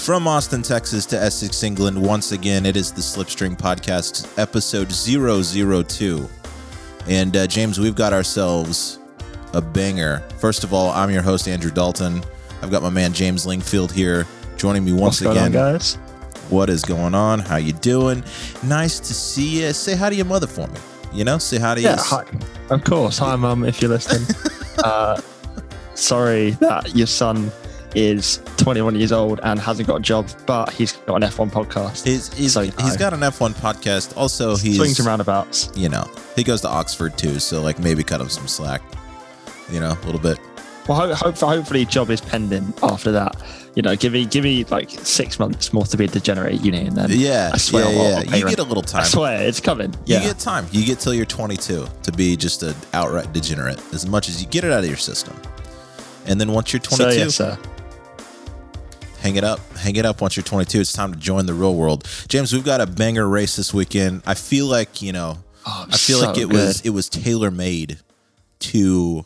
From 0.00 0.26
Austin, 0.26 0.62
Texas 0.62 1.04
to 1.06 1.20
Essex, 1.20 1.62
England, 1.62 2.02
once 2.02 2.32
again, 2.32 2.64
it 2.64 2.74
is 2.74 2.90
the 2.90 3.02
Slipstream 3.02 3.54
Podcast, 3.54 4.26
episode 4.38 4.90
002. 4.90 6.28
And 7.06 7.36
uh, 7.36 7.46
James, 7.46 7.78
we've 7.78 7.94
got 7.94 8.14
ourselves 8.14 8.98
a 9.52 9.60
banger. 9.60 10.20
First 10.38 10.64
of 10.64 10.72
all, 10.72 10.90
I'm 10.90 11.10
your 11.10 11.20
host, 11.20 11.46
Andrew 11.48 11.70
Dalton. 11.70 12.22
I've 12.62 12.70
got 12.70 12.82
my 12.82 12.88
man 12.88 13.12
James 13.12 13.44
Lingfield 13.44 13.92
here 13.92 14.26
joining 14.56 14.86
me 14.86 14.92
once 14.94 15.20
What's 15.20 15.36
again. 15.36 15.44
on, 15.44 15.52
guys? 15.52 15.96
What 16.48 16.70
is 16.70 16.82
going 16.82 17.14
on? 17.14 17.38
How 17.38 17.56
you 17.56 17.74
doing? 17.74 18.24
Nice 18.64 19.00
to 19.00 19.12
see 19.12 19.62
you. 19.62 19.72
Say 19.74 19.94
hi 19.96 20.08
to 20.08 20.16
your 20.16 20.24
mother 20.24 20.46
for 20.46 20.66
me. 20.66 20.80
You 21.12 21.24
know, 21.24 21.36
say 21.36 21.58
hi 21.58 21.74
to 21.74 21.80
you. 21.80 21.88
Yeah, 21.88 21.96
your 21.96 22.04
hi. 22.04 22.24
Of 22.70 22.84
course. 22.84 23.18
Hi, 23.18 23.36
Mum, 23.36 23.64
if 23.64 23.82
you're 23.82 23.90
listening. 23.90 24.26
uh, 24.82 25.20
sorry 25.94 26.52
that 26.52 26.96
your 26.96 27.06
son 27.06 27.52
is 27.94 28.40
21 28.56 28.94
years 28.96 29.12
old 29.12 29.40
and 29.42 29.58
hasn't 29.58 29.88
got 29.88 29.96
a 29.96 30.00
job, 30.02 30.28
but 30.46 30.70
he's 30.72 30.92
got 30.92 31.22
an 31.22 31.28
F1 31.28 31.50
podcast. 31.50 32.04
He's, 32.06 32.32
he's, 32.34 32.52
So, 32.52 32.60
you 32.62 32.72
he's 32.80 32.96
got 32.96 33.12
an 33.12 33.20
F1 33.20 33.52
podcast. 33.54 34.16
Also, 34.16 34.56
he's 34.56 34.76
Swings 34.76 34.98
and 34.98 35.06
roundabouts. 35.06 35.70
you 35.74 35.88
know 35.88 36.08
he 36.36 36.44
goes 36.44 36.60
to 36.62 36.68
Oxford 36.68 37.16
too, 37.18 37.38
so 37.40 37.60
like 37.62 37.78
maybe 37.78 38.02
cut 38.02 38.20
him 38.20 38.28
some 38.28 38.46
slack. 38.48 38.82
You 39.70 39.80
know, 39.80 39.96
a 40.02 40.04
little 40.06 40.20
bit. 40.20 40.38
Well, 40.88 40.98
ho- 41.08 41.14
hope, 41.14 41.36
hopefully, 41.38 41.84
job 41.84 42.10
is 42.10 42.20
pending 42.20 42.72
after 42.82 43.12
that. 43.12 43.36
You 43.76 43.82
know, 43.82 43.94
give 43.94 44.12
me 44.12 44.24
give 44.24 44.42
me 44.42 44.64
like 44.64 44.90
six 44.90 45.38
months 45.38 45.72
more 45.72 45.84
to 45.84 45.96
be 45.96 46.06
a 46.06 46.08
degenerate 46.08 46.60
uni, 46.62 46.86
and 46.86 46.96
then 46.96 47.06
Yeah, 47.10 47.50
I 47.54 47.58
swear 47.58 47.84
yeah, 47.84 47.88
I'll- 47.90 47.94
yeah. 48.10 48.16
I'll 48.16 48.24
You 48.24 48.44
rent. 48.46 48.56
get 48.56 48.58
a 48.58 48.64
little 48.64 48.82
time. 48.82 49.02
I 49.02 49.04
swear 49.04 49.42
it's 49.46 49.60
coming. 49.60 49.90
You 50.06 50.16
Yeah, 50.16 50.22
get 50.24 50.38
time. 50.40 50.66
You 50.72 50.84
get 50.84 50.98
till 50.98 51.14
you're 51.14 51.26
22 51.26 51.86
to 52.02 52.12
be 52.12 52.36
just 52.36 52.62
an 52.64 52.74
outright 52.92 53.32
degenerate. 53.32 53.78
As 53.94 54.06
much 54.08 54.28
as 54.28 54.42
you 54.42 54.48
get 54.48 54.64
it 54.64 54.72
out 54.72 54.80
of 54.80 54.88
your 54.88 54.96
system, 54.96 55.36
and 56.26 56.40
then 56.40 56.50
once 56.52 56.72
you're 56.72 56.80
22, 56.80 57.30
so 57.30 57.46
yes. 57.48 57.58
Hang 59.20 59.36
it 59.36 59.44
up. 59.44 59.60
Hang 59.76 59.96
it 59.96 60.04
up. 60.04 60.20
Once 60.20 60.36
you're 60.36 60.44
22, 60.44 60.80
it's 60.80 60.92
time 60.92 61.12
to 61.12 61.18
join 61.18 61.46
the 61.46 61.54
real 61.54 61.74
world. 61.74 62.06
James, 62.28 62.52
we've 62.52 62.64
got 62.64 62.80
a 62.80 62.86
banger 62.86 63.28
race 63.28 63.56
this 63.56 63.72
weekend. 63.74 64.22
I 64.26 64.34
feel 64.34 64.66
like 64.66 65.02
you 65.02 65.12
know. 65.12 65.38
Oh, 65.66 65.86
I 65.90 65.96
feel 65.96 66.20
like 66.20 66.36
so 66.36 66.40
it 66.40 66.48
was 66.52 66.80
it 66.82 66.90
was 66.90 67.08
tailor 67.08 67.50
made 67.50 67.98
to 68.60 69.24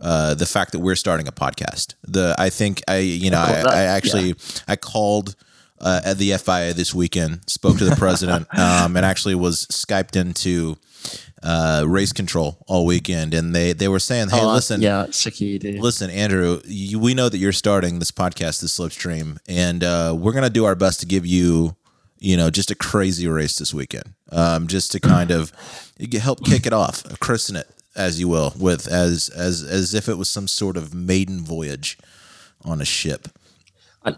uh, 0.00 0.34
the 0.34 0.46
fact 0.46 0.72
that 0.72 0.78
we're 0.80 0.94
starting 0.96 1.28
a 1.28 1.32
podcast. 1.32 1.94
The 2.04 2.34
I 2.38 2.50
think 2.50 2.82
I 2.88 2.98
you 2.98 3.30
know 3.30 3.40
I, 3.40 3.52
that- 3.52 3.66
I 3.68 3.82
actually 3.84 4.34
I 4.68 4.76
called 4.76 5.34
uh, 5.82 6.00
at 6.04 6.16
the 6.18 6.32
FIA 6.38 6.72
this 6.72 6.94
weekend, 6.94 7.40
spoke 7.48 7.76
to 7.78 7.84
the 7.84 7.96
president, 7.96 8.46
um, 8.58 8.96
and 8.96 9.04
actually 9.04 9.34
was 9.34 9.66
skyped 9.66 10.16
into 10.16 10.76
uh, 11.42 11.84
race 11.86 12.12
control 12.12 12.58
all 12.68 12.86
weekend, 12.86 13.34
and 13.34 13.54
they 13.54 13.72
they 13.72 13.88
were 13.88 13.98
saying, 13.98 14.30
hey, 14.30 14.40
Oh, 14.40 14.52
listen, 14.54 14.80
yeah, 14.80 15.06
sick 15.10 15.34
dude. 15.34 15.64
Listen, 15.80 16.08
Andrew, 16.10 16.60
you, 16.64 16.98
we 17.00 17.14
know 17.14 17.28
that 17.28 17.38
you're 17.38 17.52
starting 17.52 17.98
this 17.98 18.12
podcast, 18.12 18.60
this 18.60 18.78
slipstream, 18.78 19.38
and 19.48 19.82
uh, 19.82 20.14
we're 20.16 20.32
gonna 20.32 20.50
do 20.50 20.64
our 20.64 20.76
best 20.76 21.00
to 21.00 21.06
give 21.06 21.26
you, 21.26 21.74
you 22.18 22.36
know, 22.36 22.48
just 22.48 22.70
a 22.70 22.76
crazy 22.76 23.26
race 23.26 23.56
this 23.58 23.74
weekend, 23.74 24.14
um, 24.30 24.68
just 24.68 24.92
to 24.92 25.00
kind 25.00 25.32
of 25.32 25.52
help 26.20 26.44
kick 26.44 26.64
it 26.64 26.72
off, 26.72 27.02
christen 27.18 27.56
it, 27.56 27.68
as 27.96 28.20
you 28.20 28.28
will, 28.28 28.52
with 28.56 28.86
as 28.86 29.28
as 29.30 29.64
as 29.64 29.94
if 29.94 30.08
it 30.08 30.16
was 30.16 30.30
some 30.30 30.46
sort 30.46 30.76
of 30.76 30.94
maiden 30.94 31.40
voyage 31.40 31.98
on 32.64 32.80
a 32.80 32.84
ship. 32.84 33.26
I 34.04 34.14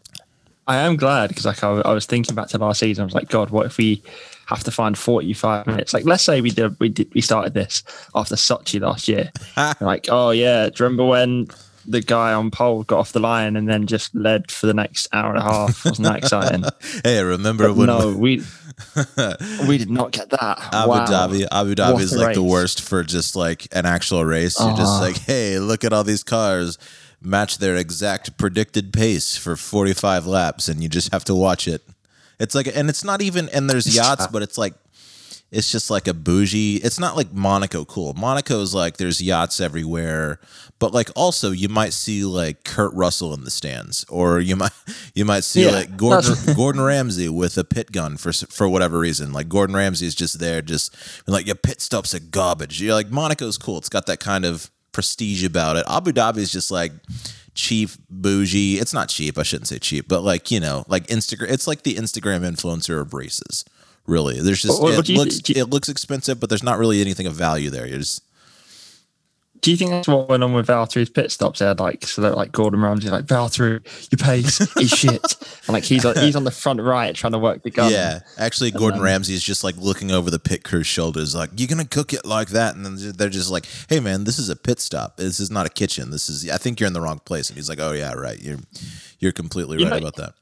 am 0.69 0.97
glad 0.97 1.29
because 1.29 1.45
like 1.45 1.63
I, 1.63 1.81
I 1.81 1.93
was 1.93 2.07
thinking 2.07 2.35
back 2.35 2.49
to 2.49 2.59
last 2.59 2.81
season, 2.81 3.03
I 3.03 3.05
was 3.07 3.15
like, 3.15 3.29
God, 3.29 3.51
what 3.51 3.67
if 3.67 3.77
we 3.79 4.03
have 4.47 4.65
to 4.65 4.71
find 4.71 4.97
forty-five 4.97 5.67
minutes? 5.67 5.93
Like, 5.95 6.05
let's 6.05 6.23
say 6.23 6.41
we 6.41 6.51
did 6.51 6.79
we 6.81 6.89
did 6.89 7.13
we 7.15 7.21
started 7.21 7.55
this 7.55 7.83
after 8.15 8.35
Sochi 8.35 8.81
last 8.81 9.09
year. 9.09 9.31
like, 9.81 10.07
oh 10.11 10.31
yeah, 10.31 10.69
do 10.69 10.73
you 10.79 10.85
remember 10.85 11.05
when 11.05 11.47
the 11.87 12.01
guy 12.01 12.33
on 12.33 12.51
pole 12.51 12.83
got 12.85 12.99
off 12.99 13.13
the 13.13 13.21
line 13.21 13.57
and 13.57 13.69
then 13.69 13.87
just 13.87 14.15
led 14.15 14.51
for 14.51 14.67
the 14.67 14.73
next 14.73 15.07
hour 15.13 15.31
and 15.35 15.39
a 15.39 15.43
half? 15.43 15.85
Wasn't 15.85 16.07
that 16.07 16.17
exciting? 16.19 16.65
Hey, 17.05 17.23
remember 17.23 17.73
when 17.73 17.87
no, 17.89 18.17
we 18.17 18.41
we 19.69 19.79
did 19.79 19.91
not 19.91 20.13
get 20.13 20.31
that. 20.31 20.59
Abu 20.73 20.89
wow. 20.91 21.07
Dhabi. 21.07 21.47
Abu 21.53 21.75
Dhabi 21.75 21.93
What 21.93 22.03
is 22.03 22.17
like 22.17 22.35
the 22.35 22.43
worst 22.43 22.81
for 22.81 23.03
just 23.05 23.37
like 23.37 23.69
an 23.73 23.85
actual 23.87 24.25
race. 24.25 24.59
You're 24.59 24.77
just 24.77 24.95
Ah. 24.95 25.01
like, 25.01 25.19
hey, 25.19 25.59
look 25.59 25.85
at 25.85 25.93
all 25.93 26.05
these 26.05 26.25
cars 26.25 26.79
match 27.25 27.59
their 27.59 27.77
exact 27.77 28.37
predicted 28.39 28.93
pace 28.93 29.37
for 29.37 29.57
45 29.57 30.27
laps, 30.27 30.69
and 30.69 30.83
you 30.83 30.89
just 30.89 31.13
have 31.13 31.25
to 31.25 31.35
watch 31.35 31.67
it. 31.67 31.83
It's 32.39 32.55
like, 32.55 32.67
and 32.75 32.89
it's 32.89 33.05
not 33.05 33.23
even, 33.23 33.49
and 33.51 33.71
there's 33.71 33.95
yachts, 33.95 34.27
but 34.27 34.43
it's 34.43 34.59
like, 34.59 34.75
it's 35.55 35.71
just 35.71 35.89
like 35.89 36.09
a 36.09 36.15
bougie. 36.15 36.77
It's 36.77 36.99
not 36.99 37.17
like 37.17 37.33
Monaco 37.33 37.85
cool. 37.85 38.13
Monaco's 38.15 38.75
like 38.75 38.97
there's 38.97 39.23
yachts 39.23 39.61
everywhere, 39.61 40.41
but 40.81 40.93
like 40.93 41.11
also 41.15 41.53
you 41.53 41.69
might 41.69 41.93
see 41.93 42.25
like 42.25 42.65
Kurt 42.65 42.93
Russell 42.93 43.33
in 43.35 43.45
the 43.45 43.51
stands, 43.51 44.05
or 44.09 44.41
you 44.41 44.57
might 44.57 44.73
you 45.15 45.25
might 45.25 45.45
see 45.45 45.65
Yeah, 45.65 45.71
like 45.71 45.97
Gordon 45.97 46.35
Gordon 46.57 46.81
Ramsay 46.83 47.29
with 47.29 47.57
a 47.57 47.63
pit 47.63 47.93
gun 47.93 48.17
for 48.17 48.33
for 48.33 48.69
whatever 48.69 48.99
reason. 48.99 49.33
Like 49.33 49.49
Gordon 49.49 49.77
Ramsay 49.77 50.07
is 50.07 50.17
just 50.17 50.41
there, 50.41 50.61
just 50.61 50.97
like 51.29 51.47
your 51.47 51.55
pit 51.55 51.81
stops 51.81 52.15
are 52.15 52.21
garbage. 52.21 52.83
You're 52.83 52.95
like 52.95 53.11
Monaco's 53.11 53.57
cool. 53.57 53.79
It's 53.79 53.89
got 53.89 54.07
that 54.07 54.19
kind 54.19 54.45
of 54.45 54.71
prestige 54.95 55.45
about 55.45 55.77
it. 55.77 55.85
Abu 55.89 56.13
Dhabi 56.13 56.39
is 56.39 56.51
just 56.51 56.71
like 56.71 56.93
cheap 57.55 57.91
bougie. 58.09 58.79
It's 58.79 58.95
not 58.95 59.11
cheap. 59.11 59.37
I 59.37 59.43
shouldn't 59.43 59.69
say 59.69 59.79
cheap, 59.79 60.09
but 60.09 60.23
like 60.23 60.51
you 60.51 60.61
know, 60.61 60.85
like 60.89 61.07
Instagram. 61.09 61.51
It's 61.51 61.67
like 61.67 61.83
the 61.83 61.97
Instagram 61.97 62.41
influencer 62.41 62.99
of 63.01 63.13
races. 63.13 63.65
Really, 64.07 64.41
there's 64.41 64.63
just 64.63 64.81
it 64.99 65.09
you- 65.09 65.17
looks 65.19 65.49
you- 65.49 65.55
it 65.63 65.71
looks 65.71 65.89
expensive, 65.89 66.41
but 66.41 66.49
there's 66.49 66.63
not 66.63 66.79
really 66.79 67.01
anything 67.01 67.27
of 67.27 67.35
value 67.35 67.69
there. 67.71 67.87
You're 67.87 67.99
just 67.99 68.23
Do 69.65 69.71
you 69.71 69.79
think 69.79 69.93
that's 69.93 70.07
what 70.09 70.29
went 70.29 70.45
on 70.45 70.53
with 70.53 70.67
Valtteri's 70.67 71.09
pit 71.09 71.33
stops? 71.33 71.59
They 71.61 71.65
had 71.65 71.81
like 71.81 72.05
so 72.07 72.21
they're 72.21 72.33
like 72.33 72.53
Gordon 72.53 72.83
Ramsay, 72.83 73.09
like 73.09 73.25
Valtteri, 73.25 73.81
your 74.13 74.19
pace 74.19 74.61
is 74.77 74.91
shit, 74.91 75.25
and 75.67 75.69
like 75.73 75.85
he's 75.85 76.05
like, 76.05 76.19
he's 76.19 76.37
on 76.37 76.45
the 76.45 76.51
front 76.51 76.83
right 76.83 77.15
trying 77.15 77.33
to 77.33 77.39
work 77.39 77.63
the 77.63 77.71
gun. 77.71 77.91
yeah. 77.91 78.21
Actually, 78.37 78.73
Gordon 78.73 78.99
then- 78.99 79.07
Ramsay 79.07 79.33
is 79.33 79.43
just 79.43 79.65
like 79.65 79.75
looking 79.79 80.11
over 80.11 80.31
the 80.31 80.39
pit 80.39 80.65
crew's 80.65 80.87
shoulders, 80.87 81.35
like 81.35 81.49
you're 81.57 81.67
gonna 81.67 81.87
cook 81.87 82.13
it 82.13 82.27
like 82.27 82.49
that, 82.51 82.77
and 82.77 82.85
then 82.85 82.99
they're 83.17 83.31
just 83.31 83.51
like, 83.51 83.65
"Hey, 83.89 84.01
man, 84.01 84.25
this 84.25 84.39
is 84.39 84.51
a 84.51 84.57
pit 84.57 84.81
stop. 84.81 85.17
This 85.17 85.41
is 85.41 85.51
not 85.51 85.65
a 85.65 85.71
kitchen. 85.71 86.11
This 86.11 86.29
is. 86.29 86.49
I 86.51 86.59
think 86.59 86.79
you're 86.79 86.87
in 86.87 86.93
the 86.93 87.01
wrong 87.01 87.21
place." 87.25 87.49
And 87.49 87.57
he's 87.57 87.71
like, 87.71 87.81
"Oh 87.81 87.93
yeah, 87.93 88.13
right. 88.13 88.39
You're 88.43 88.59
you're 89.19 89.33
completely 89.33 89.79
You 89.79 89.85
right 89.85 89.93
know- 89.93 90.09
about 90.09 90.17
that." 90.17 90.35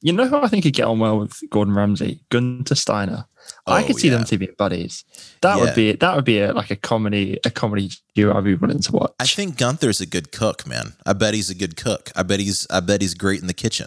You 0.00 0.12
know 0.12 0.26
who 0.26 0.36
I 0.36 0.48
think 0.48 0.64
could 0.64 0.74
get 0.74 0.84
on 0.84 0.98
well 0.98 1.18
with 1.20 1.40
Gordon 1.48 1.72
Ramsay? 1.74 2.20
Gunter 2.28 2.74
Steiner. 2.74 3.24
I 3.66 3.82
Oh, 3.82 3.86
could 3.86 3.96
see 3.96 4.08
yeah. 4.08 4.16
them 4.16 4.24
two 4.24 4.36
being 4.38 4.54
buddies. 4.58 5.04
That 5.40 5.56
Yeah. 5.56 5.64
would 5.64 5.74
be 5.74 5.92
that 5.92 6.16
would 6.16 6.24
be 6.24 6.40
a, 6.40 6.52
like 6.52 6.70
a 6.70 6.76
comedy 6.76 7.38
a 7.44 7.50
comedy 7.50 7.90
duo 8.14 8.36
I'd 8.36 8.44
be 8.44 8.54
willing 8.54 8.80
to 8.80 8.92
watch. 8.92 9.12
I 9.18 9.26
think 9.26 9.56
Gunther's 9.56 10.00
a 10.00 10.06
good 10.06 10.32
cook, 10.32 10.66
man. 10.66 10.94
I 11.06 11.14
bet 11.14 11.32
he's 11.34 11.48
a 11.50 11.54
good 11.54 11.76
cook. 11.76 12.10
I 12.14 12.22
bet 12.24 12.40
he's 12.40 12.66
I 12.70 12.80
bet 12.80 13.00
he's 13.00 13.14
great 13.14 13.40
in 13.40 13.46
the 13.46 13.54
kitchen. 13.54 13.86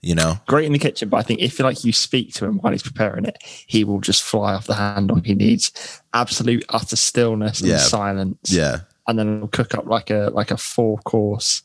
You 0.00 0.14
know, 0.14 0.38
Great 0.46 0.66
in 0.66 0.72
the 0.72 0.78
kitchen, 0.78 1.08
but 1.08 1.16
I 1.16 1.22
think 1.22 1.40
if 1.40 1.58
like 1.60 1.82
you 1.82 1.90
speak 1.92 2.34
to 2.34 2.44
him 2.44 2.58
while 2.58 2.72
he's 2.72 2.82
preparing 2.82 3.24
it, 3.24 3.38
he 3.66 3.84
will 3.84 4.00
just 4.00 4.22
fly 4.22 4.52
off 4.52 4.66
the 4.66 4.74
handle. 4.74 5.18
He 5.24 5.34
needs 5.34 5.72
absolute 6.12 6.62
utter 6.68 6.96
stillness 6.96 7.60
and 7.60 7.70
Yeah. 7.70 7.78
silence. 7.78 8.50
yeah. 8.50 8.80
and 9.06 9.18
then 9.18 9.38
he'll 9.38 9.48
cook 9.48 9.74
up 9.74 9.86
like 9.86 10.08
a 10.10 10.30
like 10.34 10.50
a 10.50 10.56
four 10.56 10.96
course 11.04 11.62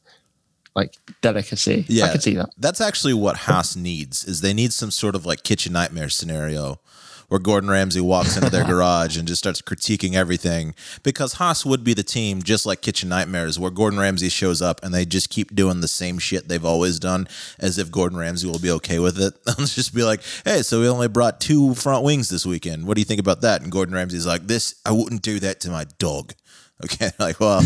like 0.76 0.96
delicacy. 1.22 1.86
Yeah. 1.90 2.06
I 2.06 2.12
could 2.12 2.22
see 2.24 2.36
that. 2.36 2.50
That's 2.58 2.80
actually 2.82 3.14
what 3.14 3.36
Haas 3.38 3.76
needs 3.76 4.24
is 4.26 4.42
they 4.42 4.54
need 4.54 4.72
some 4.74 4.92
sort 4.92 5.16
of 5.16 5.26
like 5.26 5.44
kitchen 5.44 5.74
nightmare 5.74 6.10
scenario 6.10 6.80
where 7.30 7.40
Gordon 7.40 7.70
Ramsay 7.70 8.02
walks 8.02 8.36
into 8.36 8.50
their 8.50 8.64
garage 8.66 9.18
and 9.18 9.28
just 9.28 9.40
starts 9.40 9.62
critiquing 9.62 10.14
everything 10.14 10.76
because 11.04 11.34
Haas 11.34 11.66
would 11.66 11.84
be 11.84 11.94
the 11.94 12.04
team 12.04 12.44
just 12.44 12.66
like 12.66 12.82
Kitchen 12.82 13.10
Nightmares 13.10 13.58
where 13.58 13.72
Gordon 13.72 14.00
Ramsay 14.00 14.30
shows 14.30 14.62
up 14.62 14.84
and 14.84 14.94
they 14.94 15.06
just 15.06 15.30
keep 15.30 15.56
doing 15.56 15.82
the 15.82 15.88
same 15.88 16.20
shit 16.20 16.48
they've 16.48 16.66
always 16.66 17.00
done 17.00 17.28
as 17.60 17.78
if 17.78 17.92
Gordon 17.92 18.18
Ramsay 18.18 18.48
will 18.48 18.60
be 18.60 18.72
okay 18.72 19.00
with 19.00 19.20
it. 19.20 19.34
They'll 19.46 19.66
just 19.66 19.94
be 19.96 20.04
like, 20.04 20.22
"Hey, 20.44 20.62
so 20.62 20.82
we 20.82 20.88
only 20.88 21.08
brought 21.08 21.40
two 21.40 21.74
front 21.76 22.04
wings 22.04 22.30
this 22.30 22.46
weekend. 22.46 22.86
What 22.86 22.96
do 22.96 23.02
you 23.02 23.06
think 23.06 23.20
about 23.20 23.42
that?" 23.42 23.62
And 23.62 23.72
Gordon 23.72 23.96
Ramsay's 23.96 24.26
like, 24.28 24.48
"This 24.48 24.76
I 24.86 24.92
wouldn't 24.92 25.22
do 25.22 25.40
that 25.40 25.60
to 25.62 25.70
my 25.70 25.86
dog." 25.98 26.34
Okay, 26.86 27.10
like, 27.20 27.42
well, 27.42 27.62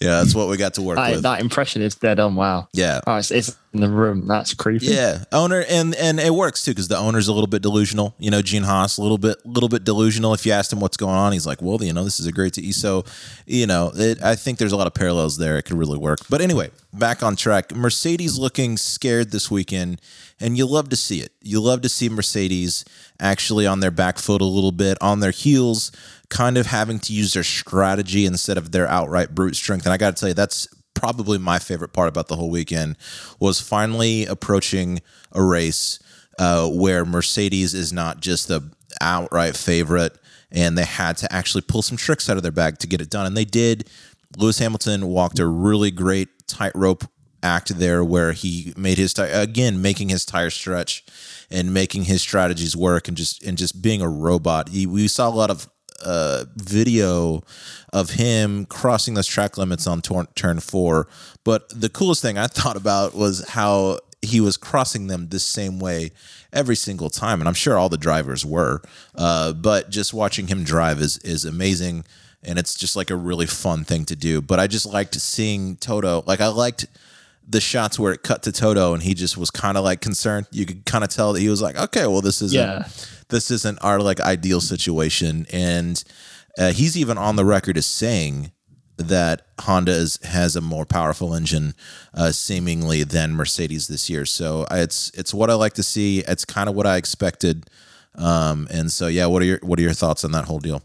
yeah, 0.00 0.20
that's 0.20 0.34
what 0.34 0.48
we 0.48 0.56
got 0.56 0.72
to 0.74 0.82
work 0.82 0.96
That, 0.96 1.10
with. 1.12 1.22
that 1.24 1.40
impression 1.42 1.82
is 1.82 1.94
dead 1.94 2.18
on. 2.18 2.36
Wow. 2.36 2.68
Yeah. 2.72 3.00
Oh, 3.06 3.16
it's, 3.16 3.30
it's 3.30 3.54
in 3.74 3.80
the 3.80 3.88
room. 3.90 4.26
That's 4.26 4.54
creepy. 4.54 4.86
Yeah, 4.86 5.24
owner, 5.30 5.62
and 5.68 5.94
and 5.94 6.18
it 6.18 6.32
works 6.32 6.64
too 6.64 6.70
because 6.70 6.88
the 6.88 6.96
owner's 6.96 7.28
a 7.28 7.34
little 7.34 7.46
bit 7.48 7.60
delusional. 7.60 8.14
You 8.18 8.30
know, 8.30 8.40
Gene 8.40 8.62
Haas, 8.62 8.96
a 8.96 9.02
little 9.02 9.18
bit, 9.18 9.44
little 9.44 9.68
bit 9.68 9.84
delusional. 9.84 10.32
If 10.32 10.46
you 10.46 10.52
asked 10.52 10.72
him 10.72 10.80
what's 10.80 10.96
going 10.96 11.14
on, 11.14 11.32
he's 11.32 11.46
like, 11.46 11.60
"Well, 11.60 11.82
you 11.82 11.92
know, 11.92 12.02
this 12.02 12.18
is 12.18 12.24
a 12.26 12.32
great 12.32 12.54
to 12.54 12.72
So, 12.72 13.04
you 13.46 13.66
know, 13.66 13.92
it, 13.94 14.22
I 14.22 14.36
think 14.36 14.58
there's 14.58 14.72
a 14.72 14.76
lot 14.76 14.86
of 14.86 14.94
parallels 14.94 15.36
there. 15.36 15.58
It 15.58 15.64
could 15.64 15.76
really 15.76 15.98
work. 15.98 16.20
But 16.30 16.40
anyway, 16.40 16.70
back 16.94 17.22
on 17.22 17.36
track. 17.36 17.74
Mercedes 17.74 18.38
looking 18.38 18.78
scared 18.78 19.32
this 19.32 19.50
weekend, 19.50 20.00
and 20.40 20.56
you 20.56 20.66
love 20.66 20.88
to 20.88 20.96
see 20.96 21.20
it. 21.20 21.32
You 21.42 21.60
love 21.60 21.82
to 21.82 21.88
see 21.90 22.08
Mercedes 22.08 22.86
actually 23.20 23.66
on 23.66 23.80
their 23.80 23.90
back 23.90 24.18
foot 24.18 24.40
a 24.40 24.46
little 24.46 24.72
bit, 24.72 24.96
on 25.02 25.20
their 25.20 25.30
heels, 25.30 25.92
kind 26.30 26.58
of 26.58 26.66
having 26.66 26.98
to 27.00 27.12
use 27.12 27.32
their 27.32 27.44
strategy 27.44 28.26
instead 28.26 28.58
of 28.58 28.72
their 28.72 28.86
outright 28.86 29.34
brute 29.34 29.56
strength. 29.56 29.86
And 29.86 29.92
I 29.92 29.96
got 29.96 30.14
to 30.14 30.20
tell 30.20 30.28
you, 30.28 30.34
that's 30.34 30.68
probably 30.94 31.38
my 31.38 31.58
favorite 31.58 31.92
part 31.92 32.08
about 32.08 32.28
the 32.28 32.36
whole 32.36 32.50
weekend 32.50 32.96
was 33.38 33.60
finally 33.60 34.26
approaching 34.26 35.00
a 35.32 35.42
race 35.42 35.98
uh, 36.38 36.68
where 36.68 37.04
Mercedes 37.04 37.74
is 37.74 37.92
not 37.92 38.20
just 38.20 38.48
the 38.48 38.70
outright 39.00 39.56
favorite, 39.56 40.16
and 40.50 40.76
they 40.76 40.84
had 40.84 41.16
to 41.18 41.32
actually 41.32 41.62
pull 41.62 41.82
some 41.82 41.96
tricks 41.96 42.28
out 42.28 42.36
of 42.36 42.42
their 42.42 42.52
bag 42.52 42.78
to 42.78 42.86
get 42.86 43.00
it 43.00 43.10
done, 43.10 43.26
and 43.26 43.36
they 43.36 43.44
did. 43.44 43.88
Lewis 44.36 44.58
Hamilton 44.58 45.06
walked 45.06 45.38
a 45.38 45.46
really 45.46 45.90
great 45.90 46.28
tightrope 46.46 47.04
act 47.42 47.78
there 47.78 48.04
where 48.04 48.32
he 48.32 48.72
made 48.76 48.98
his 48.98 49.14
tire 49.14 49.30
again 49.32 49.80
making 49.80 50.08
his 50.08 50.24
tire 50.24 50.50
stretch 50.50 51.04
and 51.50 51.72
making 51.72 52.04
his 52.04 52.20
strategies 52.20 52.76
work 52.76 53.06
and 53.06 53.16
just 53.16 53.42
and 53.44 53.56
just 53.56 53.80
being 53.80 54.02
a 54.02 54.08
robot. 54.08 54.70
He, 54.70 54.86
we 54.86 55.06
saw 55.06 55.28
a 55.28 55.30
lot 55.30 55.50
of 55.50 55.68
uh, 56.04 56.44
video 56.56 57.42
of 57.92 58.10
him 58.10 58.66
crossing 58.66 59.14
those 59.14 59.26
track 59.26 59.56
limits 59.56 59.86
on 59.86 60.00
tor- 60.00 60.28
turn 60.34 60.60
four. 60.60 61.08
But 61.44 61.68
the 61.68 61.88
coolest 61.88 62.22
thing 62.22 62.38
I 62.38 62.46
thought 62.48 62.76
about 62.76 63.14
was 63.14 63.48
how 63.48 64.00
he 64.22 64.40
was 64.40 64.56
crossing 64.56 65.06
them 65.06 65.28
the 65.28 65.38
same 65.38 65.78
way 65.78 66.10
every 66.52 66.76
single 66.76 67.10
time, 67.10 67.40
and 67.40 67.48
I'm 67.48 67.54
sure 67.54 67.78
all 67.78 67.88
the 67.88 67.96
drivers 67.96 68.44
were. 68.44 68.82
Uh, 69.14 69.52
but 69.52 69.90
just 69.90 70.12
watching 70.12 70.48
him 70.48 70.64
drive 70.64 71.00
is 71.00 71.18
is 71.18 71.44
amazing, 71.44 72.04
and 72.42 72.58
it's 72.58 72.74
just 72.74 72.96
like 72.96 73.10
a 73.10 73.16
really 73.16 73.46
fun 73.46 73.84
thing 73.84 74.04
to 74.06 74.16
do. 74.16 74.40
But 74.40 74.58
I 74.58 74.66
just 74.66 74.86
liked 74.86 75.14
seeing 75.20 75.76
Toto. 75.76 76.22
Like 76.26 76.40
I 76.40 76.48
liked 76.48 76.86
the 77.48 77.60
shots 77.60 77.98
where 77.98 78.12
it 78.12 78.22
cut 78.22 78.42
to 78.42 78.52
Toto 78.52 78.92
and 78.92 79.02
he 79.02 79.14
just 79.14 79.38
was 79.38 79.50
kind 79.50 79.78
of 79.78 79.84
like 79.84 80.02
concerned. 80.02 80.46
You 80.52 80.66
could 80.66 80.84
kind 80.84 81.02
of 81.02 81.08
tell 81.08 81.32
that 81.32 81.40
he 81.40 81.48
was 81.48 81.62
like, 81.62 81.76
okay, 81.76 82.06
well, 82.06 82.20
this 82.20 82.42
Yeah. 82.52 82.86
This 83.30 83.50
isn't 83.50 83.78
our 83.82 84.00
like 84.00 84.20
ideal 84.20 84.60
situation, 84.60 85.46
and 85.52 86.02
uh, 86.58 86.72
he's 86.72 86.96
even 86.96 87.18
on 87.18 87.36
the 87.36 87.44
record 87.44 87.76
as 87.76 87.86
saying 87.86 88.52
that 88.96 89.46
Honda 89.60 89.92
is, 89.92 90.18
has 90.24 90.56
a 90.56 90.60
more 90.60 90.84
powerful 90.84 91.32
engine, 91.32 91.74
uh, 92.14 92.32
seemingly 92.32 93.04
than 93.04 93.34
Mercedes 93.34 93.86
this 93.86 94.10
year. 94.10 94.26
So 94.26 94.66
it's 94.70 95.10
it's 95.14 95.32
what 95.32 95.50
I 95.50 95.54
like 95.54 95.74
to 95.74 95.82
see. 95.82 96.20
It's 96.20 96.44
kind 96.44 96.68
of 96.68 96.74
what 96.74 96.86
I 96.86 96.96
expected. 96.96 97.70
Um, 98.16 98.66
and 98.70 98.90
so 98.90 99.06
yeah, 99.06 99.26
what 99.26 99.42
are 99.42 99.46
your 99.46 99.60
what 99.62 99.78
are 99.78 99.82
your 99.82 99.92
thoughts 99.92 100.24
on 100.24 100.32
that 100.32 100.46
whole 100.46 100.58
deal? 100.58 100.82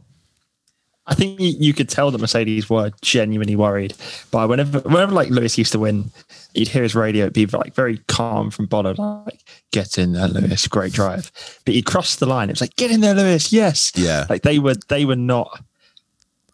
I 1.06 1.16
think 1.16 1.38
you, 1.40 1.74
could 1.74 1.90
tell 1.90 2.12
that 2.12 2.22
Mercedes 2.22 2.70
were 2.70 2.92
genuinely 3.02 3.58
worried. 3.58 3.94
But 4.32 4.48
whenever, 4.48 4.80
whenever 4.80 5.12
like 5.12 5.30
Lewis 5.30 5.58
used 5.58 5.74
to 5.74 5.80
win, 5.80 6.12
you'd 6.54 6.70
hear 6.70 6.84
his 6.84 6.96
radio 6.96 7.30
be 7.30 7.46
like 7.46 7.76
very 7.76 7.98
calm 8.08 8.50
from 8.50 8.68
Bono, 8.68 8.94
like 9.26 9.42
"Get 9.72 9.98
in 9.98 10.14
there, 10.14 10.30
Lewis, 10.30 10.66
great 10.68 10.94
drive." 10.94 11.30
But 11.66 11.74
he 11.74 11.82
crossed 11.82 12.20
the 12.22 12.26
line. 12.26 12.50
It 12.50 12.54
was 12.54 12.62
like 12.62 12.78
"Get 12.78 12.90
in 12.90 13.02
there, 13.02 13.14
Lewis, 13.14 13.52
yes." 13.52 13.92
Yeah. 13.96 14.26
like 14.30 14.44
they 14.44 14.60
were 14.60 14.76
they 14.88 15.04
were 15.04 15.18
not. 15.18 15.62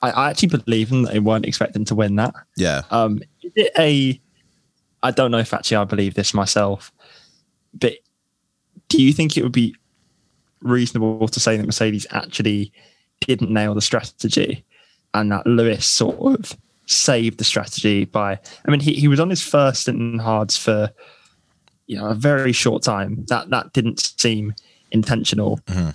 I, 0.02 0.10
I 0.10 0.30
actually 0.32 0.50
believe 0.50 0.90
them 0.90 1.04
that 1.04 1.14
they 1.14 1.20
weren't 1.20 1.46
expecting 1.46 1.86
to 1.86 1.96
win 1.96 2.16
that. 2.16 2.34
Yeah, 2.58 2.84
Um, 2.90 3.22
is 3.44 3.52
it 3.56 3.72
a? 3.78 4.20
I 5.04 5.12
don't 5.12 5.30
know 5.30 5.38
if 5.38 5.54
actually 5.54 5.78
I 5.78 5.84
believe 5.84 6.16
this 6.16 6.34
myself, 6.34 6.92
but 7.74 7.94
do 8.88 9.02
you 9.02 9.14
think 9.14 9.38
it 9.38 9.44
would 9.44 9.52
be 9.52 9.76
reasonable 10.62 11.28
to 11.28 11.40
say 11.40 11.56
that 11.56 11.66
Mercedes 11.66 12.08
actually 12.12 12.74
didn't 13.22 13.52
nail 13.52 13.74
the 13.74 13.82
strategy, 13.82 14.64
and 15.14 15.32
that 15.32 15.46
Lewis 15.46 15.86
sort 15.86 16.18
of 16.40 16.56
saved 16.86 17.38
the 17.38 17.44
strategy 17.44 18.06
by? 18.06 18.40
I 18.66 18.72
mean, 18.72 18.80
he, 18.80 18.94
he 18.94 19.08
was 19.08 19.20
on 19.20 19.30
his 19.30 19.42
first 19.44 19.82
stint 19.82 20.00
in 20.00 20.20
hards 20.20 20.58
for 20.58 20.92
you 21.88 21.98
know 21.98 22.08
a 22.08 22.14
very 22.16 22.52
short 22.52 22.84
time. 22.84 23.26
That 23.30 23.50
that 23.50 23.74
didn't 23.74 24.00
seem 24.20 24.54
intentional, 24.92 25.60
Mhm. 25.68 25.94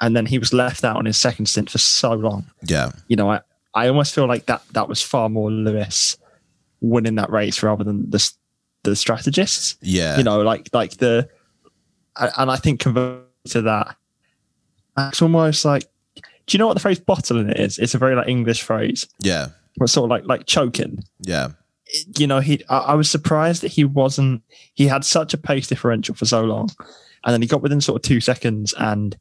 and 0.00 0.16
then 0.16 0.26
he 0.26 0.38
was 0.38 0.52
left 0.52 0.84
out 0.84 0.96
on 0.96 1.04
his 1.06 1.16
second 1.18 1.46
stint 1.46 1.70
for 1.70 1.78
so 1.78 2.12
long 2.12 2.50
yeah, 2.62 2.90
you 3.08 3.16
know, 3.16 3.30
I, 3.30 3.40
I 3.74 3.88
almost 3.88 4.14
feel 4.14 4.26
like 4.26 4.46
that 4.46 4.62
that 4.72 4.88
was 4.88 5.02
far 5.02 5.28
more 5.28 5.50
Lewis 5.50 6.16
winning 6.80 7.16
that 7.16 7.30
race 7.30 7.62
rather 7.62 7.82
than 7.84 8.08
the 8.10 8.32
the 8.84 8.94
strategists. 8.94 9.76
yeah. 9.82 10.16
You 10.18 10.22
know, 10.22 10.40
like 10.42 10.68
like 10.72 10.98
the 10.98 11.28
and 12.16 12.50
I 12.50 12.56
think 12.56 12.80
convert 12.80 13.24
to 13.48 13.62
that, 13.62 13.96
it's 14.96 15.22
almost 15.22 15.64
like. 15.64 15.84
Do 16.48 16.54
you 16.56 16.58
know 16.58 16.66
what 16.66 16.74
the 16.74 16.80
phrase 16.80 16.98
bottling 16.98 17.48
it 17.50 17.60
is? 17.60 17.78
It's 17.78 17.94
a 17.94 17.98
very 17.98 18.14
like 18.16 18.26
English 18.28 18.62
phrase. 18.62 19.06
yeah, 19.20 19.48
It's 19.80 19.92
sort 19.92 20.04
of 20.06 20.10
like 20.10 20.24
like 20.26 20.46
choking. 20.46 21.04
yeah, 21.20 21.50
You 22.18 22.26
know, 22.26 22.40
he. 22.40 22.64
I, 22.68 22.78
I 22.78 22.94
was 22.94 23.10
surprised 23.10 23.62
that 23.62 23.68
he 23.72 23.84
wasn't. 23.84 24.42
He 24.74 24.86
had 24.88 25.04
such 25.04 25.34
a 25.34 25.38
pace 25.38 25.68
differential 25.68 26.14
for 26.14 26.24
so 26.26 26.42
long, 26.44 26.70
and 27.24 27.32
then 27.32 27.42
he 27.42 27.48
got 27.48 27.62
within 27.62 27.80
sort 27.80 27.96
of 27.96 28.02
two 28.08 28.20
seconds, 28.20 28.74
and 28.78 29.16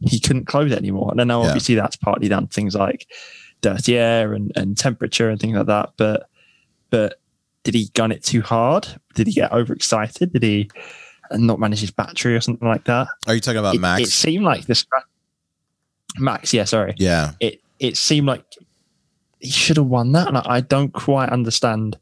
he 0.00 0.18
couldn't 0.20 0.46
close 0.46 0.72
it 0.72 0.78
anymore. 0.78 1.10
And 1.10 1.20
I 1.20 1.24
know 1.24 1.42
Yeah. 1.42 1.48
obviously 1.48 1.74
that's 1.74 1.96
partly 1.96 2.28
down 2.28 2.46
to 2.46 2.52
things 2.54 2.74
like 2.74 3.06
dirty 3.60 3.98
air 3.98 4.32
and, 4.32 4.50
and 4.56 4.78
temperature 4.78 5.28
and 5.28 5.38
things 5.38 5.56
like 5.56 5.66
that. 5.66 5.90
But 5.98 6.28
but 6.88 7.20
did 7.64 7.74
he 7.74 7.90
gun 7.94 8.10
it 8.12 8.22
too 8.24 8.40
hard? 8.42 8.88
Did 9.14 9.26
he 9.26 9.32
get 9.34 9.52
overexcited? 9.52 10.32
Did 10.32 10.42
he 10.42 10.70
not 11.32 11.60
manage 11.60 11.80
his 11.80 11.90
battery 11.90 12.34
or 12.34 12.40
something 12.40 12.66
like 12.66 12.84
that? 12.84 13.08
Are 13.26 13.34
you 13.34 13.40
talking 13.40 13.58
about 13.58 13.74
it, 13.74 13.80
Max? 13.80 14.02
it 14.02 14.10
seemed 14.10 14.44
like 14.44 14.66
the 14.66 14.74
stra- 14.74 15.04
Max, 16.18 16.52
yeah, 16.52 16.64
sorry. 16.64 16.94
yeah, 16.96 17.32
It 17.40 17.62
it 17.78 17.96
seemed 17.96 18.26
like 18.26 18.44
he 19.40 19.50
should 19.50 19.76
have 19.76 19.86
won 19.86 20.12
that, 20.12 20.28
and 20.28 20.36
I, 20.36 20.60
don't 20.60 20.92
quite 20.92 21.30
understand 21.30 21.98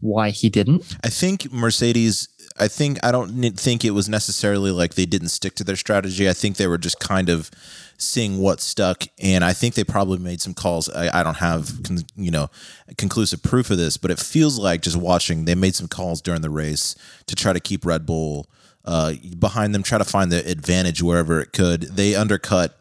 why 0.00 0.30
he 0.30 0.50
didn't. 0.50 0.96
I 1.04 1.08
think 1.08 1.52
Mercedes. 1.52 2.28
I 2.58 2.68
think 2.68 2.98
I 3.02 3.12
don't 3.12 3.30
think 3.58 3.84
it 3.84 3.92
was 3.92 4.08
necessarily 4.08 4.70
like 4.72 4.94
they 4.94 5.06
didn't 5.06 5.28
stick 5.28 5.54
to 5.54 5.64
their 5.64 5.76
strategy. 5.76 6.28
I 6.28 6.34
think 6.34 6.56
they 6.56 6.66
were 6.66 6.76
just 6.76 7.00
kind 7.00 7.28
of 7.28 7.50
seeing 7.96 8.38
what 8.38 8.60
stuck, 8.60 9.04
and 9.18 9.44
I 9.44 9.52
think 9.52 9.74
they 9.74 9.84
probably 9.84 10.18
made 10.18 10.40
some 10.42 10.54
calls. 10.54 10.90
I, 10.90 11.20
I 11.20 11.22
don't 11.22 11.36
have 11.36 11.72
you 12.16 12.30
know 12.30 12.50
conclusive 12.98 13.42
proof 13.42 13.70
of 13.70 13.78
this, 13.78 13.96
but 13.96 14.10
it 14.10 14.18
feels 14.18 14.58
like 14.58 14.82
just 14.82 14.96
watching 14.96 15.44
they 15.44 15.54
made 15.54 15.74
some 15.74 15.88
calls 15.88 16.20
during 16.20 16.42
the 16.42 16.50
race 16.50 16.94
to 17.26 17.34
try 17.34 17.52
to 17.52 17.60
keep 17.60 17.86
Red 17.86 18.04
Bull 18.04 18.48
uh, 18.84 19.14
behind 19.38 19.74
them, 19.74 19.82
try 19.82 19.98
to 19.98 20.04
find 20.04 20.30
the 20.32 20.46
advantage 20.46 21.02
wherever 21.02 21.40
it 21.40 21.52
could. 21.52 21.82
They 21.82 22.14
undercut 22.16 22.78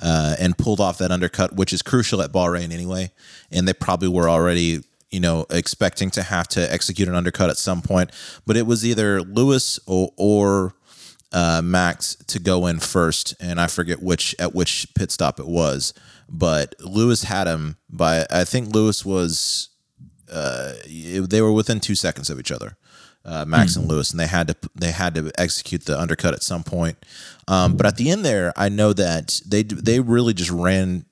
uh, 0.00 0.36
and 0.38 0.56
pulled 0.56 0.80
off 0.80 0.98
that 0.98 1.10
undercut, 1.10 1.54
which 1.54 1.72
is 1.72 1.82
crucial 1.82 2.22
at 2.22 2.32
Bahrain 2.32 2.72
anyway. 2.72 3.12
And 3.50 3.66
they 3.66 3.72
probably 3.72 4.08
were 4.08 4.28
already, 4.28 4.80
you 5.10 5.20
know, 5.20 5.46
expecting 5.50 6.10
to 6.12 6.22
have 6.22 6.48
to 6.48 6.72
execute 6.72 7.08
an 7.08 7.14
undercut 7.14 7.50
at 7.50 7.56
some 7.56 7.82
point. 7.82 8.10
But 8.46 8.56
it 8.56 8.66
was 8.66 8.86
either 8.86 9.22
Lewis 9.22 9.78
or, 9.86 10.12
or 10.16 10.74
uh, 11.32 11.60
Max 11.62 12.16
to 12.26 12.38
go 12.38 12.66
in 12.66 12.80
first, 12.80 13.34
and 13.40 13.60
I 13.60 13.66
forget 13.66 14.02
which 14.02 14.34
at 14.38 14.54
which 14.54 14.88
pit 14.94 15.10
stop 15.10 15.38
it 15.38 15.46
was. 15.46 15.94
But 16.28 16.74
Lewis 16.80 17.24
had 17.24 17.46
him 17.46 17.76
by 17.88 18.26
I 18.30 18.44
think 18.44 18.74
Lewis 18.74 19.04
was 19.04 19.68
uh, 20.32 20.74
they 20.86 21.40
were 21.40 21.52
within 21.52 21.80
two 21.80 21.94
seconds 21.94 22.30
of 22.30 22.38
each 22.38 22.52
other, 22.52 22.76
uh, 23.24 23.44
Max 23.44 23.76
and 23.76 23.88
Lewis, 23.88 24.10
and 24.10 24.20
they 24.20 24.26
had 24.26 24.48
to 24.48 24.56
they 24.74 24.90
had 24.92 25.14
to 25.14 25.30
execute 25.38 25.84
the 25.84 25.98
undercut 25.98 26.34
at 26.34 26.42
some 26.42 26.62
point. 26.62 26.96
Um, 27.48 27.76
but 27.76 27.86
at 27.86 27.96
the 27.96 28.10
end 28.10 28.24
there, 28.24 28.52
I 28.56 28.68
know 28.68 28.92
that 28.92 29.40
they 29.46 29.62
they 29.62 30.00
really 30.00 30.34
just 30.34 30.50
ran 30.50 31.04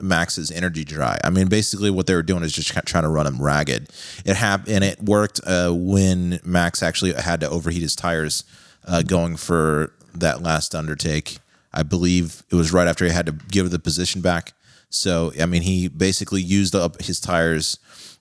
Max's 0.00 0.50
energy 0.50 0.84
dry. 0.84 1.18
I 1.24 1.30
mean, 1.30 1.48
basically 1.48 1.90
what 1.90 2.06
they 2.06 2.14
were 2.14 2.22
doing 2.22 2.42
is 2.42 2.52
just 2.52 2.68
trying 2.86 3.02
to 3.02 3.08
run 3.08 3.26
him 3.26 3.42
ragged. 3.42 3.88
It 4.24 4.36
happened, 4.36 4.68
and 4.68 4.84
it 4.84 5.02
worked 5.02 5.40
uh, 5.44 5.70
when 5.72 6.40
Max 6.44 6.82
actually 6.82 7.12
had 7.12 7.40
to 7.40 7.50
overheat 7.50 7.82
his 7.82 7.96
tires 7.96 8.44
uh, 8.86 9.02
going 9.02 9.36
for 9.36 9.92
that 10.14 10.42
last 10.42 10.74
undertake. 10.74 11.38
I 11.72 11.82
believe 11.82 12.42
it 12.50 12.54
was 12.54 12.72
right 12.72 12.88
after 12.88 13.04
he 13.04 13.10
had 13.10 13.26
to 13.26 13.32
give 13.32 13.70
the 13.70 13.78
position 13.78 14.20
back. 14.20 14.52
So 14.90 15.32
I 15.40 15.46
mean, 15.46 15.62
he 15.62 15.88
basically 15.88 16.42
used 16.42 16.74
up 16.74 17.02
his 17.02 17.20
tires 17.20 17.78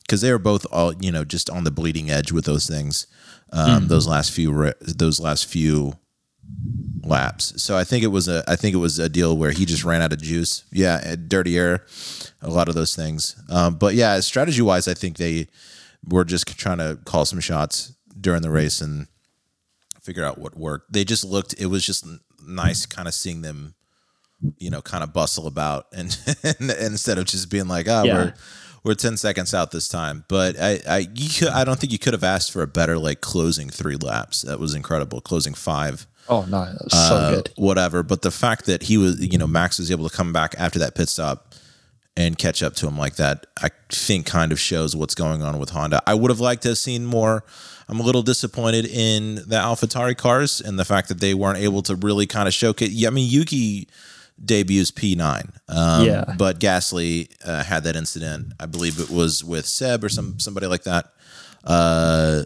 because 0.07 0.21
they 0.21 0.31
were 0.31 0.39
both 0.39 0.65
all 0.71 0.93
you 0.95 1.11
know 1.11 1.23
just 1.25 1.49
on 1.49 1.63
the 1.65 1.71
bleeding 1.71 2.09
edge 2.09 2.31
with 2.31 2.45
those 2.45 2.65
things. 2.67 3.05
Um, 3.53 3.87
Those 3.87 4.07
last 4.07 4.31
few 4.31 4.73
those 4.81 5.19
last 5.21 5.45
few 5.45 5.93
laps. 7.03 7.61
So 7.61 7.77
I 7.77 7.83
think 7.83 8.03
it 8.03 8.07
was 8.07 8.27
a 8.27 8.43
I 8.47 8.55
think 8.55 8.73
it 8.73 8.79
was 8.79 8.99
a 8.99 9.09
deal 9.09 9.37
where 9.37 9.51
he 9.51 9.65
just 9.65 9.83
ran 9.83 10.01
out 10.01 10.13
of 10.13 10.21
juice. 10.21 10.63
Yeah, 10.71 11.15
dirty 11.27 11.57
air, 11.57 11.85
a 12.41 12.49
lot 12.49 12.67
of 12.69 12.75
those 12.75 12.95
things. 12.95 13.35
Um, 13.49 13.75
but 13.75 13.93
yeah, 13.95 14.19
strategy 14.19 14.61
wise, 14.61 14.87
I 14.87 14.93
think 14.93 15.17
they 15.17 15.47
were 16.05 16.25
just 16.25 16.47
trying 16.57 16.77
to 16.79 16.99
call 17.05 17.25
some 17.25 17.39
shots 17.39 17.93
during 18.19 18.41
the 18.41 18.51
race 18.51 18.81
and 18.81 19.07
figure 20.01 20.23
out 20.25 20.37
what 20.37 20.57
worked. 20.57 20.91
They 20.91 21.03
just 21.03 21.23
looked. 21.23 21.53
It 21.59 21.67
was 21.67 21.85
just 21.85 22.05
nice, 22.45 22.85
kind 22.85 23.07
of 23.07 23.13
seeing 23.13 23.41
them, 23.41 23.75
you 24.57 24.69
know, 24.69 24.81
kind 24.81 25.03
of 25.03 25.13
bustle 25.13 25.47
about 25.47 25.87
and, 25.93 26.17
and 26.43 26.71
instead 26.71 27.17
of 27.17 27.25
just 27.25 27.49
being 27.49 27.67
like, 27.67 27.87
oh, 27.87 28.03
Yeah. 28.03 28.13
we're 28.13 28.33
we're 28.87 28.95
ten 28.95 29.17
seconds 29.17 29.53
out 29.53 29.71
this 29.71 29.87
time. 29.87 30.25
But 30.27 30.59
I 30.59 30.79
I 30.87 30.97
you 31.13 31.29
could, 31.29 31.49
I 31.49 31.63
don't 31.63 31.79
think 31.79 31.91
you 31.91 31.99
could 31.99 32.13
have 32.13 32.23
asked 32.23 32.51
for 32.51 32.63
a 32.63 32.67
better 32.67 32.97
like 32.97 33.21
closing 33.21 33.69
three 33.69 33.97
laps. 33.97 34.41
That 34.41 34.59
was 34.59 34.73
incredible. 34.73 35.21
Closing 35.21 35.53
five 35.53 36.07
Oh 36.29 36.45
no, 36.45 36.65
that 36.65 36.83
was 36.83 36.93
so 36.93 37.15
uh, 37.15 37.35
good. 37.35 37.49
whatever. 37.55 38.03
But 38.03 38.21
the 38.21 38.31
fact 38.31 38.65
that 38.65 38.83
he 38.83 38.97
was, 38.97 39.19
you 39.25 39.37
know, 39.37 39.47
Max 39.47 39.79
was 39.79 39.91
able 39.91 40.07
to 40.09 40.15
come 40.15 40.33
back 40.33 40.55
after 40.57 40.79
that 40.79 40.95
pit 40.95 41.09
stop 41.09 41.53
and 42.15 42.37
catch 42.37 42.63
up 42.63 42.73
to 42.75 42.87
him 42.87 42.97
like 42.97 43.15
that, 43.15 43.45
I 43.61 43.69
think 43.89 44.25
kind 44.25 44.51
of 44.51 44.59
shows 44.59 44.95
what's 44.95 45.15
going 45.15 45.41
on 45.41 45.59
with 45.59 45.69
Honda. 45.69 46.01
I 46.05 46.15
would 46.15 46.31
have 46.31 46.39
liked 46.39 46.63
to 46.63 46.69
have 46.69 46.77
seen 46.77 47.05
more. 47.05 47.43
I'm 47.87 47.99
a 47.99 48.03
little 48.03 48.23
disappointed 48.23 48.85
in 48.85 49.35
the 49.35 49.55
AlphaTauri 49.55 50.17
cars 50.17 50.59
and 50.59 50.77
the 50.77 50.83
fact 50.83 51.07
that 51.07 51.21
they 51.21 51.33
weren't 51.33 51.59
able 51.59 51.81
to 51.83 51.95
really 51.95 52.27
kind 52.27 52.47
of 52.47 52.53
showcase. 52.53 52.89
Yeah, 52.89 53.07
I 53.07 53.11
mean, 53.11 53.29
Yuki 53.29 53.87
debuts 54.43 54.91
P9. 54.91 55.49
Um, 55.69 56.05
Yeah. 56.05 56.35
But 56.37 56.59
Gasly 56.59 57.29
uh, 57.45 57.63
had 57.63 57.83
that 57.83 57.95
incident. 57.95 58.53
I 58.59 58.65
believe 58.65 58.99
it 58.99 59.09
was 59.09 59.43
with 59.43 59.65
Seb 59.65 60.03
or 60.03 60.09
some 60.09 60.39
somebody 60.39 60.67
like 60.67 60.83
that. 60.83 61.11
Uh, 61.63 62.43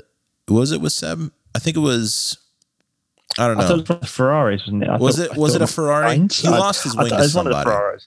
was 0.47 0.71
it 0.71 0.81
with 0.81 0.93
Seb? 0.93 1.31
I 1.55 1.59
think 1.59 1.77
it 1.77 1.81
was. 1.81 2.37
I 3.39 3.47
don't 3.47 3.57
know. 3.57 3.63
I 3.63 3.67
thought 3.67 3.79
it 3.79 3.81
was 3.81 3.89
one 3.89 3.95
of 3.97 4.01
the 4.01 4.07
Ferraris, 4.07 4.61
wasn't 4.63 4.83
it? 4.83 4.89
I 4.89 4.97
Was 4.97 5.17
thought- 5.17 5.25
it- 5.31 5.37
was 5.37 5.55
it 5.55 5.61
a 5.61 5.67
Ferrari? 5.67 6.27
He 6.31 6.47
I- 6.47 6.57
lost 6.57 6.83
his 6.83 6.95
wing 6.95 7.07
to 7.09 7.15
it 7.15 7.33
one 7.33 7.47
of 7.47 7.53
the 7.53 7.61
somebody. 7.61 8.01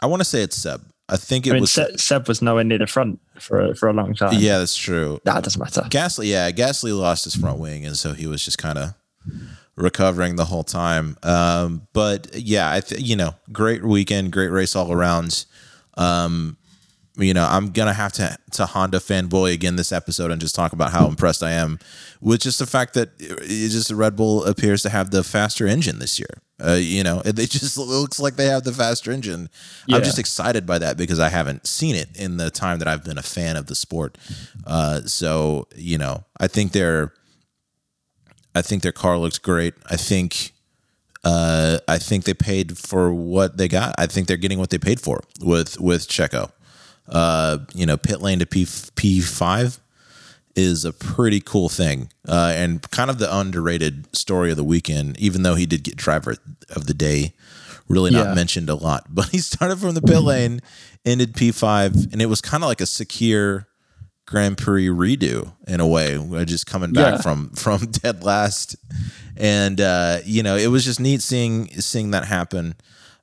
I 0.00 0.06
want 0.06 0.20
to 0.20 0.24
say 0.24 0.42
it's 0.42 0.56
Seb. 0.56 0.82
I 1.08 1.16
think 1.16 1.46
it 1.46 1.50
I 1.50 1.52
mean, 1.54 1.62
was. 1.62 1.72
Se- 1.72 1.96
Seb 1.96 2.28
was 2.28 2.40
nowhere 2.42 2.64
near 2.64 2.78
the 2.78 2.86
front 2.86 3.20
for 3.38 3.74
for 3.74 3.88
a 3.88 3.92
long 3.92 4.14
time. 4.14 4.34
yeah, 4.38 4.58
that's 4.58 4.76
true. 4.76 5.20
that 5.24 5.42
doesn't 5.42 5.60
matter. 5.60 5.82
Gasly, 5.82 6.28
yeah, 6.28 6.50
Gasly 6.52 6.96
lost 6.96 7.24
his 7.24 7.34
front 7.34 7.58
wing, 7.58 7.84
and 7.84 7.96
so 7.96 8.12
he 8.12 8.26
was 8.26 8.44
just 8.44 8.58
kind 8.58 8.78
of 8.78 8.94
recovering 9.76 10.36
the 10.36 10.44
whole 10.44 10.64
time. 10.64 11.16
Um, 11.22 11.86
but 11.92 12.28
yeah, 12.34 12.70
I 12.70 12.80
th- 12.80 13.00
you 13.00 13.16
know, 13.16 13.34
great 13.52 13.84
weekend, 13.84 14.32
great 14.32 14.48
race 14.50 14.76
all 14.76 14.92
around. 14.92 15.44
Um, 15.96 16.56
you 17.16 17.34
know, 17.34 17.46
I'm 17.48 17.70
gonna 17.72 17.92
have 17.92 18.12
to 18.14 18.36
to 18.52 18.66
Honda 18.66 18.98
fanboy 18.98 19.52
again 19.52 19.76
this 19.76 19.92
episode 19.92 20.30
and 20.30 20.40
just 20.40 20.54
talk 20.54 20.72
about 20.72 20.92
how 20.92 21.06
impressed 21.06 21.42
I 21.42 21.52
am 21.52 21.78
with 22.20 22.40
just 22.40 22.58
the 22.58 22.66
fact 22.66 22.94
that 22.94 23.18
just 23.18 23.90
Red 23.90 24.16
Bull 24.16 24.44
appears 24.44 24.82
to 24.82 24.88
have 24.88 25.10
the 25.10 25.22
faster 25.22 25.66
engine 25.66 25.98
this 25.98 26.18
year. 26.18 26.40
Uh, 26.64 26.74
you 26.74 27.02
know, 27.02 27.20
it, 27.24 27.38
it 27.38 27.50
just 27.50 27.76
looks 27.78 28.18
like 28.20 28.36
they 28.36 28.46
have 28.46 28.62
the 28.62 28.72
faster 28.72 29.10
engine. 29.10 29.50
Yeah. 29.86 29.96
I'm 29.96 30.04
just 30.04 30.18
excited 30.18 30.64
by 30.64 30.78
that 30.78 30.96
because 30.96 31.18
I 31.18 31.28
haven't 31.28 31.66
seen 31.66 31.96
it 31.96 32.08
in 32.14 32.38
the 32.38 32.50
time 32.50 32.78
that 32.78 32.88
I've 32.88 33.04
been 33.04 33.18
a 33.18 33.22
fan 33.22 33.56
of 33.56 33.66
the 33.66 33.74
sport. 33.74 34.16
Uh, 34.66 35.02
so 35.02 35.68
you 35.76 35.98
know, 35.98 36.24
I 36.40 36.46
think 36.46 36.72
they're, 36.72 37.12
I 38.54 38.62
think 38.62 38.82
their 38.82 38.92
car 38.92 39.18
looks 39.18 39.38
great. 39.38 39.74
I 39.90 39.96
think, 39.96 40.52
uh, 41.24 41.78
I 41.88 41.98
think 41.98 42.24
they 42.24 42.34
paid 42.34 42.76
for 42.78 43.12
what 43.12 43.56
they 43.56 43.68
got. 43.68 43.94
I 43.98 44.06
think 44.06 44.26
they're 44.28 44.36
getting 44.36 44.58
what 44.58 44.70
they 44.70 44.78
paid 44.78 45.00
for 45.00 45.20
with 45.40 45.80
with 45.80 46.08
Checo. 46.08 46.50
Uh, 47.08 47.58
you 47.74 47.86
know, 47.86 47.96
pit 47.96 48.20
lane 48.20 48.38
to 48.40 48.46
P 48.46 48.66
P 48.94 49.20
five 49.20 49.78
is 50.54 50.84
a 50.84 50.92
pretty 50.92 51.40
cool 51.40 51.68
thing, 51.68 52.10
uh, 52.28 52.52
and 52.54 52.82
kind 52.90 53.08
of 53.10 53.18
the 53.18 53.34
underrated 53.34 54.14
story 54.14 54.50
of 54.50 54.56
the 54.56 54.64
weekend. 54.64 55.18
Even 55.18 55.42
though 55.42 55.54
he 55.54 55.64
did 55.66 55.82
get 55.82 55.96
driver 55.96 56.36
of 56.70 56.86
the 56.86 56.94
day, 56.94 57.32
really 57.88 58.10
not 58.10 58.26
Yeah. 58.28 58.34
mentioned 58.34 58.68
a 58.68 58.74
lot. 58.74 59.06
But 59.14 59.28
he 59.30 59.38
started 59.38 59.78
from 59.78 59.94
the 59.94 60.02
pit 60.02 60.20
lane, 60.22 60.60
ended 61.04 61.34
P 61.34 61.52
five, 61.52 61.94
and 62.12 62.20
it 62.20 62.26
was 62.26 62.40
kind 62.40 62.62
of 62.62 62.68
like 62.68 62.80
a 62.82 62.86
secure 62.86 63.66
Grand 64.32 64.56
Prix 64.58 64.86
redo 64.88 65.52
in 65.68 65.78
a 65.78 65.86
way, 65.86 66.16
uh, 66.16 66.44
just 66.44 66.66
coming 66.66 66.92
back 66.92 67.14
Yeah. 67.16 67.20
from 67.20 67.50
from 67.50 67.78
dead 68.02 68.24
last, 68.24 68.74
and 69.36 69.80
uh, 69.80 70.18
you 70.24 70.42
know 70.42 70.56
it 70.56 70.68
was 70.68 70.84
just 70.84 70.98
neat 70.98 71.22
seeing 71.22 71.68
seeing 71.80 72.10
that 72.12 72.24
happen. 72.24 72.74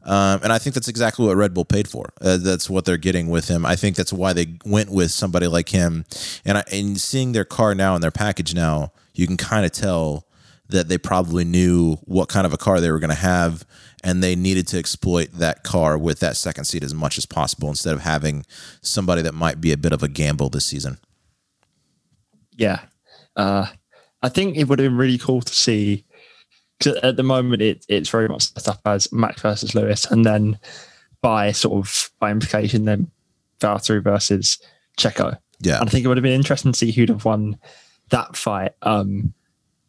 Um, 0.06 0.40
and 0.44 0.54
I 0.54 0.60
think 0.60 0.76
that's 0.76 0.88
exactly 0.88 1.26
what 1.28 1.36
Red 1.36 1.54
Bull 1.54 1.66
paid 1.66 1.88
for. 1.88 2.14
Uh, 2.22 2.38
that's 2.38 2.70
what 2.70 2.86
they're 2.86 2.96
getting 2.98 3.28
with 3.28 3.50
him. 3.50 3.66
I 3.66 3.76
think 3.76 3.98
that's 3.98 4.14
why 4.14 4.32
they 4.34 4.56
went 4.66 4.90
with 4.92 5.12
somebody 5.12 5.46
like 5.48 5.70
him. 5.70 6.06
And 6.46 6.58
I, 6.60 6.64
and 6.72 7.00
seeing 7.00 7.34
their 7.34 7.44
car 7.44 7.76
now 7.76 7.96
and 7.96 8.02
their 8.04 8.10
package 8.10 8.56
now, 8.56 8.94
you 9.14 9.28
can 9.28 9.36
kind 9.36 9.66
of 9.66 9.74
tell 9.74 10.26
that 10.70 10.88
they 10.88 10.98
probably 10.98 11.44
knew 11.44 11.96
what 12.06 12.30
kind 12.30 12.46
of 12.48 12.54
a 12.54 12.58
car 12.58 12.80
they 12.80 12.92
were 12.92 13.00
going 13.00 13.10
to 13.10 13.16
have, 13.16 13.66
and 14.04 14.24
they 14.24 14.36
needed 14.36 14.68
to 14.70 14.78
exploit 14.78 15.32
that 15.34 15.64
car 15.64 15.98
with 15.98 16.20
that 16.20 16.38
second 16.38 16.66
seat 16.66 16.84
as 16.84 16.94
much 16.94 17.18
as 17.18 17.26
possible 17.26 17.70
instead 17.70 17.94
of 17.94 18.02
having 18.02 18.46
somebody 18.82 19.22
that 19.22 19.34
might 19.34 19.60
be 19.60 19.72
a 19.72 19.78
bit 19.78 19.92
of 19.92 20.04
a 20.04 20.08
gamble 20.08 20.50
this 20.50 20.66
season. 20.66 20.98
Yeah. 22.56 22.82
Uh, 23.36 23.68
I 24.22 24.30
think 24.30 24.58
it 24.58 24.66
would 24.66 24.80
have 24.80 24.90
been 24.90 24.98
really 24.98 25.18
cool 25.18 25.42
to 25.42 25.54
see. 25.54 26.06
Because 26.78 26.98
at 26.98 27.18
the 27.18 27.24
moment, 27.24 27.62
it, 27.62 27.86
it's 27.90 28.10
very 28.10 28.30
much 28.30 28.54
set 28.54 28.68
up 28.68 28.80
as 28.86 29.12
Max 29.12 29.42
versus 29.42 29.76
Lewis, 29.76 30.10
and 30.10 30.26
then 30.26 30.58
by 31.22 31.52
sort 31.52 31.78
of 31.78 32.10
by 32.20 32.32
implication, 32.32 32.86
then 32.86 33.12
Valtteri 33.60 34.02
versus 34.02 34.60
Checo. 34.98 35.38
Yeah, 35.60 35.80
And 35.80 35.90
I 35.90 35.92
think 35.92 36.06
it 36.06 36.08
would 36.08 36.16
have 36.16 36.24
been 36.24 36.32
interesting 36.32 36.72
to 36.72 36.78
see 36.78 36.92
who'd 36.92 37.10
have 37.10 37.26
won 37.26 37.58
that 38.12 38.38
fight. 38.38 38.74
Um, 38.82 39.34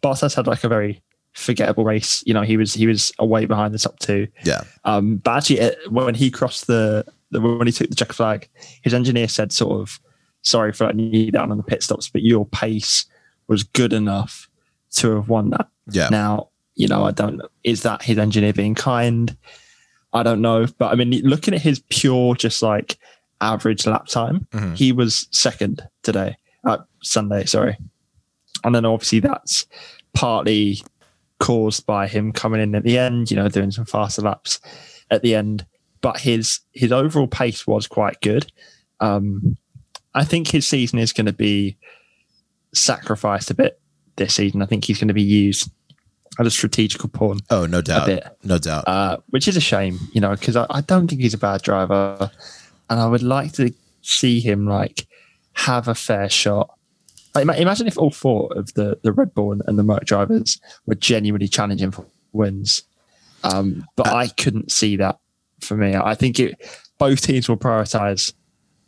Bottas 0.03 0.35
had 0.35 0.49
like 0.49 0.65
a 0.65 0.69
very 0.69 1.01
forgettable 1.33 1.85
race. 1.85 2.23
You 2.27 2.35
know, 2.35 2.43
he 2.43 2.57
was 2.57 2.75
he 2.75 2.87
was 2.87 3.13
away 3.19 3.47
behind 3.47 3.73
the 3.75 3.79
top 3.79 3.99
two. 3.99 4.29
yeah, 4.45 4.63
Um, 4.85 5.17
but 5.17 5.37
actually, 5.39 5.61
uh, 5.61 5.71
when 5.89 6.15
he 6.15 6.31
crossed 6.31 6.67
the, 6.67 7.05
the 7.31 7.41
when 7.41 7.67
he 7.67 7.73
took 7.73 7.89
the 7.89 7.95
checker 7.95 8.13
flag, 8.13 8.49
his 8.83 8.95
engineer 8.95 9.29
said, 9.29 9.53
"Sort 9.53 9.81
of, 9.81 10.01
sorry 10.43 10.73
for 10.73 10.87
letting 10.87 11.13
you 11.15 11.31
down 11.31 11.51
on 11.51 11.57
the 11.57 11.63
pit 11.63 11.83
stops, 11.83 12.09
but 12.09 12.23
your 12.23 12.47
pace 12.47 13.07
was 13.49 13.63
good 13.63 13.93
enough 13.93 14.49
to 14.97 15.15
have 15.17 15.29
won 15.29 15.51
that." 15.51 15.69
yeah. 15.91 16.09
Now, 16.11 16.49
you 16.75 16.89
know, 16.89 17.05
I 17.05 17.11
don't. 17.13 17.41
Is 17.65 17.83
that 17.83 18.03
his 18.03 18.19
engineer 18.19 18.53
being 18.53 18.75
kind? 18.75 19.37
I 20.13 20.23
don't 20.25 20.41
know. 20.41 20.67
But 20.79 20.93
I 20.93 20.97
mean, 20.97 21.11
looking 21.23 21.55
at 21.55 21.63
his 21.63 21.83
pure, 21.91 22.35
just 22.35 22.63
like 22.63 22.99
average 23.41 23.87
lap 23.87 24.07
time, 24.07 24.47
Mhm. 24.53 24.77
he 24.77 24.93
was 24.93 25.29
second 25.31 25.87
today, 26.03 26.37
uh, 26.67 26.79
Sunday, 27.03 27.45
sorry. 27.45 27.77
And 28.65 28.75
then 28.75 28.85
obviously 28.85 29.21
that's 29.21 29.67
partly 30.13 30.83
caused 31.41 31.85
by 31.87 32.07
him 32.07 32.33
coming 32.33 32.61
in 32.61 32.75
at 32.77 32.85
the 32.85 32.97
end, 32.99 33.31
you 33.31 33.37
know, 33.37 33.49
doing 33.49 33.71
some 33.73 33.87
faster 33.87 34.23
laps 34.23 34.61
at 35.11 35.23
the 35.23 35.35
end. 35.35 35.67
But 36.03 36.21
his 36.21 36.61
his 36.73 36.93
overall 36.93 37.27
pace 37.27 37.67
was 37.67 37.87
quite 37.89 38.21
good. 38.21 38.53
Um, 39.01 39.57
I 40.15 40.25
think 40.25 40.49
his 40.49 40.67
season 40.67 40.99
is 40.99 41.13
going 41.13 41.27
to 41.27 41.33
be 41.33 41.77
sacrificed 42.75 43.51
a 43.51 43.55
bit 43.55 43.81
this 44.17 44.35
season. 44.35 44.63
I 44.63 44.67
think 44.67 44.85
he's 44.85 44.99
going 44.99 45.09
to 45.09 45.15
be 45.15 45.23
used 45.23 45.71
as 46.39 46.47
a 46.47 46.51
strategical 46.51 47.09
pawn, 47.09 47.41
Oh, 47.51 47.67
no 47.67 47.79
a 47.79 47.83
doubt, 47.83 48.07
bit, 48.07 48.25
no 48.45 48.59
doubt. 48.59 48.85
uh, 48.87 49.17
which 49.31 49.49
is 49.49 49.57
a 49.57 49.61
shame, 49.61 49.99
you 50.13 50.21
know, 50.21 50.31
because 50.31 50.57
I, 50.57 50.67
I 50.71 50.81
don't 50.81 51.09
think 51.09 51.21
he's 51.21 51.35
a 51.35 51.39
bad 51.39 51.63
driver, 51.63 52.31
and 52.89 53.01
I 53.01 53.07
would 53.07 53.23
like 53.23 53.53
to 53.55 53.73
see 54.03 54.41
him 54.41 54.67
like 54.67 55.07
have 55.55 55.89
a 55.89 55.95
fair 55.95 56.29
shot. 56.31 56.77
Imagine 57.37 57.87
if 57.87 57.99
all 57.99 58.11
four 58.11 58.53
of 58.57 58.75
the 58.75 58.99
the 59.03 59.13
Red 59.13 59.35
Bull 59.35 59.53
and, 59.53 59.63
and 59.67 59.79
the 59.79 59.83
Merc 59.83 60.05
drivers 60.05 60.61
were 60.87 60.97
genuinely 60.97 61.49
challenging 61.49 61.91
for 61.91 62.07
wins, 62.33 62.83
um, 63.45 63.87
but 63.97 64.09
I 64.09 64.29
couldn't 64.29 64.73
see 64.73 64.97
that 64.97 65.19
for 65.61 65.77
me. 65.77 65.95
I 65.95 66.15
think 66.15 66.41
it 66.41 66.61
both 66.99 67.21
teams 67.21 67.49
will 67.49 67.57
prioritize 67.57 68.33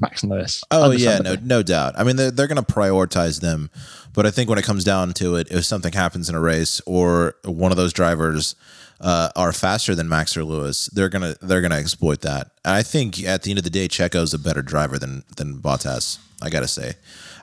Max 0.00 0.22
and 0.22 0.32
Lewis. 0.32 0.62
Oh 0.70 0.90
yeah, 0.90 1.18
no, 1.18 1.37
no 1.42 1.62
doubt. 1.62 1.94
I 1.96 2.04
mean, 2.04 2.16
they're 2.16 2.30
they're 2.30 2.49
going 2.49 2.62
to 2.62 2.72
prioritize 2.72 3.40
them, 3.40 3.70
but 4.12 4.26
I 4.26 4.30
think 4.30 4.50
when 4.50 4.58
it 4.58 4.64
comes 4.64 4.84
down 4.84 5.12
to 5.14 5.37
it, 5.37 5.50
if 5.50 5.64
something 5.64 5.92
happens 5.92 6.28
in 6.28 6.34
a 6.34 6.40
race 6.40 6.80
or 6.87 7.37
one 7.44 7.70
of 7.70 7.76
those 7.76 7.92
drivers 7.92 8.56
uh, 9.00 9.30
are 9.37 9.52
faster 9.52 9.94
than 9.94 10.08
Max 10.08 10.37
or 10.37 10.44
Lewis, 10.44 10.87
they're 10.92 11.08
gonna 11.08 11.37
they're 11.40 11.61
gonna 11.61 11.76
exploit 11.76 12.20
that. 12.22 12.50
And 12.64 12.75
I 12.75 12.82
think 12.82 13.22
at 13.25 13.42
the 13.42 13.50
end 13.50 13.58
of 13.58 13.64
the 13.64 13.70
day, 13.70 13.88
Checo's 13.88 14.34
a 14.34 14.38
better 14.38 14.62
driver 14.62 14.99
than 14.99 15.22
than 15.37 15.58
Bottas. 15.58 16.18
I 16.42 16.50
gotta 16.50 16.68
say, 16.68 16.94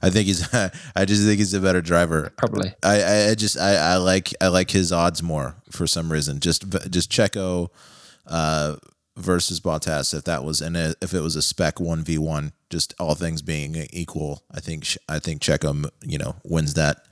I 0.01 0.09
think 0.09 0.27
he's 0.27 0.53
I 0.95 1.05
just 1.05 1.23
think 1.23 1.39
he's 1.39 1.53
a 1.53 1.59
better 1.59 1.81
driver. 1.81 2.31
Probably. 2.37 2.73
I, 2.83 3.29
I, 3.29 3.35
just 3.35 3.57
I, 3.57 3.75
I 3.75 3.95
like 3.97 4.33
I 4.41 4.47
like 4.47 4.71
his 4.71 4.91
odds 4.91 5.21
more 5.21 5.55
for 5.71 5.87
some 5.87 6.11
reason. 6.11 6.39
Just 6.39 6.69
just 6.89 7.11
Checo 7.11 7.69
uh, 8.27 8.75
versus 9.17 9.59
Bottas. 9.59 10.13
If 10.13 10.23
that 10.25 10.43
was 10.43 10.61
and 10.61 10.77
if 10.77 11.13
it 11.13 11.21
was 11.21 11.35
a 11.35 11.41
spec 11.41 11.79
one 11.79 12.03
v 12.03 12.17
one, 12.17 12.53
just 12.69 12.93
all 12.99 13.15
things 13.15 13.41
being 13.41 13.75
equal, 13.91 14.43
I 14.51 14.59
think 14.59 14.85
I 15.07 15.19
think 15.19 15.41
Checo 15.41 15.89
you 16.03 16.17
know 16.17 16.35
wins 16.43 16.73
that 16.75 17.05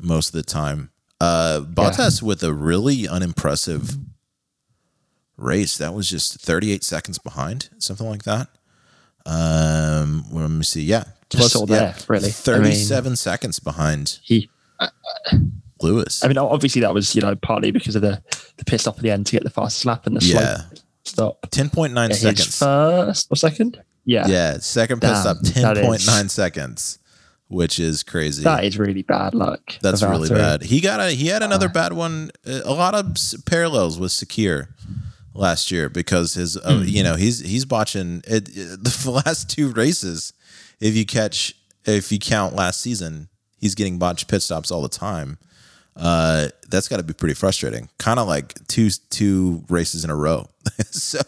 most 0.00 0.28
of 0.28 0.32
the 0.32 0.42
time. 0.42 0.90
Uh, 1.20 1.60
Bottas 1.60 2.22
with 2.22 2.42
a 2.42 2.54
really 2.54 3.06
unimpressive 3.06 3.98
race. 5.36 5.76
That 5.78 5.94
was 5.94 6.08
just 6.08 6.40
38 6.40 6.84
seconds 6.84 7.18
behind, 7.18 7.68
something 7.78 8.08
like 8.08 8.22
that. 8.24 8.48
Um, 9.26 10.24
let 10.32 10.50
me 10.50 10.62
see. 10.62 10.82
Yeah, 10.82 11.04
Just 11.30 11.54
all 11.56 11.66
there, 11.66 11.94
really. 12.08 12.24
I 12.24 12.26
mean- 12.26 12.32
37 12.32 13.16
seconds 13.16 13.60
behind 13.60 14.18
He 14.22 14.50
Lewis. 15.82 16.22
I 16.24 16.28
mean, 16.28 16.36
obviously 16.38 16.82
that 16.82 16.92
was 16.92 17.14
you 17.14 17.22
know 17.22 17.34
partly 17.36 17.70
because 17.70 17.96
of 17.96 18.02
the 18.02 18.22
the 18.58 18.64
pit 18.64 18.80
stop 18.80 18.96
at 18.96 19.02
the 19.02 19.10
end 19.10 19.26
to 19.26 19.32
get 19.32 19.44
the 19.44 19.50
fastest 19.50 19.86
lap 19.86 20.06
and 20.06 20.16
the 20.16 20.20
slow 20.20 20.40
yeah, 20.40 20.62
stop. 21.04 21.40
10.9 21.50 22.08
Yeah, 22.10 22.14
seconds. 22.14 22.58
first 22.58 23.28
or 23.30 23.36
second? 23.36 23.80
Yeah, 24.04 24.26
Yeah, 24.26 24.58
second 24.58 25.00
pit 25.00 25.10
Damn, 25.10 25.20
stop, 25.22 25.36
10.9 25.38 26.30
seconds, 26.30 26.98
which 27.48 27.78
is 27.78 28.02
crazy. 28.02 28.42
that 28.44 28.64
is 28.64 28.78
really 28.78 29.02
bad 29.02 29.34
luck. 29.34 29.60
That's 29.80 30.02
really 30.02 30.28
Valtteri. 30.28 30.34
bad. 30.36 30.62
He 30.64 30.80
got 30.80 31.00
a 31.00 31.10
he 31.12 31.28
had 31.28 31.42
another 31.42 31.68
Uh. 31.68 31.72
bad 31.72 31.92
one. 31.94 32.30
uh, 32.46 32.60
A 32.64 32.74
lot 32.74 32.94
of 32.94 33.16
parallels 33.46 33.98
with 33.98 34.10
Sakhir 34.12 34.68
last 35.34 35.70
year 35.70 35.88
because 35.88 36.34
his 36.34 36.56
Hmm. 36.62 36.68
uh, 36.68 36.80
you 36.82 37.02
know 37.02 37.14
he's 37.14 37.40
he's 37.40 37.64
botching 37.64 38.22
it, 38.26 38.48
it- 38.54 38.84
the 39.04 39.22
last 39.24 39.48
two 39.48 39.68
races. 39.68 40.32
If 40.80 40.96
you 40.96 41.04
catch 41.06 41.54
if 41.84 42.10
you 42.12 42.18
count 42.18 42.54
last 42.54 42.80
season, 42.80 43.28
he's 43.58 43.74
getting 43.74 43.98
botched 43.98 44.28
pit 44.28 44.42
stops 44.42 44.70
all 44.70 44.82
the 44.82 44.88
time. 44.88 45.38
Uh, 45.96 46.48
that's 46.68 46.88
got 46.88 46.96
to 46.98 47.02
be 47.02 47.12
pretty 47.12 47.34
frustrating. 47.34 47.88
Kind 47.98 48.18
of 48.18 48.26
like 48.28 48.54
two 48.68 48.90
two 49.10 49.64
races 49.68 50.04
in 50.04 50.10
a 50.10 50.16
row. 50.16 50.48
so 50.90 51.18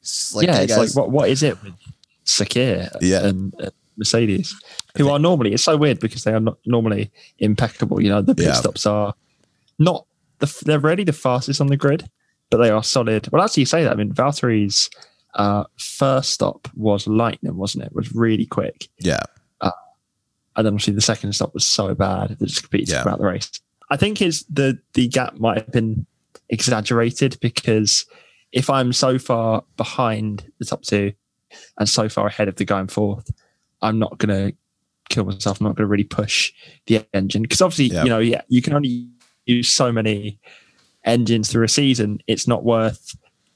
it's 0.00 0.34
like, 0.34 0.46
yeah, 0.46 0.56
hey, 0.56 0.64
it's 0.64 0.76
guys, 0.76 0.94
like 0.96 1.02
what 1.04 1.10
what 1.10 1.28
is 1.28 1.42
it 1.42 1.62
with 1.62 1.74
Sakhir 2.24 2.90
Yeah. 3.00 3.26
and 3.26 3.54
uh, 3.60 3.70
Mercedes, 3.96 4.54
who 4.96 5.08
are 5.10 5.18
normally 5.18 5.52
it's 5.52 5.64
so 5.64 5.76
weird 5.76 6.00
because 6.00 6.24
they 6.24 6.32
are 6.32 6.40
not 6.40 6.58
normally 6.66 7.10
impeccable. 7.38 8.00
You 8.02 8.10
know, 8.10 8.22
the 8.22 8.34
pit 8.34 8.46
Yeah. 8.46 8.52
stops 8.54 8.86
are 8.86 9.14
not 9.78 10.06
the 10.38 10.52
they're 10.64 10.78
really 10.80 11.04
the 11.04 11.12
fastest 11.12 11.60
on 11.60 11.66
the 11.66 11.76
grid, 11.76 12.08
but 12.50 12.58
they 12.58 12.70
are 12.70 12.82
solid. 12.82 13.28
Well, 13.30 13.42
actually, 13.42 13.62
you 13.62 13.66
say 13.66 13.84
that. 13.84 13.92
I 13.92 13.94
mean, 13.96 14.12
Valtteri's 14.12 14.88
uh, 15.34 15.64
first 15.78 16.30
stop 16.30 16.68
was 16.74 17.06
lightning, 17.06 17.56
wasn't 17.56 17.84
it? 17.84 17.88
It 17.88 17.94
was 17.96 18.14
really 18.14 18.46
quick. 18.46 18.88
yeah, 18.98 19.20
and 20.56 20.64
then 20.64 20.74
obviously 20.74 20.94
the 20.94 21.00
second 21.00 21.32
stop 21.32 21.52
was 21.52 21.66
so 21.66 21.94
bad 21.94 22.28
that 22.30 22.40
it 22.42 22.46
just 22.46 22.62
completely 22.62 22.92
Yeah. 22.92 22.98
took 22.98 23.06
him 23.06 23.10
out 23.10 23.14
of 23.14 23.20
the 23.22 23.26
race. 23.26 23.50
I 23.90 23.96
think 23.96 24.18
his 24.18 24.44
the 24.48 24.78
the 24.92 25.08
gap 25.08 25.34
might 25.40 25.58
have 25.58 25.72
been 25.72 26.06
exaggerated 26.48 27.38
because 27.40 28.06
if 28.52 28.70
I'm 28.70 28.92
so 28.92 29.18
far 29.18 29.64
behind 29.76 30.50
the 30.58 30.64
top 30.64 30.82
two, 30.82 31.12
and 31.78 31.88
so 31.88 32.08
far 32.08 32.26
ahead 32.26 32.48
of 32.48 32.56
the 32.56 32.64
going 32.64 32.88
forth. 32.88 33.30
I'm 33.82 33.98
not 33.98 34.18
going 34.18 34.50
to 34.50 34.56
kill 35.08 35.24
myself. 35.24 35.60
I'm 35.60 35.66
not 35.66 35.76
going 35.76 35.84
to 35.84 35.90
really 35.90 36.04
push 36.04 36.52
the 36.86 37.04
engine 37.12 37.42
because 37.42 37.60
obviously, 37.60 37.94
Yeah. 37.94 38.04
you 38.04 38.10
know, 38.10 38.18
yeah, 38.18 38.40
you 38.48 38.62
can 38.62 38.72
only 38.72 39.08
use 39.46 39.68
so 39.68 39.92
many 39.92 40.38
engines 41.04 41.50
through 41.50 41.64
a 41.64 41.68
season. 41.68 42.20
It's 42.26 42.48
not 42.48 42.64
worth 42.64 43.14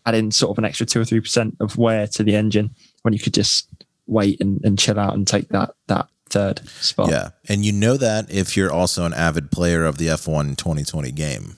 adding 0.08 0.30
sort 0.30 0.50
of 0.50 0.58
an 0.58 0.64
extra 0.64 0.86
two 0.86 1.00
or 1.00 1.04
three 1.04 1.20
percent 1.20 1.56
of 1.60 1.76
wear 1.76 2.06
to 2.08 2.22
the 2.22 2.34
engine 2.34 2.74
when 3.02 3.12
you 3.14 3.20
could 3.20 3.34
just 3.34 3.68
wait 4.06 4.40
and, 4.40 4.60
and 4.64 4.78
chill 4.78 4.98
out 4.98 5.14
and 5.14 5.26
take 5.26 5.48
that 5.50 5.70
that 5.86 6.08
third 6.30 6.66
spot. 6.68 7.10
Yeah. 7.10 7.30
And 7.48 7.64
you 7.64 7.72
know 7.72 7.96
that 7.96 8.30
if 8.30 8.56
you're 8.56 8.72
also 8.72 9.04
an 9.04 9.14
avid 9.14 9.50
player 9.50 9.84
of 9.84 9.98
the 9.98 10.06
F1 10.08 10.56
2020 10.56 11.10
game. 11.12 11.56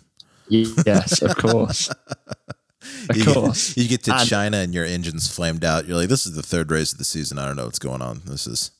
Yes, 0.49 1.23
of 1.23 1.37
course. 1.45 1.89
Of 3.09 3.17
you 3.17 3.25
course. 3.25 3.75
Get, 3.75 3.83
you 3.83 3.89
get 3.89 4.03
to 4.05 4.15
And- 4.17 4.29
China 4.29 4.57
and 4.59 4.75
your 4.75 4.85
engine's 4.85 5.33
flamed 5.33 5.65
out. 5.65 5.87
You're 5.87 5.97
like, 5.97 6.09
this 6.09 6.27
is 6.27 6.35
the 6.35 6.43
third 6.43 6.71
race 6.71 6.93
of 6.93 6.99
the 6.99 7.05
season. 7.05 7.39
I 7.39 7.47
don't 7.47 7.57
know 7.57 7.65
what's 7.67 7.79
going 7.79 8.03
on. 8.03 8.23
This 8.27 8.47
is 8.47 8.71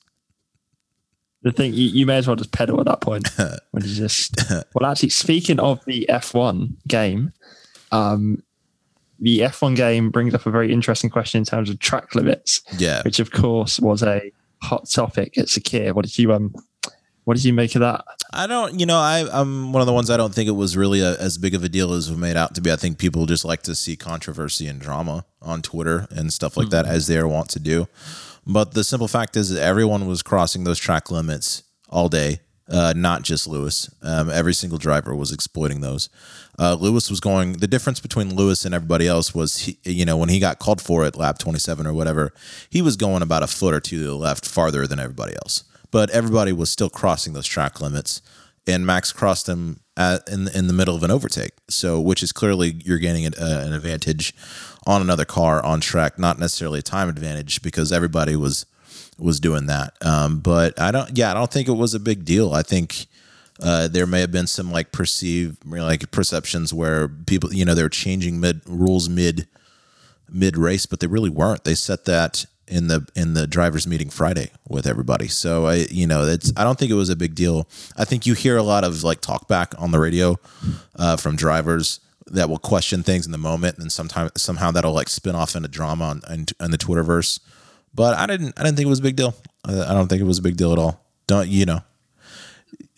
the 1.43 1.53
thing 1.53 1.73
you, 1.73 1.87
you 1.89 2.07
may 2.07 2.17
as 2.19 2.27
well 2.27 2.37
just 2.37 2.53
pedal 2.53 2.79
at 2.81 2.87
that 2.87 3.01
point 3.01 3.29
when 3.71 3.83
you 3.85 3.95
just 3.95 4.35
well 4.75 4.91
actually 4.91 5.09
speaking 5.09 5.59
of 5.59 5.83
the 5.87 6.05
f1 6.11 6.73
game 6.87 7.33
um 7.93 8.43
the 9.21 9.41
f1 9.41 9.77
game 9.77 10.11
brings 10.11 10.35
up 10.35 10.47
a 10.47 10.51
very 10.51 10.73
interesting 10.73 11.11
question 11.11 11.39
in 11.39 11.45
terms 11.45 11.71
of 11.71 11.79
track 11.79 12.15
limits 12.15 12.63
yeah. 12.79 13.03
which 13.03 13.21
of 13.21 13.31
course 13.31 13.79
was 13.81 14.03
a 14.03 14.33
hot 14.63 14.89
topic 14.91 15.37
at 15.39 15.47
Sakhir. 15.47 15.95
what 15.95 16.05
did 16.05 16.19
you 16.19 16.33
um 16.33 16.55
what 17.25 17.35
did 17.35 17.45
you 17.45 17.53
make 17.53 17.75
of 17.75 17.81
that 17.81 18.05
I 18.33 18.47
don't, 18.47 18.79
you 18.79 18.87
know, 18.87 18.99
I, 18.99 19.27
I'm 19.33 19.73
one 19.73 19.81
of 19.81 19.87
the 19.87 19.93
ones 19.93 20.09
I 20.09 20.17
don't 20.17 20.33
think 20.33 20.49
it 20.49 20.53
was 20.53 20.77
really 20.77 21.01
a, 21.01 21.17
as 21.19 21.37
big 21.37 21.55
of 21.55 21.65
a 21.65 21.69
deal 21.69 21.93
as 21.93 22.09
it 22.09 22.13
was 22.13 22.19
made 22.21 22.37
out 22.37 22.55
to 22.55 22.61
be. 22.61 22.71
I 22.71 22.77
think 22.77 22.99
people 22.99 23.27
just 23.27 23.45
like 23.45 23.63
to 23.63 23.75
see 23.75 23.97
controversy 23.97 24.69
and 24.69 24.81
drama 24.81 25.25
on 25.43 25.63
Twitter 25.63 26.07
and 26.11 26.33
stuff 26.33 26.57
like 26.57 26.71
that, 26.71 26.87
as 26.87 27.09
they 27.09 27.19
are 27.19 27.27
wont 27.27 27.51
to 27.51 27.61
do. 27.61 27.89
But 28.47 28.75
the 28.75 28.85
simple 28.85 29.09
fact 29.09 29.37
is 29.37 29.51
that 29.51 29.63
everyone 29.63 30.07
was 30.07 30.23
crossing 30.23 30.65
those 30.65 30.79
track 30.79 31.11
limits 31.11 31.65
all 31.89 32.09
day, 32.09 32.41
uh, 32.71 32.93
not 32.97 33.23
just 33.23 33.47
Lewis. 33.47 33.91
Um, 34.03 34.31
every 34.31 34.55
single 34.55 34.79
driver 34.79 35.15
was 35.15 35.33
exploiting 35.33 35.81
those. 35.81 36.09
Uh, 36.59 36.77
Lewis 36.79 37.11
was 37.11 37.21
going. 37.21 37.55
The 37.55 37.67
difference 37.67 38.01
between 38.01 38.35
Lewis 38.35 38.65
and 38.65 38.75
everybody 38.75 39.09
else 39.09 39.35
was, 39.35 39.59
he, 39.59 39.79
you 39.85 40.05
know, 40.05 40.17
when 40.17 40.29
he 40.29 40.39
got 40.39 40.59
called 40.59 40.81
for 40.81 41.05
at 41.05 41.17
lap 41.17 41.39
27 41.39 41.87
or 41.87 41.93
whatever, 41.93 42.33
he 42.69 42.81
was 42.83 42.97
going 42.97 43.23
about 43.23 43.43
a 43.43 43.47
foot 43.47 43.75
or 43.75 43.81
two 43.81 44.01
to 44.01 44.07
the 44.07 44.15
left, 44.15 44.47
farther 44.47 44.87
than 44.87 45.01
everybody 45.01 45.35
else. 45.35 45.65
But 45.91 46.11
everybody 46.11 46.53
was 46.53 46.71
still 46.71 46.91
crossing 46.91 47.33
those 47.33 47.47
track 47.47 47.81
limits, 47.81 48.23
and 48.67 48.87
Max 48.87 49.13
crossed 49.13 49.49
him 49.49 49.81
at, 49.97 50.29
in 50.29 50.47
in 50.49 50.69
the 50.69 50.73
middle 50.73 50.95
of 50.95 51.03
an 51.03 51.11
overtake. 51.11 51.53
So, 51.69 52.01
which 52.01 52.23
is 52.23 52.31
clearly 52.31 52.81
you're 52.85 52.99
gaining 52.99 53.27
an, 53.27 53.35
uh, 53.35 53.65
an 53.67 53.73
advantage 53.73 54.35
on 54.87 55.03
another 55.03 55.25
car 55.25 55.65
on 55.65 55.81
track, 55.81 56.19
not 56.19 56.39
necessarily 56.39 56.79
a 56.79 56.83
time 56.83 57.09
advantage 57.09 57.63
because 57.63 57.91
everybody 57.91 58.37
was 58.37 58.67
was 59.21 59.41
doing 59.41 59.67
that. 59.67 59.95
Um, 60.05 60.41
but 60.41 60.81
I 60.81 60.91
don't. 60.91 61.17
Yeah, 61.17 61.31
I 61.31 61.35
don't 61.35 61.51
think 61.51 61.69
it 61.69 61.73
was 61.73 61.95
a 61.95 62.01
big 62.01 62.25
deal. 62.25 62.53
I 62.53 62.63
think 62.63 63.07
uh, 63.63 63.89
there 63.89 64.07
may 64.07 64.21
have 64.21 64.33
been 64.33 64.47
some 64.47 64.73
like 64.73 64.93
perceived 64.93 65.65
like 65.67 66.11
perceptions 66.11 66.73
where 66.73 67.09
people, 67.09 67.53
you 67.53 67.65
know, 67.65 67.75
they 67.75 67.83
were 67.83 67.89
changing 67.89 68.41
mid 68.41 68.63
rules 68.67 69.09
mid 69.09 69.47
mid 70.29 70.57
race, 70.57 70.87
but 70.87 71.01
they 71.01 71.07
really 71.07 71.31
weren't. 71.31 71.65
They 71.65 71.75
set 71.75 72.05
that 72.07 72.47
in 72.67 72.87
the 72.87 73.07
in 73.17 73.35
the 73.35 73.47
drivers 73.47 73.87
meeting 73.87 74.09
Friday 74.09 74.51
with 74.69 74.87
everybody. 74.87 75.29
So 75.29 75.67
I, 75.67 75.87
you 75.91 76.07
know, 76.07 76.25
it's 76.25 76.53
I 76.57 76.65
don't 76.65 76.79
think 76.79 76.91
it 76.91 76.95
was 76.95 77.11
a 77.11 77.17
big 77.17 77.35
deal. 77.35 77.69
I 77.97 78.05
think 78.05 78.27
you 78.27 78.35
hear 78.35 78.57
a 78.57 78.63
lot 78.63 78.85
of 78.85 79.03
like 79.03 79.21
talk 79.21 79.49
back 79.49 79.75
on 79.79 79.91
the 79.91 79.99
radio 79.99 80.37
uh, 80.97 81.17
from 81.17 81.37
drivers 81.37 82.01
that 82.27 82.49
will 82.49 82.59
question 82.59 83.03
things 83.03 83.27
in 83.27 83.33
the 83.33 83.39
moment, 83.39 83.79
and 83.79 83.91
sometimes 83.91 84.31
somehow 84.41 84.71
that'll 84.71 84.93
like 84.93 85.09
spin 85.09 85.35
off 85.35 85.57
into 85.57 85.69
drama 85.69 86.05
on, 86.05 86.21
on, 86.31 86.47
on 86.61 86.71
the 86.71 86.79
Twitterverse. 86.79 87.41
But 87.95 88.17
I 88.17 88.27
didn't 88.27 88.59
I 88.59 88.63
didn't 88.63 88.77
think 88.77 88.87
it 88.87 88.91
was 88.91 89.01
a 89.01 89.03
big 89.03 89.17
deal. 89.17 89.35
I, 89.65 89.93
don't 89.93 90.09
think 90.09 90.21
it 90.21 90.27
was 90.27 90.39
a 90.39 90.43
big 90.43 90.57
deal 90.57 90.73
at 90.73 90.79
all. 90.79 91.01
Don't 91.27 91.49
you 91.49 91.67
know? 91.67 91.81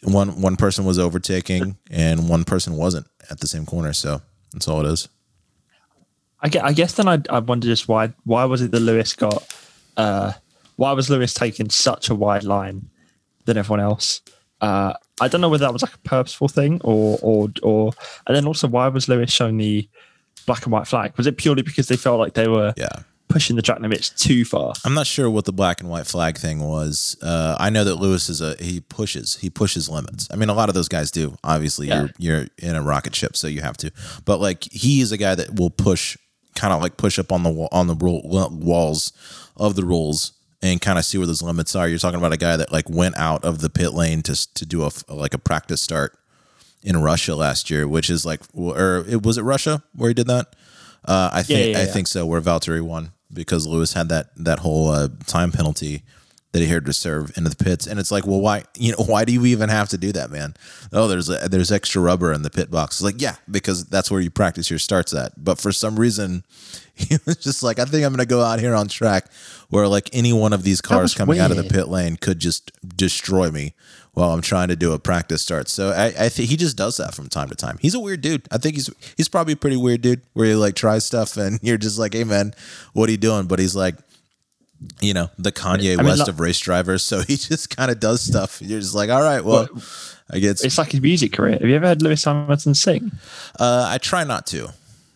One 0.02 0.40
one 0.40 0.57
person 0.57 0.85
was 0.85 0.98
overtaking 0.98 1.76
and 1.90 2.28
one 2.28 2.44
person 2.44 2.76
wasn't 2.76 3.07
at 3.31 3.40
the 3.40 3.48
same 3.48 3.66
corner. 3.66 3.92
So 3.92 4.20
that's 4.52 4.68
all 4.68 4.85
it 4.85 4.92
is. 4.92 5.09
I 6.40 6.48
guess, 6.48 6.62
I 6.64 6.72
guess 6.72 6.94
then 6.94 7.09
I, 7.09 7.22
I 7.31 7.38
wonder 7.38 7.66
just 7.66 7.88
why 7.88 8.12
why 8.24 8.44
was 8.44 8.62
it 8.62 8.70
that 8.72 8.81
Lewis 8.81 9.14
got 9.14 9.55
uh, 9.96 10.33
why 10.76 10.92
was 10.92 11.09
Lewis 11.09 11.35
taking 11.35 11.70
such 11.70 12.11
a 12.11 12.14
wide 12.14 12.44
line 12.44 12.90
than 13.44 13.57
everyone 13.57 13.81
else? 13.81 14.20
Uh, 14.61 14.94
I 15.20 15.28
don't 15.28 15.40
know 15.40 15.48
whether 15.48 15.64
that 15.64 15.72
was 15.72 15.83
like 15.83 15.94
a 15.94 15.98
purposeful 15.98 16.48
thing 16.48 16.81
or 16.83 17.18
or 17.22 17.48
or 17.62 17.92
and 18.26 18.37
then 18.37 18.46
also 18.46 18.68
why 18.68 18.88
was 18.88 19.09
Lewis 19.09 19.31
showing 19.31 19.57
the 19.57 19.88
black 20.46 20.64
and 20.64 20.72
white 20.72 20.87
flag? 20.87 21.16
Was 21.16 21.26
it 21.26 21.37
purely 21.37 21.62
because 21.62 21.88
they 21.88 21.96
felt 21.96 22.18
like 22.18 22.35
they 22.35 22.48
were 22.48 22.74
Yeah. 22.76 23.02
Pushing 23.32 23.56
the 23.56 23.62
track 23.62 23.80
limits 23.80 24.10
too 24.10 24.44
far? 24.44 24.74
I'm 24.84 24.94
not 24.94 25.06
sure 25.06 25.28
what 25.30 25.44
the 25.44 25.52
black 25.52 25.80
and 25.80 25.90
white 25.90 26.06
flag 26.06 26.36
thing 26.38 26.60
was. 26.60 27.16
Uh, 27.22 27.56
I 27.58 27.70
know 27.70 27.84
that 27.84 27.96
Lewis 27.96 28.28
is 28.28 28.40
a 28.40 28.54
he 28.60 28.80
pushes 28.80 29.36
he 29.36 29.50
pushes 29.50 29.88
limits. 29.88 30.28
I 30.30 30.36
mean, 30.36 30.48
a 30.48 30.54
lot 30.54 30.68
of 30.68 30.74
those 30.74 30.88
guys 30.88 31.10
do. 31.10 31.36
Obviously, 31.42 31.88
Yeah. 31.88 32.08
you're 32.18 32.40
you're 32.40 32.46
in 32.58 32.76
a 32.76 32.82
rocket 32.82 33.14
ship, 33.14 33.36
so 33.36 33.46
you 33.48 33.60
have 33.62 33.76
to. 33.78 33.90
But 34.24 34.38
like 34.40 34.64
he 34.70 35.00
is 35.00 35.12
a 35.12 35.16
guy 35.16 35.34
that 35.34 35.54
will 35.58 35.70
push, 35.70 36.16
kind 36.54 36.72
of 36.72 36.80
like 36.82 36.96
push 36.96 37.18
up 37.18 37.32
on 37.32 37.42
the 37.42 37.68
on 37.72 37.86
the 37.86 37.94
rule, 37.94 38.22
walls 38.24 39.12
of 39.56 39.74
the 39.76 39.84
rules 39.84 40.32
and 40.62 40.80
kind 40.80 40.98
of 40.98 41.04
see 41.04 41.18
where 41.18 41.26
those 41.26 41.42
limits 41.42 41.74
are. 41.74 41.88
You're 41.88 41.98
talking 41.98 42.18
about 42.18 42.32
a 42.32 42.36
guy 42.36 42.56
that 42.56 42.70
like 42.72 42.88
went 42.88 43.16
out 43.18 43.44
of 43.44 43.60
the 43.60 43.68
pit 43.70 43.92
lane 43.94 44.22
to 44.22 44.54
to 44.54 44.64
do 44.66 44.84
a 44.84 44.90
like 45.12 45.34
a 45.34 45.38
practice 45.38 45.80
start 45.82 46.16
in 46.84 46.96
Russia 47.00 47.34
last 47.34 47.70
year, 47.70 47.86
which 47.86 48.10
is 48.10 48.24
like, 48.26 48.40
or 48.54 49.04
it 49.08 49.22
was 49.22 49.38
it 49.38 49.42
Russia 49.42 49.82
where 49.94 50.08
he 50.08 50.14
did 50.14 50.26
that? 50.26 50.54
Uh, 51.04 51.30
I 51.32 51.42
think 51.42 51.72
yeah, 51.74 51.78
I 51.80 51.84
yeah. 51.84 51.92
think 51.92 52.06
so. 52.06 52.24
Where 52.26 52.40
Valtteri 52.40 52.80
won 52.80 53.10
because 53.32 53.66
Lewis 53.66 53.92
had 53.92 54.08
that 54.08 54.30
that 54.36 54.60
whole 54.60 54.88
uh, 54.88 55.08
time 55.26 55.52
penalty 55.52 56.02
that 56.52 56.60
he 56.60 56.66
had 56.66 56.84
to 56.84 56.92
serve 56.92 57.32
into 57.36 57.48
the 57.48 57.56
pits, 57.56 57.86
and 57.86 57.98
it's 57.98 58.10
like, 58.10 58.26
well, 58.26 58.40
why 58.40 58.64
you 58.76 58.92
know 58.92 59.04
why 59.04 59.24
do 59.24 59.32
you 59.32 59.46
even 59.46 59.70
have 59.70 59.88
to 59.88 59.98
do 59.98 60.12
that, 60.12 60.30
man? 60.30 60.54
Oh, 60.92 61.08
there's 61.08 61.30
a, 61.30 61.48
there's 61.48 61.72
extra 61.72 62.02
rubber 62.02 62.32
in 62.32 62.42
the 62.42 62.50
pit 62.50 62.70
box. 62.70 62.96
It's 62.96 63.02
like, 63.02 63.20
yeah, 63.20 63.36
because 63.50 63.86
that's 63.86 64.10
where 64.10 64.20
you 64.20 64.30
practice 64.30 64.68
your 64.68 64.78
starts 64.78 65.14
at. 65.14 65.32
But 65.42 65.58
for 65.58 65.72
some 65.72 65.98
reason, 65.98 66.44
he 66.94 67.16
was 67.26 67.36
just 67.36 67.62
like, 67.62 67.78
I 67.78 67.84
think 67.86 68.04
I'm 68.04 68.12
gonna 68.12 68.26
go 68.26 68.42
out 68.42 68.60
here 68.60 68.74
on 68.74 68.88
track 68.88 69.26
where 69.70 69.88
like 69.88 70.10
any 70.12 70.32
one 70.32 70.52
of 70.52 70.62
these 70.62 70.80
cars 70.80 71.14
coming 71.14 71.38
out 71.38 71.50
of 71.50 71.56
the 71.56 71.64
pit 71.64 71.88
lane 71.88 72.16
could 72.16 72.38
just 72.38 72.70
destroy 72.96 73.50
me 73.50 73.74
while 74.14 74.31
I'm 74.33 74.42
trying 74.42 74.68
to 74.68 74.77
do 74.77 74.92
a 74.92 74.98
practice 74.98 75.40
start. 75.42 75.68
So 75.68 75.90
I, 75.90 76.07
I 76.07 76.29
think 76.29 76.51
he 76.51 76.57
just 76.57 76.77
does 76.77 76.98
that 76.98 77.14
from 77.14 77.29
time 77.29 77.48
to 77.48 77.55
time. 77.55 77.79
He's 77.81 77.94
a 77.94 78.01
weird 78.01 78.20
dude. 78.20 78.46
I 78.53 78.59
think 78.59 78.75
he's 78.75 78.90
he's 79.16 79.29
probably 79.29 79.55
a 79.55 79.57
pretty 79.57 79.77
weird 79.77 80.03
dude 80.03 80.20
where 80.35 80.46
he 80.46 80.55
like 80.55 80.75
tries 80.75 81.07
stuff 81.07 81.37
and 81.37 81.59
you're 81.62 81.79
just 81.79 81.98
like, 81.98 82.12
hey 82.14 82.25
man, 82.25 82.55
what 82.92 83.09
are 83.09 83.12
you 83.12 83.18
doing? 83.18 83.46
But 83.46 83.59
he's 83.59 83.75
like, 83.75 83.96
you 85.01 85.14
know, 85.14 85.31
the 85.38 85.53
Kanye 85.53 85.94
I 85.94 85.96
mean, 85.96 86.07
West 86.07 86.20
like- 86.20 86.29
of 86.29 86.40
race 86.40 86.59
drivers. 86.59 87.03
So 87.05 87.20
he 87.27 87.37
just 87.37 87.75
kind 87.75 87.90
of 87.90 88.01
does 88.01 88.20
stuff. 88.20 88.61
You're 88.61 88.81
just 88.81 88.94
like, 88.94 89.11
all 89.11 89.22
right, 89.22 89.44
well, 89.44 89.68
I 90.31 90.38
guess 90.38 90.62
It's 90.64 90.77
like 90.79 90.92
his 90.92 91.01
music 91.01 91.33
career. 91.33 91.53
Have 91.53 91.62
you 91.68 91.77
ever 91.77 91.87
heard 91.87 92.03
Lewis 92.03 92.25
Hamilton 92.25 92.75
sing? 92.75 93.12
uh, 93.59 93.87
I 93.88 93.98
try 93.98 94.25
not 94.25 94.46
to. 94.48 94.72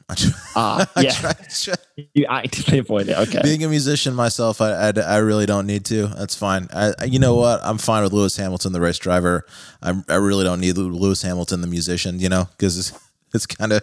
I 0.09 0.15
try, 0.17 0.31
Ah, 0.55 0.91
I 0.95 1.01
yeah. 1.03 1.11
try- 1.13 1.33
try- 1.51 1.75
You 2.15 2.27
actively 2.29 2.79
avoid 2.85 3.09
it. 3.09 3.17
Okay. 3.19 3.41
being 3.43 3.65
a 3.65 3.69
musician 3.69 4.15
myself, 4.15 4.61
I, 4.61 4.91
I, 4.91 4.93
I 5.01 5.17
really 5.19 5.47
don't 5.47 5.67
need 5.67 5.85
to. 5.87 6.07
That's 6.09 6.35
fine. 6.37 6.69
I, 6.73 6.93
you 7.07 7.19
know 7.19 7.35
what? 7.35 7.61
I'm 7.65 7.79
fine 7.79 8.03
with 8.05 8.13
Lewis 8.13 8.37
Hamilton, 8.37 8.73
the 8.73 8.81
race 8.81 8.99
driver. 8.99 9.45
I, 9.83 10.01
I 10.09 10.15
really 10.17 10.45
don't 10.45 10.61
need 10.61 10.77
Lewis 10.79 11.23
Hamilton, 11.23 11.61
the 11.61 11.67
musician. 11.67 12.21
You 12.21 12.29
know, 12.29 12.49
because 12.57 12.79
it's, 12.79 12.93
it's 13.35 13.47
kind 13.47 13.73
of 13.73 13.83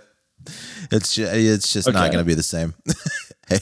it's 0.91 1.15
just, 1.15 1.33
it's 1.33 1.73
just 1.73 1.91
not 1.91 2.11
going 2.11 2.23
to 2.23 2.27
be 2.27 2.33
the 2.35 2.43
same. 2.43 2.73
Hey, 3.49 3.59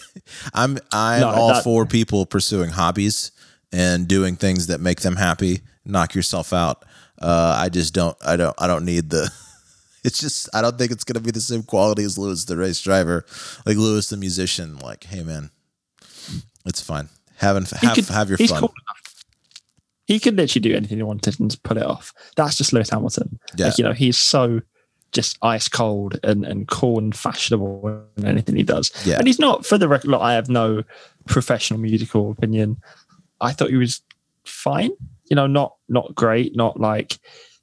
I'm 0.54 0.78
I'm 0.92 1.22
No, 1.22 1.30
all 1.30 1.48
that- 1.54 1.64
for 1.64 1.86
people 1.88 2.26
pursuing 2.28 2.70
hobbies 2.70 3.32
and 3.74 4.08
doing 4.08 4.36
things 4.36 4.68
that 4.68 4.80
make 4.80 5.02
them 5.02 5.16
happy. 5.16 5.62
Knock 5.86 6.14
yourself 6.14 6.54
out. 6.54 6.84
Uh, 7.20 7.56
I 7.58 7.70
just 7.70 7.94
don't. 7.96 8.16
I 8.26 8.36
don't. 8.36 8.56
I 8.60 8.68
don't 8.68 8.86
need 8.86 9.10
the. 9.10 9.32
It's 10.04 10.20
just. 10.20 10.50
I 10.54 10.62
don't 10.62 10.78
think 10.78 10.92
it's 10.92 11.04
going 11.04 11.14
to 11.16 11.22
be 11.22 11.30
the 11.32 11.40
same 11.40 11.62
quality 11.62 12.04
as 12.04 12.18
Lewis, 12.18 12.46
the 12.46 12.58
race 12.58 12.82
driver. 12.82 13.24
Like 13.66 13.78
Lewis, 13.78 14.10
the 14.10 14.18
musician. 14.18 14.80
Like, 14.80 15.04
hey 15.04 15.24
man, 15.24 15.52
it's 16.66 16.82
fine. 16.82 17.10
Having 17.38 17.66
have 17.82 17.96
could- 17.96 18.06
have 18.10 18.30
your 18.30 18.38
he's 18.38 18.50
fun. 18.50 18.62
cool 18.62 18.70
enough. 18.70 19.26
He 20.06 20.20
could 20.20 20.36
literally 20.36 20.62
do 20.62 20.76
anything 20.76 20.98
he 20.98 21.04
wanted 21.04 21.40
and 21.40 21.52
just 21.52 21.64
pull 21.64 21.78
it 21.78 21.86
off. 21.86 22.14
That's 22.36 22.58
just 22.58 22.74
Lewis 22.74 22.90
Hamilton. 22.90 23.40
Yeah. 23.56 23.68
Like, 23.68 23.78
you 23.78 23.84
know, 23.84 23.94
he's 23.94 24.18
so 24.18 24.62
just 25.12 25.38
ice 25.42 25.68
cold 25.68 26.20
and, 26.24 26.46
and 26.46 26.68
cool 26.68 26.98
and 26.98 27.16
fashionable 27.16 28.04
in 28.18 28.26
anything 28.26 28.56
he 28.56 28.64
does. 28.64 28.92
Yeah. 29.06 29.18
And 29.18 29.28
he's 29.28 29.40
not, 29.40 29.66
for 29.66 29.78
the 29.78 29.88
record, 29.88 30.10
look, 30.10 30.22
I 30.22 30.34
have 30.34 30.50
no 30.50 30.84
professional 31.28 31.80
musical 31.80 32.32
opinion. 32.32 32.78
I 33.40 33.52
thought 33.54 33.70
he 33.70 33.78
was 33.78 34.02
fine. 34.46 34.92
You 35.30 35.36
know, 35.36 35.48
not 35.48 35.76
not 35.88 36.14
great, 36.14 36.56
not 36.58 36.80
like 36.80 37.18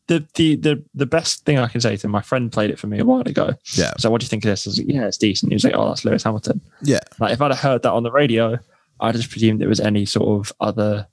the 0.08 0.26
the 0.34 0.56
the 0.56 0.84
the 0.94 1.06
best 1.06 1.44
thing 1.44 1.58
I 1.58 1.68
can 1.68 1.80
say 1.80 1.96
to 1.96 2.06
him, 2.06 2.10
my 2.10 2.22
friend 2.22 2.50
played 2.50 2.70
it 2.70 2.78
for 2.78 2.86
me 2.88 2.98
a 2.98 3.04
while 3.04 3.20
ago. 3.20 3.50
Yeah. 3.74 3.92
So 3.98 4.10
what 4.10 4.20
do 4.20 4.24
you 4.24 4.28
think 4.28 4.44
of 4.44 4.50
this? 4.50 4.66
I 4.66 4.70
was 4.70 4.78
like, 4.78 4.88
yeah, 4.88 5.06
it's 5.06 5.18
decent. 5.18 5.52
He 5.52 5.54
was 5.54 5.64
like, 5.64 5.74
oh, 5.76 5.88
that's 5.88 6.04
Lewis 6.04 6.24
Hamilton. 6.24 6.60
Yeah. 6.82 7.00
Like 7.20 7.32
if 7.32 7.40
I'd 7.40 7.52
have 7.52 7.60
heard 7.60 7.82
that 7.84 7.92
on 7.92 8.02
the 8.02 8.10
radio, 8.10 8.58
I'd 9.00 9.14
just 9.14 9.30
presumed 9.30 9.62
it 9.62 9.68
was 9.68 9.80
any 9.80 10.04
sort 10.06 10.40
of 10.40 10.52
other 10.60 11.06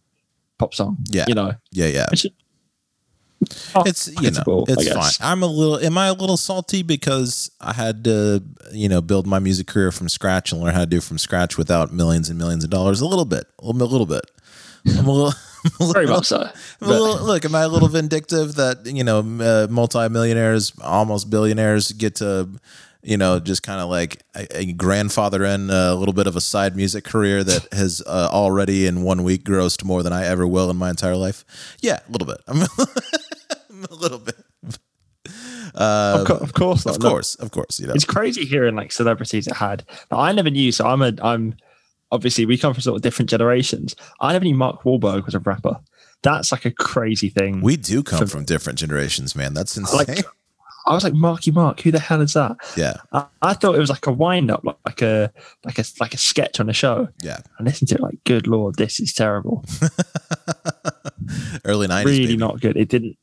pop 0.57 0.73
song. 0.73 0.97
Yeah. 1.09 1.25
You 1.27 1.35
know, 1.35 1.53
Yeah. 1.71 1.87
Yeah. 1.87 2.05
Oh, 3.75 3.83
it's 3.85 4.07
you 4.07 4.31
know 4.31 4.65
I 4.67 4.71
it's 4.71 4.93
fine. 4.93 5.29
I'm 5.29 5.43
a 5.43 5.45
little. 5.45 5.77
Am 5.77 5.97
I 5.97 6.07
a 6.07 6.13
little 6.13 6.37
salty 6.37 6.81
because 6.83 7.51
I 7.59 7.73
had 7.73 8.03
to 8.05 8.41
you 8.71 8.87
know 8.89 9.01
build 9.01 9.27
my 9.27 9.39
music 9.39 9.67
career 9.67 9.91
from 9.91 10.09
scratch 10.09 10.51
and 10.51 10.61
learn 10.61 10.73
how 10.73 10.79
to 10.79 10.85
do 10.85 10.97
it 10.97 11.03
from 11.03 11.17
scratch 11.17 11.57
without 11.57 11.93
millions 11.93 12.29
and 12.29 12.39
millions 12.39 12.63
of 12.63 12.69
dollars? 12.69 13.01
A 13.01 13.05
little 13.05 13.25
bit. 13.25 13.45
A 13.59 13.65
little, 13.67 13.83
a 13.83 13.91
little 13.91 14.07
bit. 14.07 14.31
I'm 14.97 15.05
a 15.05 15.11
little. 15.11 15.33
Very 15.93 16.07
much 16.07 16.27
so. 16.27 16.49
Little, 16.79 17.23
look, 17.23 17.45
am 17.45 17.55
I 17.55 17.63
a 17.63 17.67
little 17.67 17.87
vindictive 17.87 18.55
that 18.55 18.85
you 18.85 19.03
know 19.03 19.19
uh, 19.19 19.67
multimillionaires, 19.69 20.71
almost 20.83 21.29
billionaires, 21.29 21.91
get 21.91 22.15
to 22.15 22.49
you 23.01 23.17
know 23.17 23.39
just 23.39 23.63
kind 23.63 23.79
of 23.79 23.89
like 23.89 24.21
a, 24.35 24.59
a 24.59 24.73
grandfather 24.73 25.43
in 25.43 25.69
a 25.69 25.95
little 25.95 26.13
bit 26.13 26.27
of 26.27 26.35
a 26.35 26.41
side 26.41 26.75
music 26.75 27.03
career 27.03 27.43
that 27.43 27.67
has 27.73 28.01
uh, 28.05 28.29
already 28.31 28.85
in 28.85 29.03
one 29.03 29.23
week 29.23 29.43
grossed 29.43 29.83
more 29.83 30.03
than 30.03 30.13
I 30.13 30.25
ever 30.25 30.45
will 30.45 30.69
in 30.69 30.77
my 30.77 30.89
entire 30.89 31.15
life? 31.15 31.45
Yeah, 31.81 31.99
a 32.07 32.11
little 32.11 32.27
bit. 32.27 32.37
I'm 32.47 33.83
a 33.89 33.95
little 33.95 34.19
bit. 34.19 34.35
of, 35.73 36.27
co- 36.27 36.37
of 36.37 36.53
course, 36.53 36.85
not. 36.85 36.97
Of 36.97 37.01
Look, 37.01 37.11
course, 37.11 37.35
of 37.35 37.51
course. 37.51 37.79
You 37.79 37.87
know, 37.87 37.93
it's 37.93 38.05
crazy 38.05 38.45
hearing 38.45 38.75
like 38.75 38.91
celebrities 38.91 39.45
that 39.45 39.55
had. 39.55 39.83
Now, 40.11 40.19
I 40.19 40.31
never 40.31 40.49
knew. 40.49 40.71
So 40.71 40.85
I'm 40.85 41.01
a. 41.01 41.13
I'm 41.21 41.55
obviously 42.15 42.45
we 42.45 42.57
come 42.57 42.73
from 42.73 42.81
sort 42.81 42.95
of 42.95 43.01
different 43.03 43.29
generations. 43.29 43.95
I 44.19 44.33
never 44.33 44.45
knew 44.45 44.55
Mark 44.55 44.83
Wahlberg 44.83 45.25
was 45.25 45.35
a 45.35 45.39
rapper. 45.39 45.77
That's 46.23 46.51
like 46.51 46.65
a 46.65 46.71
crazy 46.71 47.29
thing. 47.29 47.61
we 47.61 47.77
do 47.77 48.01
come 48.01 48.19
For- 48.19 48.27
from 48.27 48.45
different 48.45 48.79
generations, 48.79 49.35
man. 49.35 49.53
That's 49.53 49.77
insane. 49.77 50.05
Like- 50.07 50.25
I 50.87 50.93
was 50.93 51.03
like, 51.03 51.15
Marky 51.15 51.49
Mark, 51.49 51.79
who 51.81 51.89
the 51.91 51.97
hell 51.99 52.21
is 52.21 52.33
that? 52.33 52.57
yeah, 52.77 52.97
I, 53.11 53.25
I 53.41 53.53
thought 53.53 53.73
it 53.73 53.79
was 53.79 53.89
like 53.89 54.05
a 54.05 54.11
wind 54.11 54.51
up, 54.51 54.63
like, 54.63 54.77
like 54.85 55.01
a 55.01 55.33
like 55.63 55.79
a 55.79 55.83
like 55.99 56.13
a 56.13 56.17
sketch 56.17 56.59
on 56.59 56.69
a 56.69 56.73
show. 56.73 57.07
yeah. 57.23 57.39
I 57.59 57.63
listened 57.63 57.87
to 57.89 57.95
it 57.95 58.01
like, 58.01 58.23
good 58.23 58.45
lord, 58.45 58.75
this 58.75 58.99
is 58.99 59.11
terrible. 59.11 59.65
Early 61.65 61.87
'90s, 61.87 62.05
really 62.05 62.25
baby. 62.27 62.37
not 62.37 62.61
good. 62.61 62.77
It 62.77 62.89
didn't. 62.89 63.17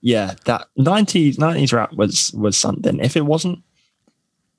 Yeah, 0.00 0.34
that 0.46 0.66
nineties 0.76 1.38
nineties 1.38 1.72
rap 1.72 1.92
was 1.92 2.32
was 2.34 2.56
something. 2.56 2.98
If 2.98 3.16
it 3.16 3.24
wasn't, 3.24 3.60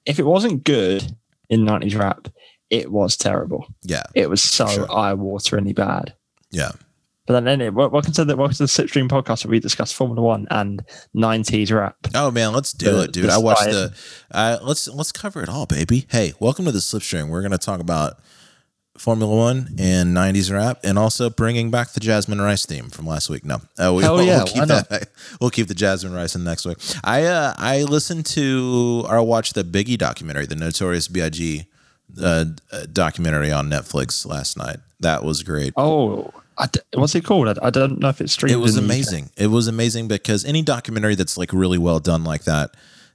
if 0.05 0.19
it 0.19 0.25
wasn't 0.25 0.63
good 0.63 1.03
in 1.49 1.65
nineties 1.65 1.95
rap, 1.95 2.29
it 2.69 2.91
was 2.91 3.15
terrible. 3.17 3.65
Yeah, 3.83 4.03
It 4.13 4.29
was 4.29 4.41
so 4.43 4.67
Sure. 4.67 4.91
eye 4.91 5.13
wateringly 5.13 5.73
bad. 5.75 6.13
yeah. 6.51 6.71
But 7.25 7.33
then, 7.33 7.47
anyway, 7.49 7.71
wel- 7.71 7.89
welcome 7.89 8.13
to 8.13 8.23
the 8.23 8.37
welcome 8.37 8.55
to 8.55 8.63
the 8.63 8.67
Slipstream 8.67 9.09
podcast 9.09 9.43
where 9.43 9.51
we 9.51 9.59
discuss 9.59 9.91
Formula 9.91 10.21
One 10.21 10.47
and 10.49 10.81
nineties 11.13 11.73
rap. 11.73 11.97
Oh 12.15 12.31
man, 12.31 12.53
let's 12.53 12.71
do 12.71 12.89
The- 12.93 13.01
it, 13.03 13.11
dude. 13.11 13.29
I 13.29 13.37
watched 13.37 13.65
the. 13.65 13.93
Uh, 14.31 14.59
let's 14.63 14.87
let's 14.87 15.11
cover 15.11 15.43
it 15.43 15.49
all, 15.49 15.65
baby. 15.65 16.07
Hey, 16.09 16.31
welcome 16.39 16.63
to 16.63 16.71
the 16.71 16.79
Slipstream. 16.79 17.27
We're 17.27 17.41
gonna 17.41 17.57
talk 17.57 17.81
about 17.81 18.19
Formula 18.97 19.35
One 19.35 19.75
and 19.77 20.15
'90s 20.15 20.49
rap, 20.53 20.79
and 20.85 20.97
also 20.97 21.29
bringing 21.29 21.69
back 21.69 21.91
the 21.91 21.99
Jasmine 21.99 22.39
Rice 22.39 22.65
theme 22.65 22.89
from 22.89 23.05
last 23.05 23.29
week. 23.29 23.43
No, 23.43 23.55
uh, 23.77 23.93
we, 23.93 24.03
we'll, 24.03 24.23
yeah, 24.23 24.37
we'll 24.37 24.45
keep 24.47 24.63
that. 24.65 25.09
We'll 25.41 25.49
keep 25.49 25.67
the 25.67 25.75
Jasmine 25.75 26.13
Rice 26.13 26.33
in 26.33 26.45
next 26.45 26.65
week. 26.65 26.77
I 27.03 27.25
uh, 27.25 27.53
I 27.57 27.83
listened 27.83 28.25
to 28.27 29.05
or 29.09 29.21
watched 29.21 29.53
the 29.53 29.65
Biggie 29.65 29.97
documentary, 29.97 30.45
the 30.45 30.55
Notorious 30.55 31.09
B.I.G. 31.09 31.65
Uh, 32.21 32.45
documentary 32.91 33.51
on 33.51 33.69
Netflix 33.69 34.25
last 34.25 34.57
night. 34.57 34.77
That 34.99 35.23
was 35.23 35.43
great. 35.43 35.73
Oh, 35.77 36.31
d- 36.71 36.79
what's 36.95 37.13
it 37.15 37.23
called? 37.23 37.47
I, 37.47 37.55
I 37.61 37.69
don't 37.69 37.99
know 37.99 38.09
if 38.09 38.21
it's 38.21 38.33
streamed. 38.33 38.53
It 38.53 38.57
was 38.57 38.77
amazing. 38.77 39.29
It 39.37 39.47
was 39.47 39.67
amazing 39.67 40.07
because 40.07 40.43
any 40.45 40.61
documentary 40.61 41.15
that's 41.15 41.37
like 41.37 41.53
really 41.53 41.77
well 41.77 41.99
done 41.99 42.23
like 42.23 42.45
that, 42.45 42.71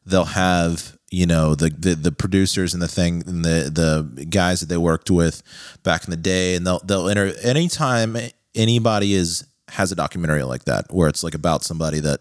they'll 0.07 0.25
have 0.25 0.97
you 1.11 1.27
know 1.27 1.55
the 1.55 1.71
the, 1.71 1.95
the 1.95 2.13
producers 2.13 2.73
and 2.75 2.83
the 2.83 2.89
thing 2.89 3.23
and 3.27 3.45
the 3.45 3.71
the 4.15 4.25
guys 4.27 4.61
that 4.61 4.69
they 4.69 4.77
worked 4.77 5.11
with 5.11 5.43
back 5.83 6.05
in 6.05 6.11
the 6.11 6.17
day, 6.17 6.55
and 6.55 6.67
they'll 6.67 6.81
they'll 6.81 7.09
enter 7.09 7.33
anytime 7.43 8.17
anybody 8.55 9.15
is 9.15 9.47
has 9.73 9.91
a 9.91 9.97
documentary 9.97 10.43
like 10.43 10.65
that 10.65 10.93
where 10.93 11.09
it's 11.09 11.25
like 11.25 11.35
about 11.35 11.65
somebody 11.65 12.01
that 12.01 12.21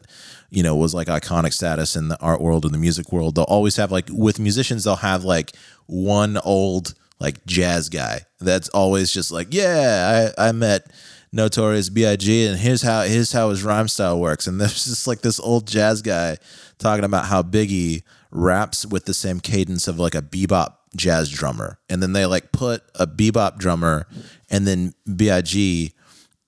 you 0.50 0.64
know 0.64 0.76
was 0.76 0.94
like 0.94 1.08
iconic 1.08 1.54
status 1.54 1.96
in 1.96 2.08
the 2.08 2.20
art 2.20 2.42
world 2.42 2.66
and 2.66 2.74
the 2.74 2.80
music 2.80 3.12
world. 3.12 3.36
They'll 3.36 3.46
always 3.46 3.76
have 3.78 3.92
like 3.92 4.08
with 4.10 4.40
musicians, 4.40 4.84
they'll 4.84 4.96
have 4.98 5.24
like 5.24 5.52
one 5.88 6.38
old 6.38 6.94
like 7.20 7.46
jazz 7.46 7.90
guy 7.90 8.22
that's 8.40 8.70
always 8.70 9.12
just 9.12 9.32
like, 9.32 9.54
yeah, 9.54 10.32
I, 10.38 10.50
I 10.50 10.52
met 10.52 10.92
Notorious 11.32 11.90
B.I.G. 11.90 12.48
and 12.48 12.60
here's 12.60 12.82
how 12.82 13.04
here's 13.04 13.32
how 13.32 13.50
his 13.50 13.64
rhyme 13.64 13.88
style 13.88 14.20
works. 14.20 14.48
And 14.48 14.60
there's 14.62 14.86
just 14.86 15.08
like 15.08 15.22
this 15.22 15.40
old 15.40 15.68
jazz 15.68 16.02
guy 16.02 16.38
talking 16.78 17.06
about 17.06 17.26
how 17.26 17.44
Biggie 17.44 18.04
raps 18.32 18.86
with 18.86 19.06
the 19.06 19.14
same 19.14 19.40
cadence 19.40 19.88
of 19.88 20.00
like 20.00 20.16
a 20.16 20.22
bebop 20.22 20.76
jazz 20.96 21.30
drummer. 21.30 21.80
And 21.90 22.02
then 22.02 22.14
they 22.14 22.26
like 22.26 22.52
put 22.52 22.84
a 22.96 23.08
bebop 23.08 23.58
drummer 23.58 24.08
and 24.50 24.68
then 24.68 24.94
B.I.G. 25.16 25.94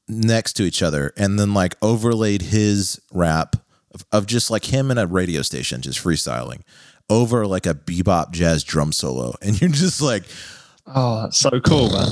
next 0.08 0.54
to 0.54 0.64
each 0.64 0.82
other 0.84 1.14
and 1.18 1.40
then 1.40 1.54
like 1.54 1.76
overlaid 1.82 2.42
his 2.42 3.00
rap 3.12 3.56
of, 3.94 4.06
of 4.12 4.26
just 4.26 4.52
like 4.52 4.66
him 4.66 4.92
in 4.92 4.98
a 4.98 5.08
radio 5.08 5.42
station 5.42 5.82
just 5.82 6.04
freestyling 6.04 6.62
over 7.10 7.46
like 7.48 7.66
a 7.66 7.74
bebop 7.74 8.32
jazz 8.32 8.64
drum 8.64 8.92
solo. 8.92 9.34
And 9.42 9.60
you're 9.60 9.70
just 9.70 10.02
like, 10.02 10.24
Oh, 10.86 11.22
that's 11.22 11.38
so 11.38 11.62
cool, 11.62 11.90
man. 11.92 12.10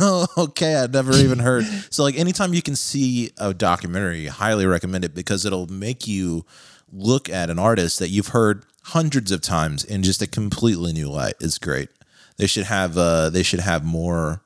well, 0.00 0.30
okay, 0.38 0.76
I'd 0.76 0.94
never 0.94 1.12
even 1.12 1.40
heard. 1.40 1.64
So, 1.90 2.02
like, 2.02 2.18
anytime 2.18 2.54
you 2.54 2.62
can 2.62 2.74
see 2.74 3.32
a 3.36 3.52
documentary, 3.52 4.26
highly 4.28 4.64
recommend 4.64 5.04
it 5.04 5.14
because 5.14 5.44
it'll 5.44 5.66
make 5.66 6.08
you 6.08 6.46
look 6.90 7.28
at 7.28 7.50
an 7.50 7.58
artist 7.58 7.98
that 7.98 8.08
you've 8.08 8.28
heard 8.28 8.64
hundreds 8.84 9.30
of 9.30 9.42
times 9.42 9.84
in 9.84 10.02
just 10.02 10.22
a 10.22 10.26
completely 10.26 10.94
new 10.94 11.10
light. 11.10 11.34
It's 11.38 11.58
great. 11.58 11.90
They 12.38 12.46
should 12.46 12.64
have. 12.64 12.96
Uh, 12.96 13.28
they 13.28 13.42
should 13.42 13.60
have 13.60 13.84
more. 13.84 14.40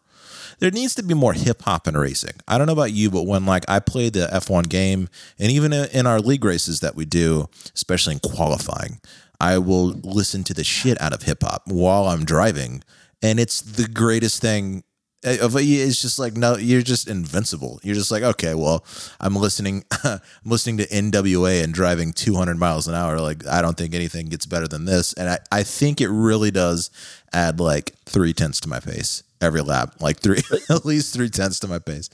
There 0.63 0.71
needs 0.71 0.95
to 0.95 1.03
be 1.03 1.13
more 1.15 1.33
hip 1.33 1.63
hop 1.63 1.89
in 1.89 1.97
racing. 1.97 2.35
I 2.47 2.57
don't 2.57 2.69
know 2.69 2.73
about 2.73 2.93
you, 2.93 3.11
but 3.11 3.25
when 3.27 3.45
like 3.47 3.65
I 3.67 3.81
play 3.81 4.11
the 4.11 4.29
F1 4.33 4.69
game, 4.69 5.09
and 5.37 5.51
even 5.51 5.73
in 5.73 6.07
our 6.07 6.21
league 6.21 6.45
races 6.45 6.79
that 6.79 6.95
we 6.95 7.05
do, 7.05 7.49
especially 7.75 8.15
in 8.15 8.21
qualifying, 8.21 9.01
I 9.41 9.59
will 9.59 9.87
listen 10.05 10.45
to 10.45 10.55
the 10.55 10.63
shit 10.63 11.01
out 11.03 11.13
of 11.13 11.23
hip 11.23 11.43
hop 11.43 11.63
while 11.67 12.05
I'm 12.05 12.25
driving, 12.25 12.85
and 13.21 13.41
it's 13.41 13.61
the 13.61 13.89
greatest 13.89 14.41
thing. 14.41 14.85
Uh, 15.27 15.39
of- 15.43 15.57
It's 15.57 16.01
just 16.01 16.21
like 16.21 16.35
no, 16.37 16.57
you're 16.57 16.81
just 16.83 17.09
invincible. 17.09 17.81
You're 17.83 17.97
just 17.97 18.13
like 18.13 18.23
okay, 18.23 18.55
well, 18.55 18.85
I'm 19.19 19.35
listening, 19.35 19.83
I'm 20.05 20.21
listening 20.45 20.77
to 20.77 20.87
NWA 20.87 21.65
and 21.65 21.75
driving 21.75 22.13
200 22.13 22.57
miles 22.57 22.87
an 22.87 22.95
hour. 22.95 23.19
Like 23.19 23.45
I 23.49 23.63
don't 23.63 23.77
think 23.77 23.97
anything 23.97 24.27
gets 24.27 24.47
better 24.47 24.69
than 24.69 24.85
this, 24.85 25.13
and 25.15 25.29
I, 25.29 25.39
I 25.51 25.65
think 25.65 26.01
it 26.01 26.09
really 26.09 26.53
does 26.53 26.89
add 27.33 27.59
like 27.59 27.95
three 28.07 28.33
tenths 28.33 28.61
to 28.61 28.69
my 28.69 28.79
pace 28.79 29.25
every 29.43 29.63
lap, 29.63 29.95
like 30.01 30.19
three 30.19 30.43
at 30.71 30.85
least 30.85 31.15
three 31.15 31.29
tenths 31.29 31.61
to 31.61 31.69
my 31.69 31.79
pace. 31.79 32.09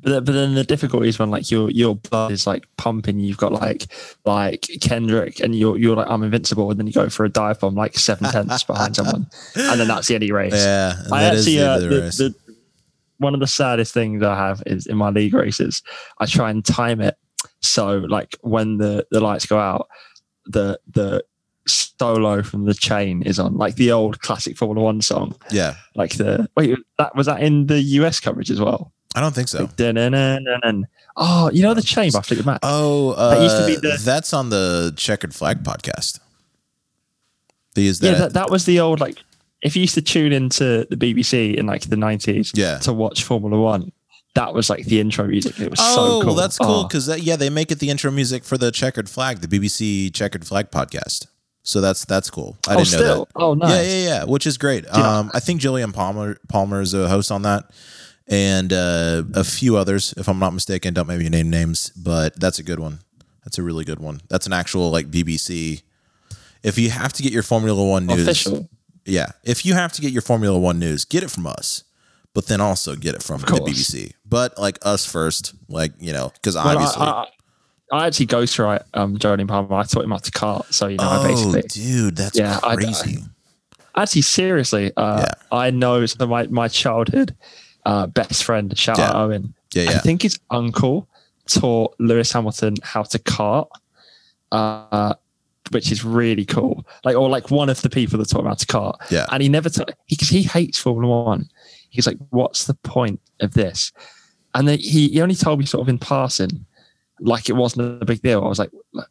But 0.00 0.10
then, 0.10 0.24
but 0.24 0.32
then 0.32 0.54
the 0.54 0.64
difficulty 0.64 1.08
is 1.08 1.18
when 1.18 1.30
like 1.30 1.50
your 1.50 1.70
your 1.70 1.96
blood 1.96 2.30
is 2.30 2.46
like 2.46 2.64
pumping. 2.76 3.18
You've 3.18 3.36
got 3.36 3.52
like 3.52 3.86
like 4.24 4.68
Kendrick, 4.80 5.40
and 5.40 5.54
you're 5.54 5.76
you're 5.76 5.96
like 5.96 6.08
I'm 6.08 6.22
invincible, 6.22 6.70
and 6.70 6.78
then 6.78 6.86
you 6.86 6.92
go 6.92 7.08
for 7.08 7.24
a 7.24 7.28
dive 7.28 7.58
bomb 7.60 7.74
like 7.74 7.98
seven 7.98 8.30
tenths 8.30 8.62
behind 8.62 8.94
someone, 8.94 9.26
and 9.56 9.80
then 9.80 9.88
that's 9.88 10.06
the 10.06 10.14
end 10.14 10.22
of 10.22 10.28
your 10.28 10.38
race. 10.38 10.54
Yeah, 10.54 10.94
I 11.10 11.22
that 11.22 11.34
is 11.34 11.46
actually 11.46 11.56
the 11.56 11.68
uh, 11.68 11.78
the 11.78 11.88
the, 11.88 12.34
the, 12.46 12.54
one 13.18 13.34
of 13.34 13.40
the 13.40 13.48
saddest 13.48 13.92
things 13.92 14.22
I 14.22 14.36
have 14.36 14.62
is 14.66 14.86
in 14.86 14.96
my 14.96 15.10
league 15.10 15.34
races. 15.34 15.82
I 16.18 16.26
try 16.26 16.50
and 16.50 16.64
time 16.64 17.00
it 17.00 17.16
so 17.60 17.98
like 18.08 18.36
when 18.42 18.78
the 18.78 19.06
the 19.10 19.20
lights 19.20 19.46
go 19.46 19.58
out, 19.58 19.88
the 20.46 20.78
the 20.88 21.24
solo 21.68 22.42
from 22.42 22.64
the 22.64 22.74
chain 22.74 23.22
is 23.22 23.38
on, 23.38 23.56
like 23.56 23.76
the 23.76 23.92
old 23.92 24.20
classic 24.20 24.56
Formula 24.56 24.84
One 24.84 25.00
song. 25.00 25.34
yeah, 25.50 25.74
Like 25.94 26.16
the 26.16 26.48
wait, 26.56 26.78
that 26.98 27.14
was 27.14 27.26
that 27.26 27.42
in 27.42 27.66
the 27.66 27.80
US 27.80 28.20
coverage 28.20 28.50
as 28.50 28.60
well. 28.60 28.92
I 29.14 29.20
don't 29.20 29.34
think 29.34 29.48
so. 29.48 29.62
Like. 29.62 30.84
Oh, 31.16 31.50
you 31.52 31.62
know 31.62 31.74
the 31.74 31.82
chain 31.82 32.12
by 32.12 32.20
Fleetwood 32.20 32.46
Mac. 32.46 32.60
Oh, 32.62 33.10
uh, 33.12 33.34
That 33.34 33.42
used 33.42 33.56
to 33.56 33.66
be 33.66 33.74
the- 33.76 34.00
that's 34.04 34.32
on 34.32 34.50
the 34.50 34.92
Checkered 34.96 35.34
Flag 35.34 35.64
podcast. 35.64 36.20
They 37.74 37.82
use 37.82 38.00
yeah, 38.00 38.12
that. 38.12 38.18
that, 38.18 38.32
that 38.34 38.50
was 38.50 38.64
the 38.64 38.80
old 38.80 39.00
like. 39.00 39.18
If 39.60 39.74
you 39.74 39.80
used 39.82 39.94
to 39.94 40.02
tune 40.02 40.32
into 40.32 40.86
the 40.88 40.96
BBC 40.96 41.56
in 41.56 41.66
like 41.66 41.82
the 41.88 41.96
nineties, 41.96 42.52
Yeah. 42.54 42.78
to 42.78 42.92
watch 42.92 43.24
Formula 43.24 43.60
One, 43.60 43.90
that 44.34 44.54
was 44.54 44.70
like 44.70 44.84
the 44.84 45.00
intro 45.00 45.26
music. 45.26 45.58
It 45.58 45.68
was 45.70 45.80
oh, 45.82 46.20
so 46.20 46.24
cool. 46.26 46.34
that's 46.34 46.58
cool 46.58 46.68
Oh. 46.70 46.82
because 46.86 47.08
yeah, 47.20 47.34
they 47.34 47.50
make 47.50 47.72
it 47.72 47.80
the 47.80 47.90
intro 47.90 48.12
music 48.12 48.44
for 48.44 48.56
the 48.56 48.70
Checkered 48.70 49.08
Flag, 49.10 49.40
the 49.40 49.48
BBC 49.48 50.14
Checkered 50.14 50.46
Flag 50.46 50.70
podcast. 50.70 51.26
So 51.68 51.82
that's 51.82 52.06
that's 52.06 52.30
cool. 52.30 52.56
I 52.66 52.76
oh, 52.76 52.78
didn't 52.78 52.92
know 52.92 52.98
that. 52.98 53.04
still. 53.04 53.28
Oh, 53.36 53.52
nice. 53.52 53.70
Yeah, 53.70 53.82
yeah, 53.82 54.08
yeah. 54.08 54.24
Which 54.24 54.46
is 54.46 54.56
great. 54.56 54.86
Yeah. 54.86 55.18
Um, 55.18 55.30
I 55.34 55.40
think 55.40 55.60
Jolyon 55.60 55.92
Palmer 55.92 56.38
Palmer 56.48 56.80
is 56.80 56.94
a 56.94 57.08
host 57.08 57.30
on 57.30 57.42
that, 57.42 57.70
and 58.26 58.72
uh, 58.72 59.24
a 59.34 59.44
few 59.44 59.76
others, 59.76 60.14
if 60.16 60.30
I'm 60.30 60.38
not 60.38 60.54
mistaken. 60.54 60.94
Don't 60.94 61.06
maybe 61.06 61.28
name 61.28 61.50
names, 61.50 61.90
but 61.90 62.40
that's 62.40 62.58
a 62.58 62.62
good 62.62 62.80
one. 62.80 63.00
That's 63.44 63.58
a 63.58 63.62
really 63.62 63.84
good 63.84 63.98
one. 64.00 64.22
That's 64.30 64.46
an 64.46 64.54
actual 64.54 64.90
like 64.90 65.10
BBC. 65.10 65.82
If 66.62 66.78
you 66.78 66.88
have 66.88 67.12
to 67.12 67.22
get 67.22 67.32
your 67.32 67.42
Formula 67.42 67.84
One 67.86 68.06
news, 68.06 68.22
Official. 68.22 68.70
yeah, 69.04 69.32
if 69.44 69.66
you 69.66 69.74
have 69.74 69.92
to 69.92 70.00
get 70.00 70.10
your 70.10 70.22
Formula 70.22 70.58
One 70.58 70.78
news, 70.78 71.04
get 71.04 71.22
it 71.22 71.30
from 71.30 71.46
us, 71.46 71.84
but 72.32 72.46
then 72.46 72.62
also 72.62 72.96
get 72.96 73.14
it 73.14 73.22
from 73.22 73.42
the. 73.42 73.46
BBC. 73.46 74.12
But 74.24 74.56
like 74.56 74.78
us 74.86 75.04
first, 75.04 75.52
like 75.68 75.92
you 76.00 76.14
know, 76.14 76.32
because 76.32 76.54
Well, 76.54 76.66
I- 76.66 76.72
obviously. 76.72 77.02
I, 77.02 77.26
I, 77.92 78.06
actually 78.06 78.26
ghostwrite 78.26 78.82
um, 78.94 79.16
Jolyon 79.16 79.48
Palmer. 79.48 79.74
I 79.74 79.82
taught 79.84 80.04
him 80.04 80.10
how 80.10 80.18
to 80.18 80.30
cart, 80.30 80.72
so 80.74 80.88
you 80.88 80.96
know, 80.96 81.04
I 81.04 81.18
oh, 81.24 81.28
basically 81.28 81.62
dude, 81.62 82.16
that's 82.16 82.38
Yeah, 82.38 82.58
I- 82.62 82.76
crazy. 82.76 83.18
actually 83.96 84.22
seriously, 84.22 84.92
uh, 84.96 85.20
Yeah. 85.26 85.34
I 85.56 85.70
know 85.70 86.04
so 86.06 86.26
my 86.26 86.46
my 86.48 86.68
childhood 86.68 87.34
uh, 87.86 88.06
best 88.06 88.44
friend, 88.44 88.76
shout 88.76 88.98
Yeah. 88.98 89.10
out 89.10 89.16
Owen. 89.16 89.54
yeah, 89.74 89.84
yeah. 89.84 89.90
I 89.90 89.98
think 90.00 90.22
his 90.22 90.38
uncle 90.50 91.08
taught 91.46 91.94
Lewis 91.98 92.30
Hamilton 92.32 92.76
how 92.82 93.02
to 93.04 93.18
cart, 93.18 93.68
uh, 94.52 95.14
which 95.70 95.90
is 95.90 96.04
really 96.04 96.44
cool. 96.44 96.86
Like, 97.04 97.16
or 97.16 97.28
like 97.30 97.50
one 97.50 97.68
of 97.70 97.80
the 97.82 97.88
people 97.90 98.18
that 98.18 98.28
taught 98.28 98.40
him 98.40 98.46
how 98.46 98.54
to 98.54 98.66
kart. 98.66 98.94
Yeah. 99.10 99.26
And 99.32 99.42
he 99.42 99.48
never 99.48 99.70
took 99.70 99.90
because 100.08 100.28
he, 100.28 100.42
hates 100.42 100.78
Formula 100.78 101.24
One. 101.24 101.48
He's 101.90 102.06
like, 102.06 102.18
what's 102.30 102.66
the 102.66 102.74
point 102.74 103.20
of 103.40 103.54
this? 103.54 103.92
And 104.54 104.68
then 104.68 104.78
he, 104.78 105.08
he 105.08 105.22
only 105.22 105.34
told 105.34 105.58
me 105.58 105.64
sort 105.66 105.82
of 105.82 105.88
in 105.88 105.98
passing, 105.98 106.66
like 107.20 107.48
it 107.48 107.54
wasn't 107.54 108.02
a 108.02 108.04
big 108.04 108.22
deal. 108.22 108.44
I 108.44 108.48
was 108.48 108.58
like, 108.58 108.70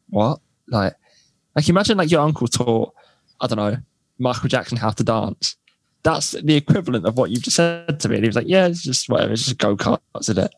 what? 0.09 0.39
Like, 0.67 0.93
like 1.55 1.69
imagine 1.69 1.97
like 1.97 2.11
your 2.11 2.21
uncle 2.21 2.47
taught, 2.47 2.93
I 3.41 3.47
don't 3.47 3.57
know, 3.57 3.77
Michael 4.19 4.49
Jackson 4.49 4.77
how 4.77 4.91
to 4.91 5.03
dance. 5.03 5.55
That's 6.03 6.31
the 6.31 6.55
equivalent 6.55 7.05
of 7.05 7.17
what 7.17 7.31
you 7.31 7.37
just 7.37 7.55
said 7.57 7.99
to 7.99 8.09
me. 8.09 8.15
And 8.15 8.23
he 8.23 8.29
was 8.29 8.35
like, 8.35 8.47
yeah, 8.47 8.67
it's 8.67 8.83
just 8.83 9.09
whatever, 9.09 9.33
it's 9.33 9.43
just 9.45 9.57
go 9.57 9.75
karts, 9.75 9.99
isn't 10.21 10.37
it? 10.37 10.53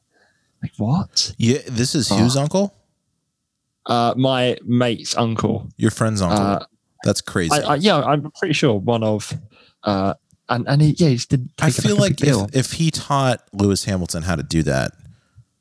Like 0.61 0.71
what? 0.77 1.33
Yeah, 1.37 1.59
this 1.67 1.95
is 1.95 2.09
whose 2.09 2.35
Oh. 2.37 2.41
uncle? 2.41 2.75
Uh, 3.85 4.13
my 4.17 4.57
mate's 4.65 5.15
uncle. 5.17 5.67
Your 5.77 5.89
friend's 5.91 6.21
uncle. 6.21 6.37
Uh, 6.39 6.65
That's 7.03 7.21
crazy. 7.21 7.51
I, 7.53 7.73
I, 7.73 7.75
yeah, 7.75 8.01
I'm 8.01 8.29
pretty 8.37 8.53
sure 8.53 8.75
one 8.75 9.03
of, 9.03 9.33
uh, 9.83 10.13
and 10.49 10.67
and 10.67 10.81
he, 10.81 10.89
yeah, 10.97 11.09
he 11.09 11.17
didn't. 11.17 11.51
I 11.59 11.71
feel 11.71 11.95
like 11.95 12.21
if, 12.21 12.55
if 12.55 12.71
he 12.73 12.91
taught 12.91 13.41
Lewis 13.53 13.85
Hamilton 13.85 14.23
how 14.23 14.35
to 14.35 14.43
do 14.43 14.63
that, 14.63 14.91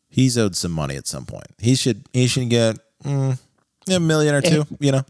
he's 0.09 0.37
owed 0.39 0.57
some 0.57 0.73
money 0.73 0.97
at 0.97 1.07
some 1.07 1.25
point. 1.27 1.47
He 1.59 1.75
should 1.75 2.05
he 2.13 2.27
should 2.27 2.49
get 2.51 2.77
mm, 3.05 3.39
a 3.91 4.01
million 4.01 4.35
or 4.35 4.41
two. 4.43 4.65
You 4.81 4.93
know. 4.93 5.05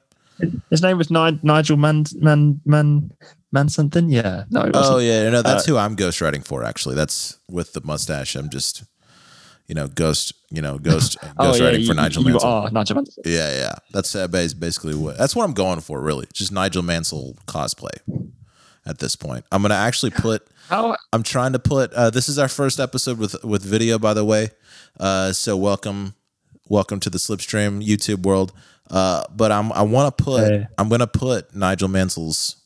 his 0.71 0.83
name 0.83 0.99
was 0.99 1.11
Ni- 1.11 1.41
Nigel 1.43 1.77
Man 1.77 2.05
Man 2.17 2.61
Man 2.65 3.11
Man 3.53 3.69
something. 3.69 4.09
Yeah, 4.11 4.45
no. 4.51 4.71
Oh 4.75 4.99
yeah, 4.99 5.29
no, 5.31 5.43
that's 5.43 5.67
Uh, 5.69 5.73
who 5.73 5.77
I'm 5.79 5.97
ghostwriting 5.97 6.45
for. 6.45 6.63
Actually, 6.65 6.95
that's 6.95 7.39
with 7.51 7.73
the 7.73 7.81
mustache. 7.83 8.37
I'm 8.37 8.51
just, 8.51 8.85
you 9.67 9.75
know, 9.75 9.89
ghost, 9.89 10.33
you 10.51 10.61
know, 10.63 10.79
ghost 10.79 11.17
Oh, 11.39 11.55
yeah, 11.55 11.61
ghostwriting 11.61 11.81
you, 11.81 11.87
for 11.87 11.95
Nigel 11.95 12.23
you 12.25 12.31
Mansell. 12.33 12.51
are 12.51 12.71
Nigel 12.71 12.97
Mansell. 12.97 13.23
Yeah, 13.25 13.51
yeah, 13.59 13.75
that's 13.93 14.15
uh, 14.15 14.29
basically 14.29 14.95
what 14.95 15.17
that's 15.19 15.35
what 15.35 15.45
I'm 15.45 15.55
going 15.55 15.81
for. 15.81 16.01
Really, 16.01 16.27
just 16.33 16.53
Nigel 16.53 16.83
Mansell 16.83 17.35
cosplay. 17.47 17.99
At 18.87 19.01
this 19.01 19.17
point, 19.17 19.45
I'm 19.53 19.61
gonna 19.61 19.75
actually 19.75 20.13
put. 20.13 20.47
How 20.69 20.97
I'm 21.13 21.23
trying 21.23 21.53
to 21.53 21.59
put. 21.59 21.93
Uh, 21.93 22.09
this 22.11 22.29
is 22.29 22.39
our 22.39 22.49
first 22.49 22.81
episode 22.81 23.19
with 23.19 23.43
with 23.45 23.63
video, 23.63 23.99
by 23.99 24.15
the 24.15 24.25
way. 24.25 24.51
Uh, 24.99 25.33
so 25.33 25.57
welcome, 25.57 26.15
welcome 26.69 27.01
to 27.01 27.11
the 27.11 27.19
Slipstream 27.19 27.85
YouTube 27.87 28.25
world. 28.25 28.53
Uh, 28.91 29.25
but 29.35 29.53
I'm 29.53 29.73
I 29.73 29.83
want 29.83 30.17
to 30.17 30.25
put. 30.25 30.51
Hey. 30.51 30.67
I'm 30.79 30.89
gonna 30.89 31.07
put 31.07 31.55
Nigel 31.55 31.89
Mansell's 31.89 32.57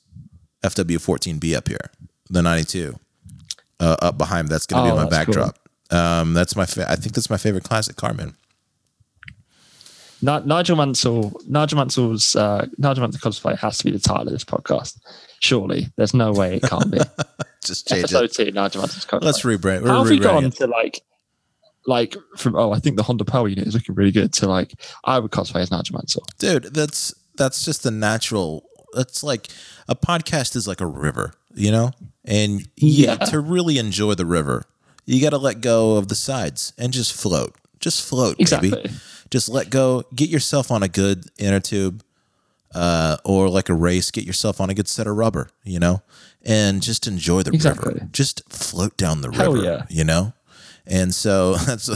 FW14B 0.65 1.57
up 1.57 1.67
here, 1.69 1.91
the 2.31 2.43
92, 2.43 2.97
uh, 3.81 3.97
up 4.01 4.19
behind. 4.19 4.49
That's 4.49 4.67
gonna 4.67 4.89
Oh, 4.89 4.93
be 4.97 4.97
my 5.05 5.09
that's 5.11 5.25
cool. 5.27 5.35
backdrop. 5.35 5.59
Um, 5.91 6.33
that's 6.35 6.55
my. 6.57 6.65
Fa- 6.65 6.91
I 6.91 6.95
think 6.97 7.15
that's 7.15 7.29
my 7.29 7.37
favorite 7.37 7.65
classic 7.65 7.97
car, 7.97 8.15
man. 8.15 8.35
Ni- 10.25 10.41
Nigel 10.47 10.77
Mansell, 10.77 11.33
Nigel 11.49 11.79
Mansell's 11.79 12.37
uh, 12.37 12.67
Nigel 12.79 13.03
Mansell 13.03 13.21
cosplay 13.31 13.59
has 13.59 13.79
to 13.79 13.85
be 13.85 13.91
the 13.91 13.99
title 13.99 14.29
of 14.29 14.33
this 14.33 14.45
podcast. 14.45 15.01
Surely, 15.41 15.89
there's 15.97 16.15
no 16.15 16.33
way 16.33 16.57
it 16.57 16.63
can't 16.63 16.91
be. 16.91 16.99
Just 17.65 17.89
change 17.89 18.05
Episode 18.05 18.25
it. 18.25 18.33
two, 18.35 18.51
Nigel 18.53 18.81
Mansell's 18.83 19.05
cosplay. 19.07 19.25
Let's 19.25 19.43
rebrand. 19.43 19.87
How 19.89 19.99
have 20.05 20.09
we 20.11 20.21
gone 20.21 20.51
to 20.53 20.67
like, 20.69 21.01
like 21.87 22.17
from 22.37 22.55
oh, 22.57 22.73
I 22.73 22.79
think 22.79 22.97
the 22.97 23.03
Honda 23.03 23.25
Power 23.25 23.49
unit 23.49 23.67
is 23.67 23.75
looking 23.75 23.95
really 23.95 24.13
good. 24.13 24.33
To 24.35 24.49
like, 24.49 24.75
I 25.05 25.19
would 25.19 25.31
cosplay 25.31 25.61
as 25.63 25.71
Nigel 25.71 25.97
Mansell. 25.97 26.23
dude 26.39 26.73
that's 26.75 27.15
that's 27.37 27.65
just 27.65 27.83
the 27.83 27.91
natural 27.91 28.65
it's 28.95 29.23
like 29.23 29.49
a 29.89 29.97
podcast 29.97 30.55
is 30.55 30.69
like 30.69 30.81
a 30.83 30.87
river 30.87 31.33
you 31.55 31.71
know 31.73 31.93
and 32.25 32.69
Yeah. 32.77 33.17
to 33.17 33.41
really 33.41 33.79
enjoy 33.79 34.15
the 34.15 34.27
river 34.27 34.65
you 35.07 35.21
got 35.21 35.31
to 35.31 35.39
let 35.39 35.61
go 35.63 35.97
of 35.97 36.09
the 36.09 36.15
sides 36.15 36.73
and 36.79 36.93
just 36.93 37.13
float 37.15 37.55
just 37.81 38.07
float 38.07 38.37
Exactly. 38.39 38.71
baby 38.71 38.91
just 39.31 39.49
let 39.49 39.71
go 39.71 40.03
get 40.15 40.29
yourself 40.29 40.71
on 40.71 40.83
a 40.83 40.89
good 40.89 41.25
inner 41.39 41.59
tube 41.59 42.03
uh, 42.75 43.17
or 43.25 43.49
like 43.49 43.69
a 43.71 43.75
race 43.75 44.11
get 44.11 44.25
yourself 44.25 44.61
on 44.61 44.69
a 44.71 44.75
good 44.75 44.89
set 44.89 45.07
of 45.07 45.17
rubber 45.17 45.49
you 45.65 45.79
know 45.79 46.03
and 46.45 46.83
just 46.83 47.07
enjoy 47.07 47.43
the 47.43 47.51
Exactly. 47.53 47.95
river 47.95 48.09
just 48.13 48.43
float 48.53 48.97
down 48.99 49.21
the 49.23 49.31
Hell 49.31 49.55
river 49.55 49.65
yeah. 49.65 49.83
you 49.89 50.05
know 50.05 50.33
and 50.87 51.15
so 51.15 51.55
that's 51.67 51.87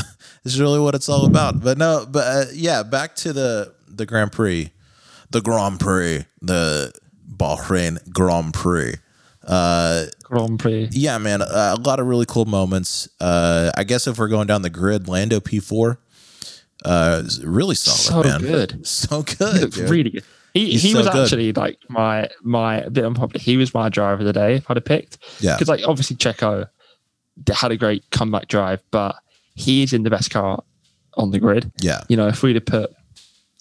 that's 0.44 0.58
really 0.58 0.78
what 0.80 0.94
it's 0.94 1.08
all 1.08 1.26
about 1.26 1.60
but 1.62 1.76
no 1.78 2.06
but 2.10 2.24
uh, 2.26 2.44
yeah 2.52 2.82
back 2.82 3.14
to 3.16 3.32
the 3.32 3.72
the 3.88 4.06
grand 4.06 4.32
prix 4.32 4.70
the 5.30 5.40
grand 5.40 5.80
prix 5.80 6.24
the 6.42 6.92
bahrain 7.36 7.98
grand 8.12 8.52
prix 8.54 8.94
uh 9.46 10.04
Grand 10.24 10.58
Prix. 10.58 10.88
yeah 10.90 11.18
man 11.18 11.40
uh, 11.42 11.74
a 11.78 11.80
lot 11.80 12.00
of 12.00 12.06
really 12.06 12.26
cool 12.26 12.46
moments 12.46 13.08
uh 13.20 13.70
i 13.76 13.84
guess 13.84 14.06
if 14.08 14.18
we're 14.18 14.26
going 14.28 14.46
down 14.48 14.62
the 14.62 14.70
grid 14.70 15.06
lando 15.08 15.38
p4 15.38 15.96
uh 16.84 17.22
really 17.44 17.74
solid 17.76 18.26
So 18.26 18.28
man 18.28 18.40
good. 18.40 18.86
so 18.86 19.22
good 19.22 19.72
dude. 19.72 19.88
really 19.90 20.10
good. 20.10 20.24
He 20.52 20.72
He's 20.72 20.82
he 20.82 20.92
so 20.92 20.98
was 20.98 21.08
good. 21.08 21.22
actually 21.24 21.52
like 21.52 21.78
my 21.88 22.28
my 22.42 22.88
bit 22.88 23.04
unpopular. 23.04 23.42
He 23.42 23.56
was 23.58 23.74
my 23.74 23.88
driver 23.90 24.20
of 24.20 24.26
the 24.26 24.32
day 24.32 24.54
if 24.56 24.70
I'd 24.70 24.76
have 24.78 24.84
picked. 24.86 25.18
Yeah. 25.40 25.54
Because 25.54 25.68
like 25.68 25.80
obviously 25.86 26.16
Checo 26.16 26.68
had 27.54 27.70
a 27.72 27.76
great 27.76 28.04
comeback 28.10 28.48
drive, 28.48 28.82
but 28.90 29.16
he 29.54 29.82
is 29.82 29.92
in 29.92 30.02
the 30.02 30.10
best 30.10 30.30
car 30.30 30.62
on 31.16 31.30
the 31.30 31.38
grid. 31.38 31.70
yeah 31.80 32.02
You 32.08 32.16
know, 32.16 32.28
if 32.28 32.42
we'd 32.42 32.56
have 32.56 32.66
put 32.66 32.90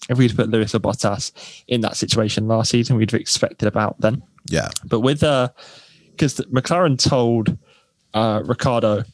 if 0.08 0.18
we'd 0.18 0.36
put 0.36 0.48
Lewis 0.50 0.74
or 0.74 0.78
Bottas 0.78 1.32
in 1.66 1.80
that 1.80 1.96
situation 1.96 2.46
last 2.48 2.70
season, 2.70 2.96
we'd 2.96 3.10
have 3.10 3.20
expected 3.20 3.66
about 3.66 4.00
then. 4.00 4.22
yeah 4.48 4.68
But 4.84 5.00
with 5.00 5.22
uh 5.22 5.48
because 6.10 6.36
McLaren 6.52 6.98
told 6.98 7.56
uh 8.14 8.42
Ricciardo 8.44 9.04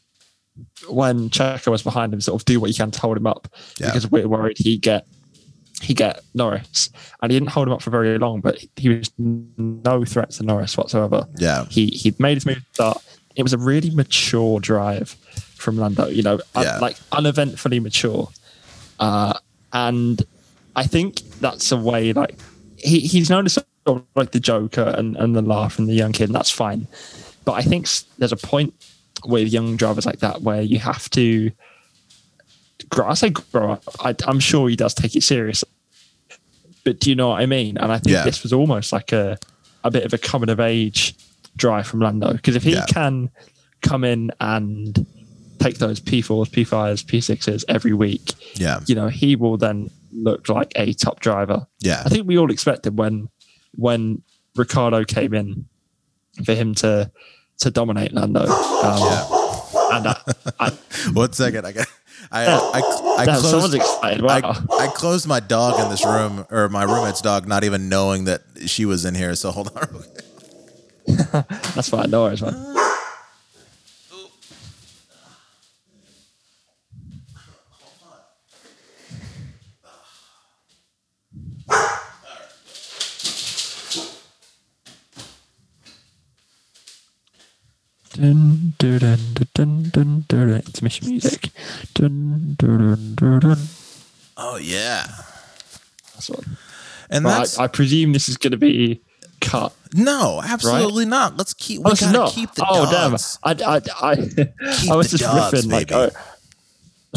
when 0.88 1.30
Checo 1.30 1.70
was 1.70 1.82
behind 1.82 2.12
him, 2.12 2.20
sort 2.20 2.40
of 2.40 2.44
do 2.44 2.60
what 2.60 2.68
you 2.68 2.74
can 2.76 2.90
to 2.90 3.00
hold 3.00 3.16
him 3.16 3.26
up 3.26 3.48
Yeah. 3.78 3.86
because 3.86 4.10
we're 4.10 4.28
worried 4.28 4.58
he 4.58 4.76
get 4.76 5.06
he 5.80 5.94
get 5.94 6.20
Norris, 6.34 6.90
and 7.20 7.32
he 7.32 7.38
didn't 7.38 7.50
hold 7.50 7.66
him 7.66 7.74
up 7.74 7.82
for 7.82 7.90
very 7.90 8.16
long, 8.18 8.40
but 8.40 8.62
he 8.76 8.88
was 8.90 9.10
no 9.18 10.04
threat 10.04 10.30
to 10.32 10.44
Norris 10.44 10.76
whatsoever. 10.76 11.26
yeah 11.38 11.64
He 11.70 11.86
he 11.86 12.14
made 12.18 12.34
his 12.34 12.46
move 12.46 12.62
start. 12.72 13.02
It 13.36 13.42
was 13.42 13.52
a 13.52 13.58
really 13.58 13.90
mature 13.90 14.60
drive 14.60 15.10
from 15.56 15.76
Lando, 15.76 16.06
you 16.08 16.22
know, 16.22 16.40
un- 16.54 16.80
like 16.80 16.96
uneventfully 17.12 17.80
mature. 17.80 18.28
Uh, 19.00 19.34
and 19.72 20.22
I 20.76 20.84
think 20.86 21.20
that's 21.40 21.72
a 21.72 21.76
way 21.76 22.12
like 22.12 22.36
he, 22.76 23.00
he's 23.00 23.30
known 23.30 23.46
as 23.46 23.54
sort 23.54 23.66
of 23.86 24.04
like 24.14 24.32
the 24.32 24.40
Joker 24.40 24.94
and, 24.96 25.16
and 25.16 25.34
the 25.36 25.42
laugh 25.42 25.78
and 25.78 25.88
the 25.88 25.94
young 25.94 26.12
kid, 26.12 26.24
and 26.28 26.34
that's 26.34 26.50
fine. 26.50 26.86
But 27.44 27.52
I 27.52 27.62
think 27.62 27.88
there's 28.18 28.32
a 28.32 28.36
point 28.36 28.74
with 29.24 29.48
young 29.52 29.76
drivers 29.76 30.04
like 30.06 30.18
that 30.20 30.42
where 30.42 30.62
you 30.62 30.78
have 30.78 31.08
to 31.10 31.50
grow. 32.88 33.08
I 33.08 33.14
say 33.14 33.30
grow 33.30 33.72
up. 33.72 33.84
I, 34.00 34.14
I'm 34.26 34.40
sure 34.40 34.68
he 34.68 34.76
does 34.76 34.94
take 34.94 35.16
it 35.16 35.22
seriously, 35.22 35.68
but 36.84 37.00
do 37.00 37.10
you 37.10 37.16
know 37.16 37.28
what 37.30 37.40
I 37.40 37.46
mean? 37.46 37.78
And 37.78 37.90
I 37.92 37.98
think 37.98 38.12
Yeah. 38.14 38.24
this 38.24 38.42
was 38.42 38.52
almost 38.52 38.92
like 38.92 39.12
a 39.12 39.38
a 39.84 39.90
bit 39.90 40.04
of 40.04 40.12
a 40.12 40.18
coming 40.18 40.48
of 40.48 40.60
age 40.60 41.14
drive 41.56 41.86
from 41.86 42.00
Lando 42.00 42.32
because 42.32 42.56
if 42.56 42.62
he 42.62 42.72
Yeah. 42.72 42.86
can 42.86 43.30
come 43.82 44.04
in 44.04 44.30
and 44.40 45.06
take 45.58 45.78
those 45.78 46.00
P4s, 46.00 46.48
P5s, 46.50 47.04
P6s 47.04 47.64
every 47.68 47.92
week, 47.92 48.32
yeah 48.54 48.80
you 48.86 48.94
know, 48.94 49.08
he 49.08 49.36
will 49.36 49.56
then 49.56 49.90
look 50.12 50.48
like 50.48 50.72
a 50.76 50.92
top 50.92 51.20
driver. 51.20 51.66
yeah 51.80 52.02
I 52.04 52.08
think 52.08 52.26
we 52.26 52.38
all 52.38 52.50
expected 52.50 52.98
when 52.98 53.28
when 53.76 54.22
Ricciardo 54.56 55.04
came 55.04 55.32
in 55.34 55.66
for 56.44 56.54
him 56.54 56.74
to 56.76 57.10
to 57.58 57.70
dominate 57.70 58.12
Lando. 58.12 58.40
Um, 58.46 59.38
And 59.92 60.06
I, 60.06 60.16
I, 60.58 60.70
one 61.12 61.32
second 61.34 61.66
i 61.66 61.72
got 61.72 61.86
i 62.30 62.46
i, 62.46 63.22
I 63.22 63.26
closed 63.40 63.74
excited. 63.74 64.22
Wow. 64.22 64.40
I, 64.70 64.84
I 64.84 64.86
closed 64.88 65.26
my 65.26 65.40
dog 65.40 65.78
in 65.80 65.90
this 65.90 66.04
room, 66.04 66.46
or 66.50 66.68
my 66.70 66.84
roommate's 66.84 67.20
dog, 67.20 67.46
not 67.46 67.62
even 67.64 67.88
knowing 67.90 68.24
that 68.24 68.42
she 68.66 68.84
was 68.86 69.04
in 69.04 69.14
here. 69.14 69.34
So 69.34 69.50
hold 69.50 69.70
on. 69.76 70.02
That's 71.74 71.88
fine. 71.88 72.10
No 72.10 72.22
worries, 72.22 72.42
man. 72.42 72.54
Dun, 88.14 88.74
dun, 88.78 88.98
dun, 88.98 89.18
dun, 89.34 89.48
dun, 89.54 89.90
dun, 89.90 90.24
dun. 90.28 90.50
Intermission 90.60 91.08
music. 91.08 91.48
Dun, 91.94 92.54
dun, 92.58 93.14
dun, 93.16 93.40
dun. 93.40 93.58
Oh 94.36 94.56
yeah, 94.56 95.06
That's 96.14 96.28
what. 96.28 96.44
and 97.10 97.24
that's 97.24 97.58
I, 97.58 97.64
I 97.64 97.66
presume 97.68 98.12
this 98.12 98.28
is 98.28 98.36
going 98.36 98.50
to 98.52 98.56
be 98.58 99.00
cut. 99.42 99.74
no, 99.94 100.40
absolutely 100.42 101.04
not. 101.04 101.36
Let's 101.36 101.52
keep. 101.54 101.80
We 101.80 101.90
Oh, 101.90 101.94
gotta 101.94 102.12
not. 102.12 102.32
keep 102.32 102.52
the 102.54 102.64
oh 102.68 102.90
dogs. 102.90 103.38
damn! 103.44 103.58
I 103.64 103.76
I 103.76 103.80
I, 104.00 104.92
I 104.92 104.96
was 104.96 105.10
just 105.10 105.22
dogs, 105.22 105.66
riffing 105.66 105.70
like 105.72 105.92
oh, 105.92 106.10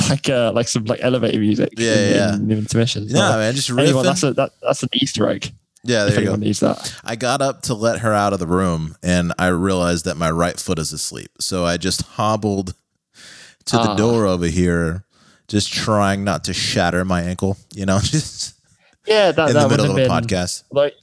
like 0.09 0.29
uh, 0.29 0.51
like 0.53 0.67
some 0.67 0.85
like 0.85 0.99
elevator 1.01 1.39
music. 1.39 1.69
Yeah, 1.77 1.93
in, 1.95 2.15
yeah. 2.15 2.33
In, 2.35 2.47
the 2.47 2.55
intermission. 2.57 3.05
Yeah, 3.07 3.31
So, 3.31 3.37
man, 3.37 3.53
just 3.55 3.69
anyone, 3.69 3.87
riffing. 3.93 4.03
that's 4.03 4.23
a 4.23 4.33
that, 4.33 4.51
that's 4.61 4.83
an 4.83 4.89
Easter 4.93 5.29
egg. 5.29 5.53
Yeah, 5.83 6.05
there 6.05 6.09
you 6.09 6.15
go. 6.15 6.21
anyone 6.21 6.39
needs 6.39 6.59
that. 6.61 6.95
I 7.03 7.15
got 7.15 7.41
up 7.41 7.61
to 7.63 7.73
let 7.75 7.99
her 7.99 8.11
out 8.13 8.33
of 8.33 8.39
the 8.39 8.47
room, 8.47 8.95
and 9.03 9.31
I 9.37 9.47
realized 9.47 10.05
that 10.05 10.17
my 10.17 10.31
right 10.31 10.59
foot 10.59 10.79
is 10.79 10.91
asleep. 10.91 11.29
So 11.39 11.63
I 11.63 11.77
just 11.77 12.01
hobbled 12.01 12.73
to 13.65 13.77
the 13.77 13.89
Ah. 13.91 13.95
door 13.95 14.25
over 14.25 14.47
here, 14.47 15.05
just 15.47 15.71
trying 15.71 16.23
not 16.23 16.43
to 16.45 16.53
shatter 16.53 17.05
my 17.05 17.21
ankle. 17.21 17.57
You 17.75 17.85
know, 17.85 17.99
just 18.03 18.55
Yeah, 19.07 19.31
that, 19.31 19.49
in 19.49 19.53
that 19.53 19.63
the 19.63 19.69
middle 19.69 19.85
of 19.85 19.91
a 19.91 19.95
been 19.95 20.09
podcast. 20.09 20.63
like 20.71 20.93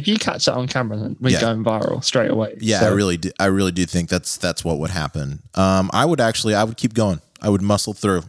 if 0.00 0.08
you 0.08 0.16
catch 0.16 0.44
that 0.46 0.54
on 0.54 0.66
camera, 0.66 0.96
then 0.98 1.16
we're 1.20 1.30
Yeah. 1.32 1.40
going 1.40 1.62
viral 1.64 2.02
straight 2.02 2.30
away. 2.30 2.56
Yeah, 2.60 2.84
I 2.84 2.88
really 2.88 3.16
do. 3.16 3.30
I 3.38 3.46
really 3.46 3.72
do 3.72 3.84
think 3.86 4.08
that's 4.08 4.36
that's 4.36 4.64
what 4.64 4.78
would 4.78 4.90
happen. 4.90 5.42
Um, 5.54 5.90
I 5.92 6.04
would 6.04 6.20
actually, 6.20 6.54
I 6.54 6.64
would 6.64 6.76
keep 6.76 6.94
going. 6.94 7.20
I 7.40 7.48
would 7.48 7.62
muscle 7.62 7.94
through. 7.94 8.22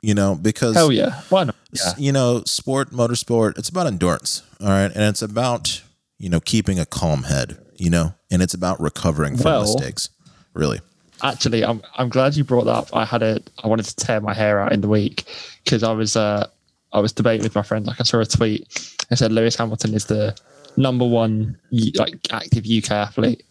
You 0.00 0.14
know, 0.14 0.36
because 0.36 0.76
hell 0.76 0.92
yeah, 0.92 1.22
why 1.28 1.42
not? 1.44 1.56
Yeah, 1.72 1.92
you 1.98 2.12
know, 2.12 2.42
sport, 2.46 2.90
motorsport, 2.92 3.58
it's 3.58 3.68
about 3.68 3.88
endurance. 3.88 4.42
All 4.60 4.68
right. 4.68 4.92
And 4.94 5.02
it's 5.12 5.22
about, 5.22 5.82
you 6.18 6.28
know, 6.30 6.38
keeping 6.38 6.78
a 6.78 6.86
calm 6.86 7.24
head, 7.24 7.58
you 7.76 7.90
know, 7.90 8.14
and 8.30 8.40
it's 8.40 8.54
about 8.54 8.80
recovering 8.80 9.36
from 9.36 9.44
Well- 9.50 9.62
mistakes. 9.62 10.10
Really. 10.54 10.80
actually, 11.20 11.64
I'm 11.64 11.82
I'm 11.96 12.08
glad 12.10 12.36
you 12.36 12.44
brought 12.44 12.66
that 12.66 12.74
up. 12.82 12.88
I 12.94 13.04
had 13.04 13.22
a 13.24 13.40
I 13.64 13.66
wanted 13.66 13.86
to 13.86 13.96
tear 13.96 14.20
my 14.20 14.34
hair 14.34 14.60
out 14.60 14.72
in 14.72 14.80
the 14.82 14.88
week 14.88 15.24
because 15.64 15.82
I 15.82 15.90
was 15.92 16.14
uh 16.16 16.46
I 16.92 17.00
was 17.00 17.12
debating 17.12 17.42
with 17.42 17.56
my 17.56 17.62
friends. 17.62 17.86
Like 17.88 18.00
I 18.00 18.04
saw 18.04 18.20
a 18.20 18.24
tweet 18.24 18.68
that 19.08 19.16
said 19.18 19.32
Lewis 19.32 19.56
Hamilton 19.56 19.94
is 19.94 20.04
the 20.04 20.36
number 20.78 21.04
one 21.06 21.58
like 21.96 22.14
active 22.30 22.64
UK 22.66 22.90
athlete, 22.92 23.42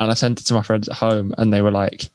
and 0.00 0.10
I 0.10 0.14
sent 0.14 0.40
it 0.40 0.44
to 0.46 0.54
my 0.54 0.62
friends 0.62 0.88
at 0.88 0.94
home, 0.96 1.34
and 1.36 1.52
they 1.52 1.60
were 1.60 1.70
like, 1.72 2.08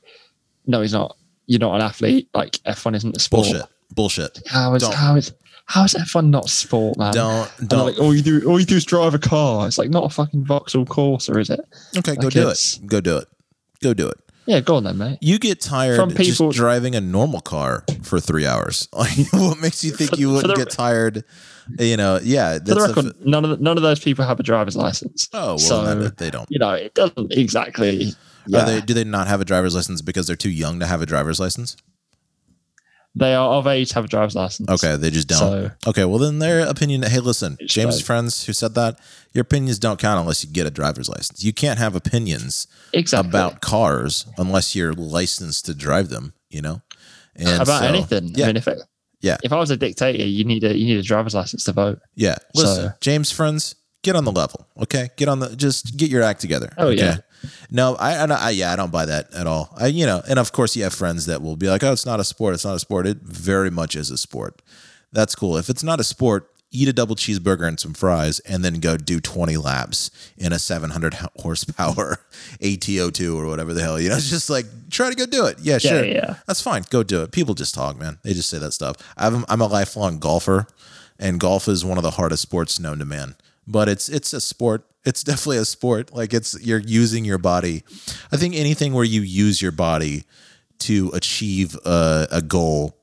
"No, 0.66 0.82
he's 0.82 0.94
not. 0.94 1.16
You're 1.46 1.60
not 1.60 1.76
an 1.76 1.82
athlete. 1.82 2.30
Like 2.34 2.54
F1 2.66 2.96
isn't 2.96 3.18
a 3.18 3.20
sport. 3.20 3.44
Bullshit. 3.46 3.66
Bullshit. 3.94 4.40
How 4.48 4.74
is 4.76 4.88
how 4.94 5.16
is 5.16 5.34
how 5.66 5.84
is 5.84 5.94
F1 5.94 6.30
not 6.30 6.50
sport, 6.50 6.98
man? 6.98 7.14
Don't, 7.14 7.52
don't. 7.68 7.86
like, 7.88 8.00
all 8.00 8.16
you 8.16 8.22
do, 8.22 8.48
all 8.50 8.60
you 8.60 8.66
do 8.66 8.76
is 8.78 8.86
drive 8.86 9.14
a 9.14 9.20
car. 9.20 9.68
It's 9.68 9.78
like 9.78 9.90
not 9.90 10.06
a 10.06 10.10
fucking 10.10 10.46
Vauxhall 10.46 10.86
Corsa, 10.86 11.38
is 11.40 11.50
it? 11.50 11.60
okay. 11.98 12.16
Go 12.16 12.28
like 12.28 12.34
do 12.34 12.50
it. 12.50 12.80
Go 12.86 13.02
do 13.02 13.18
it. 13.18 13.28
Go 13.82 13.94
do 13.94 14.08
it. 14.08 14.18
Yeah, 14.46 14.60
go 14.60 14.76
on 14.76 14.84
then, 14.84 14.98
mate. 14.98 15.20
You 15.22 15.40
get 15.40 15.62
tired 15.62 15.96
From 15.96 16.10
people- 16.10 16.50
just 16.50 16.58
driving 16.58 16.96
a 16.96 17.02
normal 17.02 17.40
car 17.40 17.86
for 18.02 18.20
three 18.20 18.46
hours. 18.46 18.90
What 19.32 19.60
makes 19.62 19.84
you 19.86 19.92
think 19.92 20.12
For- 20.12 20.16
you 20.18 20.32
wouldn't 20.32 20.54
the- 20.56 20.66
get 20.66 20.70
tired? 20.70 21.24
You 21.80 21.98
know, 21.98 22.20
yeah. 22.22 22.58
For 22.60 22.64
the 22.64 22.82
record, 22.82 23.26
none 23.26 23.44
of 23.44 23.52
the, 23.52 23.58
none 23.58 23.78
of 23.78 23.84
those 23.84 24.00
people 24.00 24.26
have 24.26 24.40
a 24.40 24.44
driver's 24.44 24.76
license. 24.76 25.30
oh, 25.34 25.48
well, 25.48 25.58
so 25.58 25.84
no, 25.84 26.08
they 26.10 26.30
don't. 26.30 26.48
you 26.50 26.60
know 26.60 26.72
it 26.72 26.94
doesn't 26.94 27.32
exactly. 27.34 28.14
Yeah, 28.46 28.66
they, 28.66 28.82
do 28.82 28.94
they 28.94 29.06
not 29.06 29.28
have 29.28 29.40
a 29.40 29.46
driver's 29.46 29.74
license 29.74 30.02
because 30.02 30.28
they're 30.28 30.36
too 30.36 30.50
young 30.50 30.80
to 30.82 30.86
have 30.86 31.02
a 31.02 31.06
driver's 31.06 31.40
license? 31.40 31.78
They 33.16 33.36
are 33.36 33.54
of 33.54 33.68
age 33.68 33.90
to 33.90 33.96
have 33.96 34.06
a 34.06 34.08
driver's 34.08 34.36
license. 34.36 34.70
Okay, 34.70 34.96
they 34.96 35.12
just 35.12 35.28
don't. 35.28 35.38
So- 35.38 35.72
okay, 35.88 36.04
well 36.04 36.18
then 36.18 36.40
their 36.40 36.68
opinion. 36.68 37.04
Hey, 37.04 37.20
listen, 37.20 37.58
James' 37.66 37.98
like- 37.98 38.06
friends 38.06 38.46
who 38.46 38.54
said 38.54 38.74
that 38.74 39.00
your 39.34 39.44
opinions 39.44 39.78
don't 39.78 40.00
count 40.00 40.20
unless 40.20 40.44
you 40.44 40.50
get 40.52 40.66
a 40.66 40.72
driver's 40.72 41.10
license. 41.10 41.44
You 41.44 41.54
can't 41.54 41.78
have 41.78 41.96
opinions 41.96 42.68
exactly 42.92 43.30
about 43.30 43.62
cars 43.62 44.26
unless 44.38 44.76
you're 44.76 44.94
licensed 44.94 45.66
to 45.68 45.76
drive 45.76 46.10
them. 46.10 46.34
You 46.50 46.62
know, 46.64 46.82
and 47.36 47.62
about 47.62 47.82
so- 47.82 47.88
anything. 47.88 48.32
Yeah, 48.34 48.46
I 48.46 48.48
mean, 48.48 48.58
if 48.58 48.68
it, 48.68 48.80
Yeah. 49.24 49.38
if 49.44 49.52
I 49.52 49.58
was 49.58 49.72
a 49.72 49.78
dictator, 49.78 50.24
you 50.24 50.44
need 50.44 50.64
a 50.64 50.78
you 50.78 50.86
need 50.86 50.98
a 51.00 51.02
driver's 51.04 51.34
license 51.34 51.64
to 51.66 51.72
vote. 51.72 52.00
yeah. 52.16 52.36
Listen, 52.54 52.90
So- 52.90 52.92
James' 53.02 53.32
friends, 53.32 53.76
get 54.04 54.16
on 54.16 54.26
the 54.26 54.32
level. 54.32 54.68
Okay, 54.78 55.10
get 55.18 55.28
on 55.30 55.40
the. 55.40 55.56
Just 55.56 55.98
get 55.98 56.10
your 56.12 56.22
act 56.22 56.42
together. 56.42 56.72
Oh, 56.78 56.88
okay? 56.90 56.98
yeah. 56.98 57.18
No, 57.72 57.96
I, 57.96 58.16
I, 58.16 58.26
I, 58.26 58.50
yeah, 58.52 58.72
I 58.72 58.76
don't 58.76 58.92
buy 58.92 59.06
that 59.06 59.34
at 59.34 59.48
all. 59.48 59.74
I, 59.78 59.88
you 59.88 60.06
know, 60.06 60.22
and 60.30 60.40
of 60.40 60.52
course 60.52 60.76
you 60.78 60.84
have 60.84 60.94
friends 60.94 61.26
that 61.26 61.42
will 61.42 61.56
be 61.58 61.68
like, 61.68 61.84
"Oh, 61.84 61.92
it's 61.94 62.06
not 62.06 62.20
a 62.20 62.24
sport. 62.24 62.54
It's 62.54 62.64
not 62.66 62.76
a 62.76 62.80
sport." 62.80 63.08
It 63.08 63.18
very 63.22 63.70
much 63.72 63.96
is 63.96 64.12
a 64.12 64.18
sport. 64.18 64.62
That's 65.12 65.36
cool. 65.36 65.58
If 65.58 65.70
it's 65.70 65.84
not 65.84 66.00
a 66.00 66.04
sport, 66.04 66.50
eat 66.74 66.88
a 66.90 66.94
double 66.94 67.16
cheeseburger 67.16 67.68
and 67.68 67.80
some 67.80 67.94
fries, 67.94 68.40
and 68.42 68.66
then 68.66 68.80
go 68.82 68.98
do 68.98 69.20
twenty 69.22 69.56
laps 69.56 70.12
in 70.38 70.52
a 70.52 70.60
seven 70.60 70.90
hundred 70.90 71.14
horsepower 71.38 72.20
AT02 72.62 73.36
or 73.38 73.48
whatever 73.48 73.74
the 73.74 73.82
hell. 73.82 74.00
You 74.00 74.10
know, 74.10 74.16
it's 74.16 74.30
just 74.30 74.50
like 74.50 74.66
try 74.90 75.10
to 75.10 75.16
go 75.16 75.26
do 75.26 75.46
it. 75.46 75.58
Yeah, 75.62 75.74
Yeah, 75.74 75.78
sure. 75.80 76.06
yeah. 76.06 76.36
That's 76.48 76.62
fine. 76.62 76.84
Go 76.90 77.04
do 77.04 77.22
it. 77.24 77.32
People 77.32 77.54
just 77.54 77.74
talk, 77.76 77.98
man. 77.98 78.20
They 78.24 78.34
just 78.34 78.50
say 78.50 78.58
that 78.60 78.72
stuff. 78.74 78.98
I'm, 79.16 79.46
I'm 79.48 79.62
a 79.62 79.68
lifelong 79.68 80.20
golfer, 80.20 80.68
and 81.20 81.40
golf 81.40 81.68
is 81.68 81.86
one 81.86 81.98
of 81.98 82.04
the 82.04 82.12
hardest 82.12 82.42
sports 82.42 82.80
known 82.80 83.00
to 83.00 83.06
man. 83.06 83.36
But 83.68 83.88
it's 83.88 84.10
it's 84.10 84.34
a 84.34 84.42
sport. 84.42 84.84
It's 85.06 85.24
definitely 85.30 85.58
a 85.58 85.66
sport. 85.66 86.14
Like 86.14 86.34
it's 86.34 86.60
you're 86.66 86.80
using 86.80 87.24
your 87.26 87.38
body. 87.38 87.84
I 88.32 88.38
think 88.38 88.56
anything 88.56 88.94
where 88.94 89.06
you 89.06 89.22
use 89.22 89.62
your 89.62 89.72
body 89.72 90.24
to 90.80 91.12
achieve 91.14 91.78
a, 91.86 92.28
a 92.32 92.42
goal, 92.42 92.98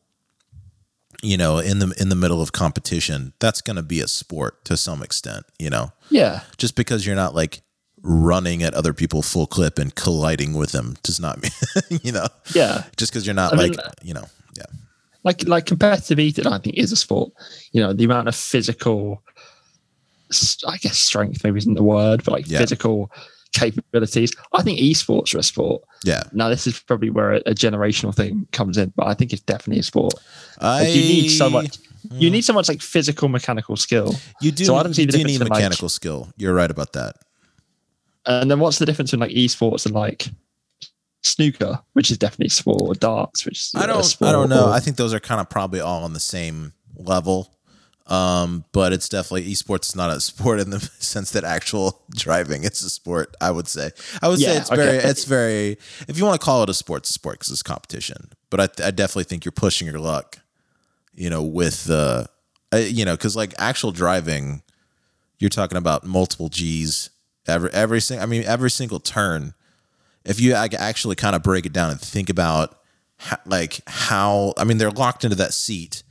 you 1.22 1.36
know, 1.36 1.58
in 1.58 1.78
the 1.80 1.94
in 2.00 2.08
the 2.08 2.16
middle 2.16 2.40
of 2.40 2.52
competition, 2.52 3.32
that's 3.40 3.60
going 3.60 3.76
to 3.76 3.82
be 3.82 4.00
a 4.00 4.08
sport 4.08 4.64
to 4.66 4.76
some 4.76 5.02
extent. 5.02 5.44
You 5.58 5.70
know, 5.70 5.92
Yeah, 6.08 6.40
just 6.56 6.76
because 6.76 7.06
you're 7.06 7.16
not 7.16 7.34
like 7.34 7.62
running 8.02 8.62
at 8.62 8.72
other 8.72 8.94
people 8.94 9.20
full 9.20 9.46
clip 9.46 9.78
and 9.78 9.94
colliding 9.94 10.54
with 10.54 10.72
them 10.72 10.96
does 11.02 11.20
not 11.20 11.42
mean 11.42 11.52
you 12.02 12.10
know 12.10 12.26
yeah. 12.54 12.84
just 12.96 13.12
because 13.12 13.26
you're 13.26 13.34
not 13.34 13.52
I 13.52 13.56
like 13.56 13.70
mean, 13.72 13.80
you 14.02 14.14
know 14.14 14.24
yeah 14.56 14.64
like 15.22 15.46
like 15.46 15.66
competitive 15.66 16.18
eating 16.18 16.46
i 16.46 16.56
think 16.56 16.78
is 16.78 16.92
a 16.92 16.96
sport 16.96 17.30
you 17.72 17.82
know 17.82 17.92
the 17.92 18.04
amount 18.04 18.28
of 18.28 18.34
physical 18.34 19.22
i 20.66 20.78
guess 20.78 20.98
strength 20.98 21.44
maybe 21.44 21.58
isn't 21.58 21.74
the 21.74 21.82
word 21.82 22.24
but 22.24 22.32
like 22.32 22.48
Yeah. 22.48 22.60
physical 22.60 23.10
capabilities. 23.52 24.32
I 24.52 24.62
think 24.62 24.78
esports 24.78 25.34
are 25.34 25.38
a 25.38 25.42
sport. 25.42 25.82
Yeah. 26.04 26.22
Now 26.32 26.48
this 26.48 26.66
is 26.66 26.78
probably 26.80 27.10
where 27.10 27.32
a, 27.32 27.36
a 27.46 27.54
generational 27.54 28.14
thing 28.14 28.46
comes 28.52 28.78
in 28.78 28.92
but 28.96 29.06
i 29.06 29.14
think 29.14 29.32
it's 29.32 29.42
definitely 29.42 29.80
a 29.80 29.82
sport. 29.82 30.14
I, 30.60 30.84
like 30.84 30.94
you 30.94 31.02
need 31.02 31.28
so 31.30 31.50
much 31.50 31.78
you 32.12 32.30
need 32.30 32.42
so 32.44 32.52
much 32.54 32.68
like 32.68 32.80
physical 32.80 33.28
mechanical 33.28 33.76
skill. 33.76 34.14
You 34.40 34.52
do 34.52 34.64
so 34.64 34.74
I 34.76 34.82
don't 34.82 34.94
see 34.94 35.02
you 35.02 35.06
the 35.06 35.12
difference 35.12 35.32
need 35.38 35.40
in, 35.42 35.48
like- 35.48 35.58
mechanical 35.58 35.88
skill. 35.88 36.28
You're 36.36 36.54
right 36.54 36.70
about 36.70 36.92
that. 36.94 37.16
And 38.26 38.50
then 38.50 38.58
what's 38.60 38.78
the 38.78 38.86
difference 38.86 39.12
in 39.12 39.20
like 39.20 39.30
esports 39.32 39.84
and 39.86 39.94
like 39.94 40.28
snooker 41.22 41.78
which 41.92 42.10
is 42.10 42.16
definitely 42.16 42.48
sport 42.48 42.80
or 42.82 42.94
darts 42.94 43.44
which 43.44 43.58
is 43.58 43.72
I 43.76 43.84
a 43.84 43.86
don't 43.88 44.02
sport, 44.04 44.28
I 44.30 44.32
don't 44.32 44.48
know. 44.48 44.68
or- 44.68 44.72
I 44.72 44.80
think 44.80 44.96
those 44.96 45.12
are 45.12 45.20
kind 45.20 45.40
of 45.40 45.50
probably 45.50 45.80
all 45.80 46.02
on 46.04 46.12
the 46.14 46.20
same 46.20 46.72
level 46.96 47.54
um 48.10 48.64
but 48.72 48.92
it's 48.92 49.08
definitely 49.08 49.50
esports 49.50 49.90
is 49.90 49.96
not 49.96 50.10
a 50.10 50.20
sport 50.30 50.60
in 50.60 50.70
the 50.70 50.80
sense 50.98 51.30
that 51.30 51.44
actual 51.44 52.02
driving 52.10 52.64
is 52.64 52.82
a 52.82 52.90
sport 52.90 53.36
I 53.40 53.50
would 53.50 53.68
say. 53.68 53.90
I 54.20 54.28
would 54.28 54.38
say 54.40 54.54
Yeah, 54.54 54.60
it's 54.60 54.70
very 54.70 54.96
it's 54.98 55.24
very 55.24 55.78
if 56.08 56.18
you 56.18 56.24
want 56.24 56.40
to 56.40 56.44
call 56.44 56.62
it 56.62 56.68
a 56.68 56.74
sport 56.74 57.02
it's 57.02 57.10
a 57.10 57.14
sport 57.14 57.38
because 57.38 57.50
it's 57.50 57.62
competition. 57.62 58.30
But 58.50 58.60
I, 58.60 58.88
I 58.88 58.90
definitely 58.90 59.24
think 59.24 59.44
you're 59.44 59.52
pushing 59.52 59.86
your 59.86 60.00
luck 60.00 60.38
you 61.14 61.30
know 61.30 61.42
with 61.42 61.84
the 61.84 62.26
uh, 62.72 62.76
you 62.76 63.04
know 63.04 63.14
because 63.16 63.36
like 63.36 63.54
actual 63.58 63.92
driving 63.92 64.62
you're 65.38 65.50
talking 65.50 65.78
about 65.78 66.04
multiple 66.04 66.48
G's 66.48 67.10
every 67.46 67.70
every 67.72 68.00
single 68.00 68.22
I 68.22 68.26
mean 68.26 68.44
every 68.44 68.70
single 68.70 69.00
turn. 69.00 69.54
If 70.24 70.38
you 70.38 70.52
actually 70.52 71.16
kind 71.16 71.34
of 71.34 71.42
break 71.42 71.64
it 71.64 71.72
down 71.72 71.90
and 71.90 72.00
think 72.00 72.28
about 72.28 72.78
ho- 73.18 73.36
like 73.46 73.80
how 73.86 74.52
I 74.58 74.64
mean 74.64 74.78
they're 74.78 74.90
locked 74.90 75.24
into 75.24 75.36
that 75.36 75.54
seat, 75.54 76.02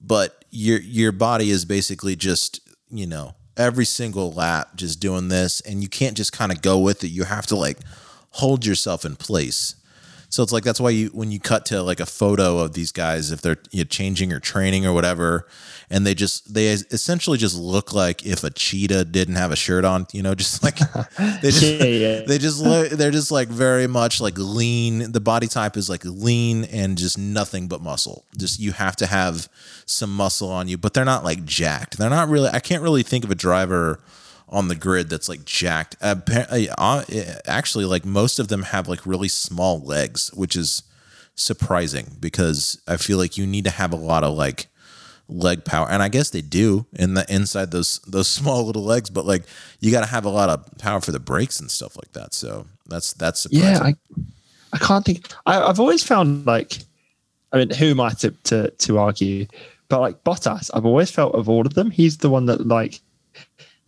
but 0.00 0.39
your 0.50 0.80
your 0.80 1.12
body 1.12 1.50
is 1.50 1.64
basically 1.64 2.16
just 2.16 2.60
you 2.90 3.06
know 3.06 3.34
every 3.56 3.84
single 3.84 4.32
lap 4.32 4.76
just 4.76 5.00
doing 5.00 5.28
this, 5.28 5.60
and 5.60 5.82
you 5.82 5.88
can't 5.88 6.16
just 6.16 6.32
kind 6.32 6.52
of 6.52 6.62
go 6.62 6.78
with 6.78 7.04
it. 7.04 7.08
You 7.08 7.24
have 7.24 7.46
to 7.46 7.56
like 7.56 7.78
hold 8.30 8.64
yourself 8.64 9.04
in 9.04 9.16
place. 9.16 9.74
So 10.30 10.44
it's 10.44 10.52
like 10.52 10.62
that's 10.62 10.80
why 10.80 10.90
you 10.90 11.08
when 11.08 11.32
you 11.32 11.40
cut 11.40 11.66
to 11.66 11.82
like 11.82 11.98
a 11.98 12.06
photo 12.06 12.58
of 12.58 12.72
these 12.72 12.92
guys 12.92 13.32
if 13.32 13.42
they're 13.42 13.58
you 13.72 13.80
know, 13.80 13.84
changing 13.84 14.32
or 14.32 14.38
training 14.38 14.86
or 14.86 14.92
whatever, 14.92 15.48
and 15.90 16.06
they 16.06 16.14
just 16.14 16.54
they 16.54 16.68
essentially 16.68 17.36
just 17.36 17.58
look 17.58 17.92
like 17.92 18.24
if 18.24 18.44
a 18.44 18.50
cheetah 18.50 19.06
didn't 19.06 19.34
have 19.34 19.50
a 19.50 19.56
shirt 19.56 19.84
on, 19.84 20.06
you 20.12 20.22
know, 20.22 20.36
just 20.36 20.62
like 20.62 20.78
they 21.42 21.50
just 21.50 21.62
yeah, 21.62 21.84
yeah. 21.84 22.20
they 22.22 22.38
just 22.38 22.62
look 22.62 22.90
they're 22.90 23.10
just 23.10 23.32
like 23.32 23.48
very 23.48 23.88
much 23.88 24.20
like 24.20 24.38
lean. 24.38 25.10
The 25.10 25.20
body 25.20 25.48
type 25.48 25.76
is 25.76 25.90
like 25.90 26.04
lean 26.04 26.64
and 26.64 26.96
just 26.96 27.18
nothing 27.18 27.66
but 27.66 27.82
muscle. 27.82 28.24
Just 28.38 28.60
you 28.60 28.70
have 28.72 28.94
to 28.96 29.06
have 29.06 29.48
some 29.84 30.14
muscle 30.14 30.48
on 30.48 30.68
you 30.68 30.78
but 30.78 30.94
they're 30.94 31.04
not 31.04 31.24
like 31.24 31.44
jacked. 31.44 31.98
They're 31.98 32.08
not 32.08 32.28
really 32.28 32.50
i 32.52 32.60
can't 32.60 32.82
really 32.82 33.02
think 33.02 33.24
of 33.24 33.30
a 33.30 33.34
driver 33.34 34.00
on 34.50 34.68
the 34.68 34.74
grid 34.74 35.08
that's 35.08 35.28
like 35.28 35.44
jacked 35.44 35.96
uh, 36.00 36.14
actually 37.46 37.84
like 37.84 38.04
most 38.04 38.38
of 38.38 38.48
them 38.48 38.62
have 38.64 38.88
like 38.88 39.06
really 39.06 39.28
small 39.28 39.80
legs 39.80 40.30
which 40.34 40.56
is 40.56 40.82
surprising 41.34 42.16
because 42.20 42.80
i 42.86 42.96
feel 42.96 43.16
like 43.16 43.38
you 43.38 43.46
need 43.46 43.64
to 43.64 43.70
have 43.70 43.92
a 43.92 43.96
lot 43.96 44.24
of 44.24 44.36
like 44.36 44.66
leg 45.28 45.64
power 45.64 45.86
and 45.88 46.02
i 46.02 46.08
guess 46.08 46.30
they 46.30 46.42
do 46.42 46.84
in 46.92 47.14
the 47.14 47.24
inside 47.32 47.70
those 47.70 48.00
those 48.00 48.28
small 48.38 48.66
little 48.66 48.82
legs 48.82 49.08
but 49.08 49.24
like 49.24 49.44
you 49.78 49.90
got 49.90 50.00
to 50.00 50.10
have 50.10 50.24
a 50.24 50.28
lot 50.28 50.50
of 50.50 50.78
power 50.78 51.00
for 51.00 51.12
the 51.12 51.20
brakes 51.20 51.60
and 51.60 51.70
stuff 51.70 51.96
like 51.96 52.12
that 52.12 52.34
so 52.34 52.66
that's 52.90 53.14
that's 53.14 53.40
surprising. 53.40 53.86
Yeah, 53.86 53.94
I, 54.72 54.74
I 54.74 54.78
can't 54.78 55.04
think. 55.04 55.26
I, 55.46 55.62
I've 55.62 55.80
always 55.80 56.04
found 56.04 56.44
like, 56.44 56.78
I 57.52 57.58
mean, 57.58 57.70
who 57.70 57.86
am 57.86 58.00
I 58.00 58.10
to, 58.14 58.30
to 58.44 58.70
to 58.70 58.98
argue? 58.98 59.46
But 59.88 60.00
like 60.00 60.22
Bottas, 60.24 60.70
I've 60.74 60.84
always 60.84 61.10
felt 61.10 61.34
of 61.34 61.48
all 61.48 61.66
of 61.66 61.74
them, 61.74 61.90
he's 61.90 62.18
the 62.18 62.28
one 62.28 62.46
that 62.46 62.66
like 62.66 63.00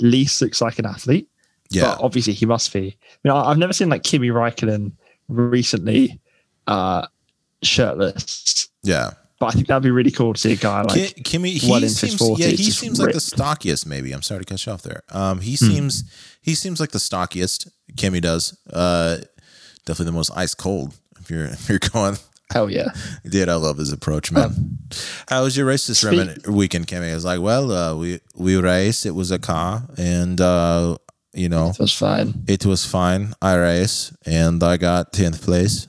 least 0.02 0.42
looks 0.42 0.60
like 0.60 0.78
an 0.78 0.86
athlete. 0.86 1.28
yeah 1.70 1.82
But 1.96 2.00
obviously, 2.04 2.32
he 2.34 2.46
must 2.46 2.72
be. 2.72 2.96
I 3.24 3.28
mean, 3.28 3.36
I've 3.36 3.58
never 3.58 3.72
seen 3.72 3.88
like 3.88 4.02
Kimi 4.02 4.28
Raikkonen 4.28 4.92
recently 5.28 6.20
uh 6.66 7.06
shirtless. 7.62 8.68
yeah 8.82 9.10
But 9.38 9.46
I 9.46 9.50
think 9.52 9.66
that'd 9.68 9.82
be 9.82 9.90
really 9.90 10.10
cool 10.10 10.32
to 10.34 10.40
see 10.40 10.52
a 10.52 10.56
guy 10.56 10.82
like. 10.82 11.14
Ki- 11.14 11.22
Kimi, 11.22 11.50
he 11.52 11.70
well 11.70 11.80
seems, 11.88 12.16
40s, 12.20 12.38
yeah, 12.38 12.46
he 12.48 12.70
seems 12.70 12.98
like 13.00 13.12
the 13.12 13.18
stockiest. 13.20 13.86
Maybe 13.86 14.12
I'm 14.12 14.22
sorry 14.22 14.40
to 14.44 14.46
cut 14.46 14.64
you 14.66 14.72
off 14.72 14.82
there. 14.82 15.02
Um, 15.10 15.40
he 15.40 15.52
Hmm. 15.56 15.66
seems 15.66 16.04
he 16.40 16.54
seems 16.54 16.80
like 16.80 16.90
the 16.90 16.98
stockiest. 16.98 17.68
Kimi 17.96 18.20
does. 18.20 18.56
Uh, 18.72 19.18
definitely 19.84 20.06
the 20.06 20.12
most 20.12 20.30
ice 20.36 20.54
cold. 20.54 20.94
If 21.20 21.30
you're 21.30 21.44
if 21.46 21.68
you're 21.68 21.78
going 21.92 22.16
Hell 22.52 22.70
yeah. 22.70 22.88
Dude, 23.28 23.48
I 23.48 23.54
love 23.54 23.78
his 23.78 23.92
approach, 23.92 24.30
man. 24.32 24.78
How 25.28 25.42
was 25.44 25.56
your 25.56 25.66
race 25.66 25.86
this 25.86 26.00
speak- 26.00 26.46
weekend, 26.46 26.86
Kimi? 26.86 27.10
I 27.10 27.14
was 27.14 27.24
like, 27.24 27.40
well, 27.40 27.70
uh, 27.72 27.94
we 27.96 28.20
we 28.34 28.56
raced. 28.56 29.06
It 29.06 29.12
was 29.14 29.30
a 29.30 29.38
car, 29.38 29.82
and 29.96 30.40
uh, 30.40 30.96
you 31.34 31.48
know, 31.48 31.70
It 31.70 31.78
was 31.78 31.92
fine. 31.92 32.44
it 32.46 32.66
was 32.66 32.84
fine. 32.84 33.32
I 33.40 33.56
raced, 33.56 34.12
and 34.26 34.62
I 34.62 34.76
got 34.76 35.12
tenth 35.12 35.42
place. 35.42 35.88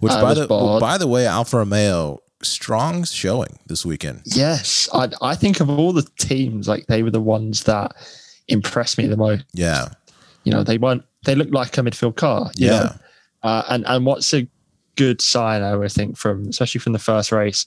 Which, 0.00 0.12
I 0.12 0.20
by 0.22 0.34
the 0.34 0.46
bored. 0.46 0.80
by 0.80 0.98
the 0.98 1.06
way, 1.06 1.26
Alfa 1.26 1.58
Romeo 1.58 2.20
strong 2.42 3.04
showing 3.04 3.58
this 3.66 3.84
weekend. 3.84 4.22
Yes. 4.24 4.88
I 4.92 5.10
I 5.22 5.34
think 5.36 5.60
of 5.60 5.68
all 5.70 5.92
the 5.92 6.06
teams, 6.18 6.66
like 6.66 6.86
they 6.86 7.02
were 7.02 7.10
the 7.12 7.20
ones 7.20 7.64
that 7.64 7.92
impressed 8.48 8.98
me 8.98 9.06
the 9.06 9.16
most. 9.16 9.44
Yeah, 9.52 9.88
You 10.44 10.52
know, 10.52 10.64
they 10.64 10.78
weren't 10.78 11.04
they 11.24 11.34
looked 11.34 11.52
like 11.52 11.76
a 11.78 11.82
midfield 11.82 12.16
car. 12.16 12.50
you 12.56 12.68
yeah? 12.68 12.96
Uh, 13.42 13.62
and 13.68 13.84
and 13.86 14.06
what's 14.06 14.32
a 14.34 14.48
good 14.98 15.20
sign, 15.22 15.62
I 15.62 15.76
would 15.76 15.92
think, 15.92 16.16
from 16.18 16.48
especially 16.48 16.80
from 16.80 16.92
the 16.92 16.98
first 17.10 17.30
race 17.32 17.64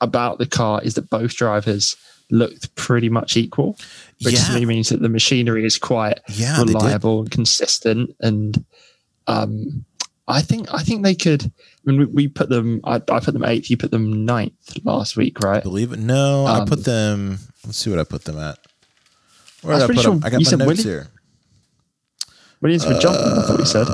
about 0.00 0.38
the 0.38 0.46
car 0.46 0.82
is 0.82 0.94
that 0.94 1.08
both 1.08 1.34
drivers 1.36 1.96
looked 2.30 2.74
pretty 2.74 3.08
much 3.08 3.36
equal, 3.36 3.78
which 4.24 4.34
Yeah. 4.34 4.44
to 4.48 4.54
me 4.58 4.66
means 4.66 4.88
that 4.90 5.00
the 5.00 5.08
machinery 5.08 5.64
is 5.64 5.78
quite 5.78 6.18
yeah. 6.28 6.58
Reliable 6.60 7.20
and 7.20 7.30
consistent. 7.30 8.10
And 8.20 8.64
um, 9.28 9.84
I 10.28 10.42
think 10.42 10.66
I 10.74 10.82
think 10.82 11.02
they 11.04 11.14
could. 11.14 11.44
I 11.44 11.50
mean, 11.90 11.98
we, 12.00 12.04
we 12.06 12.28
put 12.28 12.48
them. 12.48 12.80
I, 12.84 12.96
I 12.96 13.20
put 13.20 13.32
them 13.32 13.44
eighth. 13.44 13.70
You 13.70 13.76
put 13.76 13.92
them 13.92 14.24
ninth 14.26 14.52
last 14.84 15.16
week, 15.16 15.38
right? 15.40 15.62
Believe 15.62 15.92
it? 15.92 16.00
No, 16.00 16.44
I 16.46 16.58
Um, 16.60 16.66
put 16.66 16.84
them. 16.84 17.38
Let's 17.64 17.78
see 17.78 17.90
what 17.90 18.00
I 18.00 18.04
put 18.04 18.24
them 18.24 18.38
at. 18.38 18.58
Where 19.62 19.76
I 19.76 19.84
I 19.84 19.86
put 19.86 19.96
them? 19.96 20.02
sure 20.02 20.20
I 20.24 20.30
got 20.30 20.40
you 20.40 20.58
my 20.58 20.64
notes 20.66 20.82
here. 20.82 21.06
Williams 22.60 22.86
were 22.86 22.98
jumping. 22.98 23.32
I 23.38 23.42
thought 23.46 23.58
we 23.58 23.64
said. 23.64 23.86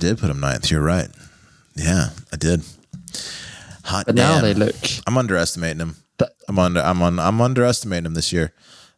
Did 0.00 0.18
put 0.18 0.26
them 0.28 0.40
ninth. 0.40 0.70
You're 0.70 0.82
right. 0.82 1.08
Yeah, 1.76 2.10
I 2.32 2.36
did. 2.36 2.62
Hot 3.84 4.06
But 4.06 4.14
now 4.14 4.34
damn. 4.34 4.42
they 4.42 4.54
look. 4.54 4.74
I'm 5.06 5.16
underestimating 5.18 5.78
them. 5.78 5.96
That- 6.18 6.32
I'm 6.48 6.58
under. 6.58 6.80
I'm 6.80 7.00
on. 7.02 7.18
I'm 7.18 7.40
underestimating 7.40 8.04
them 8.04 8.14
this 8.14 8.32
year. 8.32 8.52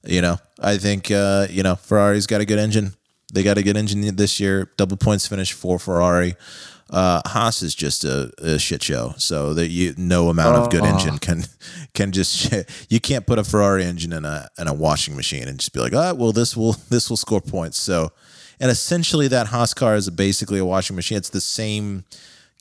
You 0.05 0.21
know, 0.21 0.39
I 0.61 0.79
think 0.79 1.11
uh, 1.11 1.47
you 1.51 1.63
know 1.63 1.77
Ferrari's 1.77 2.27
got 2.27 2.41
a 2.41 2.45
good 2.45 2.59
engine. 2.59 2.95
They 3.33 3.43
got 3.43 3.59
a 3.59 3.63
good 3.63 3.77
engine 3.77 4.17
this 4.17 4.41
year. 4.41 4.71
Double 4.77 4.97
points 4.97 5.27
finish 5.27 5.53
for 5.53 5.79
Ferrari. 5.79 6.35
Uh, 6.91 7.23
Haas 7.25 7.63
is 7.63 7.75
just 7.75 8.05
a, 8.05 8.31
a 8.39 8.59
shit 8.59 8.83
show. 8.83 9.15
So 9.17 9.55
that 9.55 9.69
you 9.69 9.95
no 9.97 10.29
amount 10.29 10.57
of 10.57 10.71
good 10.71 10.83
Oh. 10.83 10.87
engine 10.87 11.19
can 11.19 11.45
can 11.95 12.13
just 12.13 12.53
you 12.91 13.01
can't 13.01 13.27
put 13.27 13.39
a 13.39 13.45
Ferrari 13.45 13.85
engine 13.85 14.13
in 14.13 14.25
a 14.25 14.49
in 14.59 14.67
a 14.67 14.75
washing 14.75 15.15
machine 15.17 15.47
and 15.49 15.59
just 15.59 15.73
be 15.73 15.81
like, 15.81 15.95
ah, 15.95 16.13
well 16.13 16.33
this 16.33 16.57
will 16.57 16.73
this 16.91 17.09
will 17.09 17.17
score 17.17 17.41
points. 17.41 17.79
So, 17.79 18.11
and 18.63 18.71
essentially 18.71 19.27
that 19.27 19.49
Haas 19.49 19.75
car 19.75 19.97
is 19.97 20.09
basically 20.09 20.61
a 20.61 20.65
washing 20.65 20.95
machine. 20.95 21.19
It's 21.19 21.31
the 21.31 21.41
same 21.41 22.05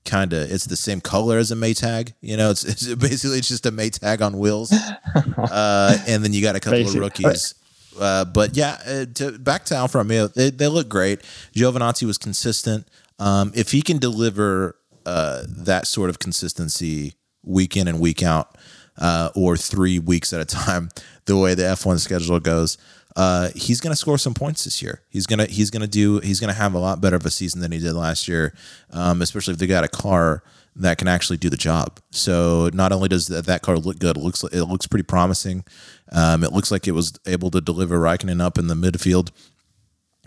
kind 0.04 0.34
of 0.34 0.52
it's 0.52 0.66
the 0.66 0.76
same 0.76 1.00
color 1.00 1.38
as 1.38 1.52
a 1.52 1.56
Maytag. 1.56 2.14
You 2.22 2.38
know, 2.38 2.50
it's, 2.50 2.66
it's 2.66 2.96
basically 2.96 3.38
it's 3.38 3.48
just 3.48 3.68
a 3.68 3.72
Maytag 3.72 4.26
on 4.26 4.40
wheels. 4.40 4.74
uh, 5.38 5.98
and 6.08 6.24
then 6.24 6.34
you 6.34 6.42
got 6.42 6.56
a 6.56 6.60
couple 6.60 6.80
Basic. 6.80 6.96
of 6.96 7.02
rookies. 7.02 7.54
Uh, 8.00 8.26
but 8.26 8.58
yeah, 8.58 8.80
uh, 8.88 9.06
to, 9.14 9.38
back 9.38 9.64
to 9.66 9.76
Alfa 9.76 10.00
Romeo, 10.00 10.28
they, 10.28 10.50
they 10.50 10.68
look 10.68 10.90
great. 10.90 11.22
Giovinazzi 11.54 12.08
was 12.08 12.18
consistent. 12.18 12.88
Um, 13.20 13.52
if 13.54 13.72
he 13.72 13.84
can 13.84 14.00
deliver 14.00 14.78
uh, 15.06 15.44
that 15.48 15.86
sort 15.86 16.10
of 16.10 16.18
consistency 16.18 17.14
week 17.44 17.78
in 17.78 17.88
and 17.88 18.00
week 18.00 18.24
out, 18.24 18.58
uh, 18.98 19.30
or 19.36 19.56
three 19.56 20.00
weeks 20.00 20.34
at 20.34 20.42
a 20.42 20.46
time, 20.46 20.90
the 21.26 21.38
way 21.38 21.54
the 21.54 21.64
F1 21.64 22.00
schedule 22.00 22.40
goes, 22.40 22.78
uh, 23.16 23.50
he's 23.56 23.82
going 23.82 23.92
to 23.92 23.98
score 23.98 24.18
some 24.18 24.34
points 24.34 24.64
this 24.64 24.82
year. 24.82 25.02
He's 25.10 25.26
gonna 25.26 25.46
he's 25.46 25.70
gonna 25.70 25.88
do 25.88 26.20
he's 26.20 26.40
gonna 26.40 26.54
have 26.54 26.74
a 26.74 26.80
lot 26.80 27.02
better 27.02 27.16
of 27.16 27.26
a 27.26 27.32
season 27.32 27.62
than 27.62 27.72
he 27.72 27.80
did 27.80 27.94
last 27.94 28.28
year, 28.28 28.54
um, 28.92 29.22
especially 29.22 29.54
if 29.54 29.60
they 29.60 29.68
got 29.68 29.84
a 29.84 29.90
car 29.90 30.44
that 30.78 30.98
can 30.98 31.08
actually 31.08 31.38
do 31.38 31.50
the 31.50 31.58
job. 31.58 32.00
So 32.12 32.70
not 32.74 32.92
only 32.92 33.10
does 33.10 33.28
that, 33.28 33.46
that 33.46 33.62
car 33.62 33.78
look 33.78 34.00
good, 34.00 34.18
it 34.18 34.24
looks 34.24 34.44
it 34.44 34.64
looks 34.64 34.88
pretty 34.88 35.04
promising. 35.04 35.66
Um, 36.12 36.44
it 36.44 36.54
looks 36.54 36.72
like 36.72 36.88
it 36.88 36.92
was 36.92 37.14
able 37.26 37.52
to 37.52 37.62
deliver 37.62 38.00
Raikkonen 38.00 38.42
up 38.42 38.58
in 38.58 38.68
the 38.68 38.76
midfield 38.76 39.32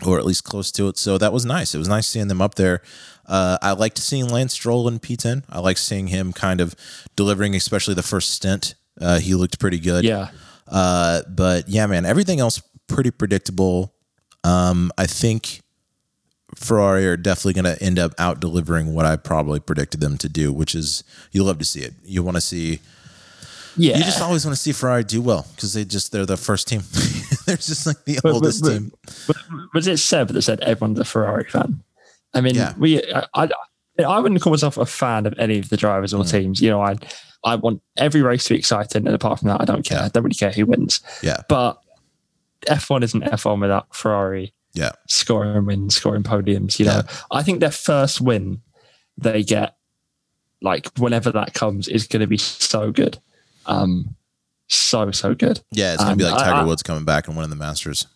or 0.04 0.18
at 0.18 0.26
least 0.26 0.44
close 0.44 0.72
to 0.72 0.88
it. 0.88 0.98
So 0.98 1.18
that 1.18 1.32
was 1.32 1.46
nice. 1.46 1.74
It 1.74 1.78
was 1.78 1.88
nice 1.88 2.06
seeing 2.06 2.28
them 2.28 2.42
up 2.42 2.56
there. 2.56 2.82
Uh, 3.26 3.58
I 3.62 3.72
liked 3.72 3.98
seeing 3.98 4.28
Lance 4.28 4.52
Stroll 4.52 4.88
in 4.88 4.98
P10. 4.98 5.44
I 5.48 5.60
like 5.60 5.78
seeing 5.78 6.08
him 6.08 6.32
kind 6.32 6.60
of 6.60 6.74
delivering, 7.16 7.54
especially 7.54 7.94
the 7.94 8.02
first 8.02 8.30
stint. 8.30 8.74
Uh, 9.00 9.18
he 9.20 9.34
looked 9.34 9.58
pretty 9.58 9.78
good. 9.78 10.04
Yeah. 10.04 10.30
Uh, 10.66 11.22
but 11.28 11.68
yeah, 11.68 11.86
man, 11.86 12.04
everything 12.04 12.40
else 12.40 12.60
pretty 12.86 13.10
predictable. 13.10 13.94
Um, 14.44 14.90
I 14.98 15.06
think 15.06 15.60
Ferrari 16.54 17.06
are 17.06 17.16
definitely 17.16 17.60
going 17.60 17.76
to 17.76 17.82
end 17.82 17.98
up 17.98 18.12
out 18.18 18.40
delivering 18.40 18.94
what 18.94 19.06
I 19.06 19.16
probably 19.16 19.58
predicted 19.60 20.00
them 20.00 20.18
to 20.18 20.28
do, 20.28 20.52
which 20.52 20.74
is 20.74 21.02
you 21.32 21.42
love 21.42 21.58
to 21.58 21.64
see 21.64 21.80
it. 21.80 21.94
You 22.04 22.22
want 22.22 22.36
to 22.36 22.40
see. 22.40 22.80
Yeah. 23.76 23.96
You 23.98 24.04
just 24.04 24.20
always 24.20 24.44
want 24.46 24.56
to 24.56 24.62
see 24.62 24.70
Ferrari 24.72 25.02
do 25.02 25.20
well 25.20 25.46
because 25.56 25.72
they 25.74 25.84
just 25.84 26.12
they're 26.12 26.26
the 26.26 26.36
first 26.36 26.68
team. 26.68 26.82
they're 27.46 27.56
just 27.56 27.86
like 27.86 28.04
the 28.04 28.20
But- 28.22 28.32
oldest 28.34 28.62
but- 28.62 28.70
team. 28.70 28.92
But 29.26 29.36
was 29.72 29.88
it 29.88 29.98
Seb 29.98 30.28
that 30.28 30.42
said 30.42 30.60
everyone's 30.60 31.00
a 31.00 31.04
Ferrari 31.04 31.44
fan? 31.44 31.82
I 32.34 32.40
mean, 32.40 32.54
Yeah. 32.54 32.74
we 32.78 33.02
I, 33.12 33.26
I 33.34 33.48
I 34.06 34.18
wouldn't 34.20 34.40
call 34.42 34.52
myself 34.52 34.76
a 34.76 34.86
fan 34.86 35.26
of 35.26 35.34
any 35.38 35.58
of 35.58 35.68
the 35.70 35.76
drivers 35.76 36.12
Mm. 36.12 36.20
or 36.20 36.24
teams. 36.24 36.60
You 36.60 36.70
know, 36.70 36.82
I 36.82 36.96
I 37.44 37.56
want 37.56 37.80
every 37.96 38.22
race 38.22 38.44
to 38.44 38.54
be 38.54 38.58
exciting, 38.58 39.06
and 39.06 39.14
apart 39.14 39.40
from 39.40 39.48
that, 39.48 39.60
I 39.60 39.64
don't 39.64 39.84
care. 39.84 40.00
I 40.00 40.08
don't 40.08 40.22
really 40.24 40.34
care 40.34 40.50
who 40.52 40.66
wins. 40.66 41.00
Yeah, 41.22 41.38
But 41.48 41.78
F1 42.66 43.02
isn't 43.04 43.22
F1 43.24 43.60
without 43.60 43.94
Ferrari 43.94 44.52
yeah, 44.74 44.90
scoring 45.08 45.66
wins, 45.66 45.94
scoring 45.96 46.22
podiums. 46.24 46.78
You 46.80 46.86
know, 46.86 47.02
I 47.30 47.42
think 47.44 47.60
their 47.60 47.70
first 47.70 48.20
win 48.20 48.60
they 49.16 49.42
get, 49.44 49.76
like 50.60 50.88
whenever 50.98 51.30
that 51.30 51.54
comes, 51.54 51.86
is 51.86 52.06
going 52.08 52.20
to 52.22 52.26
be 52.26 52.38
so 52.38 52.90
good. 52.90 53.18
Um, 53.66 54.16
so 54.66 55.10
so 55.12 55.34
good. 55.34 55.60
yeah. 55.70 55.92
It's 55.94 56.02
gonna 56.02 56.16
be 56.16 56.24
Um, 56.24 56.32
like 56.32 56.40
Tiger 56.42 56.54
I- 56.56 56.64
Woods 56.64 56.82
coming 56.82 57.04
back 57.04 57.28
and 57.28 57.36
winning 57.36 57.50
the 57.50 57.56
Masters. 57.56 58.06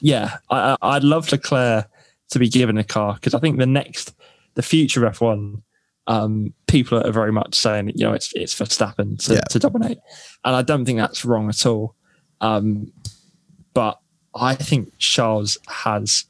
Yeah, 0.00 0.38
I, 0.50 0.72
I- 0.82 0.96
I'd 0.96 1.04
love 1.04 1.30
Leclerc 1.32 1.88
to 2.30 2.38
be 2.38 2.48
given 2.48 2.76
a 2.78 2.84
car 2.84 3.14
because 3.14 3.34
I 3.34 3.38
think 3.38 3.58
the 3.58 3.66
next, 3.66 4.14
the 4.54 4.62
future 4.62 5.00
F1, 5.02 5.62
um, 6.06 6.52
people 6.66 6.98
are 7.06 7.12
very 7.12 7.32
much 7.32 7.54
saying 7.54 7.92
you 7.94 8.04
know 8.04 8.12
it's 8.12 8.32
it's 8.34 8.54
Verstappen 8.54 9.18
to, 9.26 9.34
Yeah. 9.34 9.40
to 9.50 9.58
dominate, 9.58 9.98
and 10.44 10.56
I 10.56 10.62
don't 10.62 10.84
think 10.84 10.98
that's 10.98 11.24
wrong 11.24 11.48
at 11.48 11.64
all. 11.64 11.94
Um, 12.40 12.92
but 13.74 14.00
I 14.34 14.54
think 14.54 14.92
Charles 14.98 15.58
has 15.68 16.24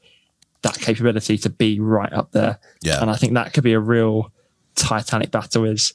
that 0.61 0.79
capability 0.79 1.37
to 1.39 1.49
be 1.49 1.79
right 1.79 2.11
up 2.13 2.31
there, 2.31 2.59
Yeah, 2.81 3.01
and 3.01 3.09
I 3.09 3.15
think 3.15 3.33
that 3.33 3.53
could 3.53 3.63
be 3.63 3.73
a 3.73 3.79
real 3.79 4.31
Titanic 4.75 5.31
battle. 5.31 5.65
Is 5.65 5.93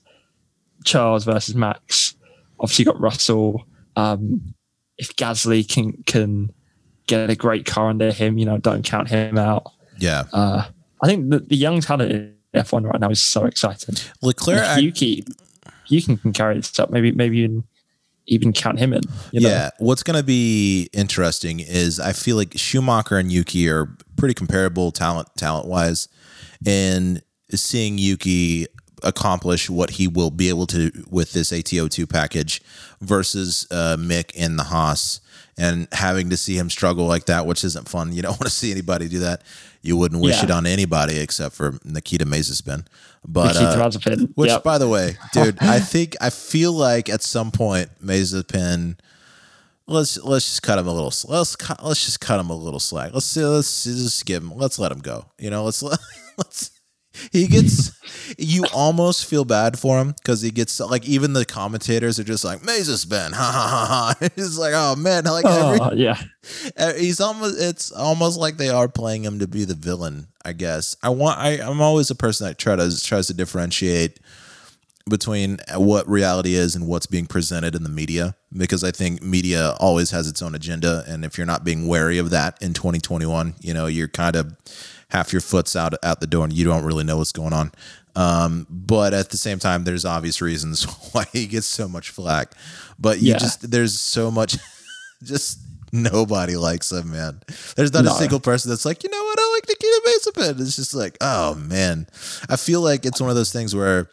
Charles 0.84 1.24
versus 1.24 1.54
Max? 1.54 2.14
Obviously, 2.58 2.84
you 2.84 2.92
got 2.92 3.00
Russell. 3.00 3.66
Um, 3.96 4.54
if 4.98 5.14
Gasly 5.16 5.66
can 5.68 6.02
can 6.06 6.52
get 7.06 7.30
a 7.30 7.36
great 7.36 7.66
car 7.66 7.88
under 7.88 8.10
him, 8.12 8.38
you 8.38 8.44
know, 8.44 8.58
don't 8.58 8.84
count 8.84 9.08
him 9.08 9.38
out. 9.38 9.70
yeah. 9.98 10.24
Uh, 10.32 10.66
I 11.02 11.06
think 11.06 11.30
the, 11.30 11.40
the 11.40 11.56
young 11.56 11.80
talent 11.80 12.10
in 12.10 12.34
F1 12.54 12.90
right 12.90 13.00
now 13.00 13.10
is 13.10 13.20
so 13.20 13.44
exciting. 13.44 13.96
Leclerc, 14.22 14.80
Yuki, 14.80 15.24
Yuki 15.88 16.16
can 16.16 16.32
carry 16.32 16.56
this 16.56 16.78
up. 16.80 16.90
Maybe 16.90 17.12
maybe 17.12 17.38
even 17.38 17.64
even 18.26 18.52
count 18.52 18.78
him 18.78 18.92
in. 18.92 19.02
You 19.32 19.40
know? 19.40 19.48
Yeah, 19.48 19.70
what's 19.78 20.02
going 20.02 20.18
to 20.18 20.24
be 20.24 20.88
interesting 20.92 21.60
is 21.60 22.00
I 22.00 22.12
feel 22.12 22.36
like 22.36 22.52
Schumacher 22.56 23.16
and 23.16 23.30
Yuki 23.30 23.68
are 23.68 23.96
pretty 24.16 24.34
comparable 24.34 24.92
talent 24.92 25.28
talent 25.36 25.66
wise, 25.66 26.08
and 26.66 27.22
seeing 27.50 27.98
Yuki 27.98 28.66
accomplish 29.02 29.68
what 29.70 29.90
he 29.90 30.08
will 30.08 30.30
be 30.30 30.48
able 30.48 30.66
to 30.66 30.90
with 31.10 31.32
this 31.32 31.52
AT02 31.52 32.08
package 32.08 32.62
versus 33.00 33.66
uh, 33.70 33.96
Mick 33.98 34.32
in 34.32 34.56
the 34.56 34.64
Haas 34.64 35.20
and 35.58 35.88
having 35.92 36.30
to 36.30 36.36
see 36.36 36.58
him 36.58 36.68
struggle 36.68 37.06
like 37.06 37.26
that, 37.26 37.46
which 37.46 37.64
isn't 37.64 37.88
fun. 37.88 38.12
You 38.12 38.22
don't 38.22 38.32
want 38.40 38.42
to 38.42 38.50
see 38.50 38.70
anybody 38.70 39.08
do 39.08 39.20
that. 39.20 39.42
You 39.86 39.96
wouldn't 39.96 40.20
wish 40.20 40.36
Yeah. 40.38 40.44
it 40.44 40.50
on 40.50 40.66
anybody 40.66 41.18
except 41.18 41.54
for 41.54 41.78
Nikita 41.84 42.26
Mazepin. 42.26 42.86
But 43.26 43.54
Nikita 43.54 43.82
uh, 43.82 43.88
Mazepin. 43.88 44.32
which, 44.34 44.50
Yep. 44.50 44.62
by 44.64 44.78
the 44.78 44.88
way, 44.88 45.16
dude, 45.32 45.58
I 45.60 45.80
think 45.80 46.16
I 46.20 46.30
feel 46.30 46.72
like 46.72 47.08
at 47.08 47.22
some 47.22 47.50
point 47.50 47.88
Mazepin, 48.04 48.96
let's 49.86 50.18
let's 50.22 50.44
just 50.46 50.62
cut 50.62 50.78
him 50.78 50.86
a 50.86 50.92
little. 50.92 51.12
Let's 51.28 51.56
let's 51.82 52.04
just 52.04 52.20
cut 52.20 52.40
him 52.40 52.50
a 52.50 52.56
little 52.56 52.80
slack. 52.80 53.12
Let's 53.14 53.26
see. 53.26 53.44
Let's 53.44 53.84
just 53.84 54.26
give 54.26 54.42
him. 54.42 54.54
Let's 54.56 54.78
let 54.78 54.92
him 54.92 54.98
go. 55.00 55.26
You 55.38 55.50
know. 55.50 55.64
Let's 55.64 55.82
let. 55.82 55.98
Let's. 56.38 56.70
He 57.32 57.46
gets. 57.46 57.92
you 58.38 58.64
almost 58.74 59.24
feel 59.26 59.44
bad 59.44 59.78
for 59.78 59.98
him 59.98 60.12
because 60.12 60.40
he 60.42 60.50
gets 60.50 60.80
like 60.80 61.06
even 61.06 61.32
the 61.32 61.44
commentators 61.44 62.18
are 62.18 62.24
just 62.24 62.44
like 62.44 62.60
Mazepin, 62.60 63.32
ha 63.32 63.50
ha 63.52 63.68
ha 63.68 63.86
ha. 63.86 64.14
It's 64.36 64.58
like 64.58 64.72
oh 64.74 64.96
man, 64.96 65.24
like 65.24 65.44
every, 65.44 65.78
Oh, 65.80 65.92
yeah. 65.94 66.20
uh, 66.76 66.94
he's 66.94 67.20
almost 67.20 67.60
it's 67.60 67.92
almost 67.92 68.38
like 68.38 68.56
they 68.56 68.68
are 68.68 68.88
playing 68.88 69.24
him 69.24 69.38
to 69.40 69.48
be 69.48 69.64
the 69.64 69.74
villain 69.74 70.28
i 70.44 70.52
guess 70.52 70.94
i 71.02 71.08
want 71.08 71.38
i 71.40 71.58
i'm 71.60 71.80
always 71.80 72.08
a 72.10 72.14
person 72.14 72.46
that 72.46 72.56
try 72.56 72.76
to 72.76 73.02
tries 73.02 73.26
to 73.26 73.34
differentiate 73.34 74.20
between 75.08 75.58
what 75.76 76.08
reality 76.08 76.54
is 76.54 76.74
and 76.74 76.86
what's 76.86 77.06
being 77.06 77.26
presented 77.26 77.74
in 77.74 77.82
the 77.84 77.88
media 77.88 78.34
because 78.56 78.82
I 78.82 78.90
think 78.90 79.22
media 79.22 79.74
always 79.78 80.10
has 80.10 80.28
its 80.28 80.42
own 80.42 80.54
agenda 80.54 81.04
and 81.06 81.24
if 81.24 81.38
you're 81.38 81.46
not 81.46 81.62
being 81.64 81.86
wary 81.86 82.18
of 82.18 82.30
that 82.30 82.60
in 82.60 82.72
2021, 82.72 83.54
you 83.60 83.72
know, 83.72 83.86
you're 83.86 84.08
kind 84.08 84.34
of 84.34 84.56
half 85.10 85.32
your 85.32 85.40
foot's 85.40 85.76
out 85.76 85.94
out 86.02 86.20
the 86.20 86.26
door 86.26 86.44
and 86.44 86.52
you 86.52 86.64
don't 86.64 86.84
really 86.84 87.04
know 87.04 87.16
what's 87.18 87.32
going 87.32 87.52
on. 87.52 87.72
Um, 88.14 88.66
but 88.70 89.12
at 89.12 89.28
the 89.30 89.36
same 89.36 89.58
time, 89.58 89.84
there's 89.84 90.04
obvious 90.04 90.40
reasons 90.40 90.84
why 91.12 91.24
he 91.32 91.46
gets 91.46 91.66
so 91.66 91.86
much 91.88 92.10
flack. 92.10 92.52
But 92.98 93.20
you 93.20 93.32
Yeah. 93.32 93.38
just 93.38 93.70
there's 93.70 93.98
so 94.00 94.30
much, 94.30 94.56
just 95.22 95.58
nobody 95.92 96.56
likes 96.56 96.90
him, 96.90 97.12
man. 97.12 97.40
There's 97.76 97.92
not 97.92 98.04
No. 98.04 98.12
a 98.14 98.18
single 98.18 98.40
person 98.40 98.70
that's 98.70 98.84
like, 98.84 99.04
you 99.04 99.10
know 99.10 99.22
what, 99.22 99.38
I 99.38 99.52
like 99.54 99.68
Nikita 99.68 100.02
Mazepin. 100.06 100.60
It's 100.60 100.76
just 100.76 100.94
like, 100.94 101.16
oh 101.20 101.54
man, 101.54 102.06
I 102.48 102.56
feel 102.56 102.80
like 102.80 103.04
it's 103.06 103.20
one 103.20 103.30
of 103.30 103.36
those 103.36 103.52
things 103.52 103.74
where 103.74 104.08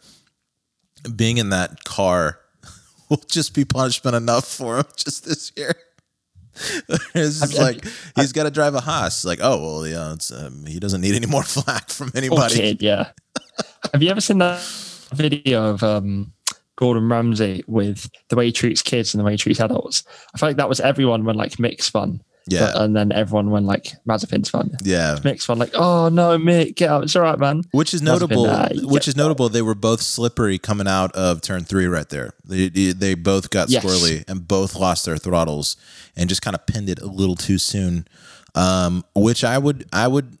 being 1.16 1.38
in 1.38 1.50
that 1.50 1.84
car 1.84 2.38
will 3.08 3.22
just 3.28 3.54
be 3.54 3.64
punishment 3.64 4.14
enough 4.16 4.46
for 4.46 4.78
him 4.78 4.84
just 4.96 5.24
this 5.24 5.50
year. 5.56 5.74
it's 7.14 7.40
just 7.40 7.58
like 7.58 7.84
he's 8.16 8.32
got 8.32 8.44
to 8.44 8.50
drive 8.50 8.74
a 8.74 8.80
Haas. 8.80 9.24
Like, 9.24 9.40
oh 9.42 9.60
well, 9.60 9.86
yeah, 9.86 10.12
it's, 10.12 10.30
um, 10.30 10.66
he 10.66 10.78
doesn't 10.78 11.00
need 11.00 11.14
any 11.14 11.26
more 11.26 11.42
flack 11.44 11.90
from 11.90 12.10
anybody. 12.14 12.54
kid, 12.54 12.82
yeah. 12.82 13.10
Have 13.92 14.02
you 14.02 14.10
ever 14.10 14.20
seen 14.20 14.38
that 14.38 14.60
video 15.12 15.70
of 15.70 15.82
um, 15.82 16.32
Gordon 16.76 17.08
Ramsay 17.08 17.64
with 17.66 18.10
the 18.28 18.36
way 18.36 18.46
he 18.46 18.52
treats 18.52 18.82
kids 18.82 19.14
and 19.14 19.20
the 19.20 19.24
way 19.24 19.32
he 19.32 19.38
treats 19.38 19.60
adults? 19.60 20.04
I 20.34 20.38
feel 20.38 20.48
like 20.48 20.56
that 20.56 20.68
was 20.68 20.80
everyone 20.80 21.24
when 21.24 21.36
like 21.36 21.58
Mick's 21.58 21.88
fun. 21.88 22.22
Yeah, 22.46 22.72
But- 22.72 22.82
and 22.82 22.94
then 22.96 23.10
everyone 23.10 23.50
went 23.50 23.64
like 23.64 23.94
Mazepin's 24.06 24.50
fun. 24.50 24.76
yeah. 24.82 25.16
Mick's 25.24 25.46
fun, 25.46 25.58
like, 25.58 25.70
oh 25.74 26.10
no, 26.10 26.36
Mick, 26.38 26.76
get 26.76 26.90
out. 26.90 27.02
It's 27.04 27.16
all 27.16 27.22
right, 27.22 27.38
man. 27.38 27.62
Which 27.70 27.94
is 27.94 28.02
Must 28.02 28.20
have 28.20 28.28
been, 28.28 28.42
notable. 28.42 28.84
uh, 28.84 28.88
which 28.92 29.08
is 29.08 29.16
notable. 29.16 29.48
They 29.48 29.62
were 29.62 29.74
both 29.74 30.02
slippery 30.02 30.58
coming 30.58 30.86
out 30.86 31.10
of 31.16 31.40
turn 31.40 31.64
three 31.64 31.86
right 31.86 32.08
there. 32.08 32.32
They 32.44 32.68
they, 32.68 32.92
they 32.92 33.14
both 33.14 33.48
got 33.50 33.70
Yes. 33.70 33.82
squirrely 33.82 34.24
and 34.28 34.46
both 34.46 34.76
lost 34.76 35.06
their 35.06 35.16
throttles 35.16 35.76
and 36.16 36.28
just 36.28 36.42
kind 36.42 36.54
of 36.54 36.66
pinned 36.66 36.90
it 36.90 37.00
a 37.00 37.06
little 37.06 37.34
too 37.36 37.56
soon. 37.58 38.06
Um, 38.54 39.04
which 39.14 39.42
I 39.42 39.56
would 39.58 39.86
I 39.92 40.06
would 40.06 40.36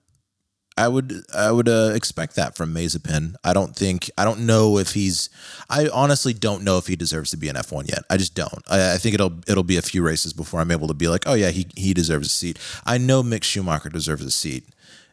I 0.76 0.88
would 0.88 1.22
I 1.32 1.52
would 1.52 1.68
uh, 1.68 1.92
expect 1.94 2.34
that 2.34 2.56
from 2.56 2.74
Mazepin. 2.74 3.36
I 3.44 3.52
don't 3.52 3.76
think 3.76 4.10
I 4.18 4.24
don't 4.24 4.40
know 4.40 4.78
if 4.78 4.92
he's. 4.94 5.30
I 5.70 5.88
honestly 5.88 6.34
don't 6.34 6.64
know 6.64 6.78
if 6.78 6.88
he 6.88 6.96
deserves 6.96 7.30
to 7.30 7.36
be 7.36 7.48
an 7.48 7.56
F 7.56 7.70
one 7.70 7.86
yet. 7.86 8.02
I 8.10 8.16
just 8.16 8.34
don't. 8.34 8.62
I, 8.68 8.94
I 8.94 8.98
think 8.98 9.14
it'll 9.14 9.34
it'll 9.46 9.62
be 9.62 9.76
a 9.76 9.82
few 9.82 10.02
races 10.02 10.32
before 10.32 10.60
I'm 10.60 10.72
able 10.72 10.88
to 10.88 10.94
be 10.94 11.06
like, 11.06 11.24
oh 11.26 11.34
yeah, 11.34 11.50
he 11.50 11.68
he 11.76 11.94
deserves 11.94 12.26
a 12.26 12.30
seat. 12.30 12.58
I 12.84 12.98
know 12.98 13.22
Mick 13.22 13.44
Schumacher 13.44 13.88
deserves 13.88 14.24
a 14.24 14.32
seat, 14.32 14.66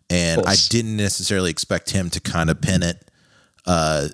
and 0.10 0.42
I 0.48 0.56
didn't 0.70 0.98
necessarily 0.98 1.52
expect 1.52 1.92
him 1.92 2.10
to 2.10 2.20
kind 2.20 2.50
of 2.50 2.60
pin 2.60 2.82
it 2.82 3.12
uh, 3.68 4.08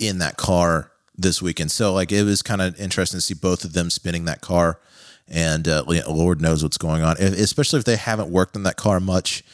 in 0.00 0.18
that 0.18 0.36
car 0.38 0.90
this 1.16 1.40
weekend. 1.40 1.70
So 1.70 1.92
like 1.92 2.10
it 2.10 2.24
was 2.24 2.42
kind 2.42 2.60
of 2.60 2.78
interesting 2.80 3.18
to 3.18 3.22
see 3.22 3.34
both 3.34 3.64
of 3.64 3.74
them 3.74 3.90
spinning 3.90 4.24
that 4.24 4.40
car, 4.40 4.80
and 5.28 5.68
uh, 5.68 5.84
Lord 5.86 6.40
knows 6.40 6.64
what's 6.64 6.78
going 6.78 7.04
on, 7.04 7.16
especially 7.18 7.78
if 7.78 7.84
they 7.84 7.94
haven't 7.96 8.30
worked 8.30 8.56
on 8.56 8.64
that 8.64 8.76
car 8.76 8.98
much. 8.98 9.44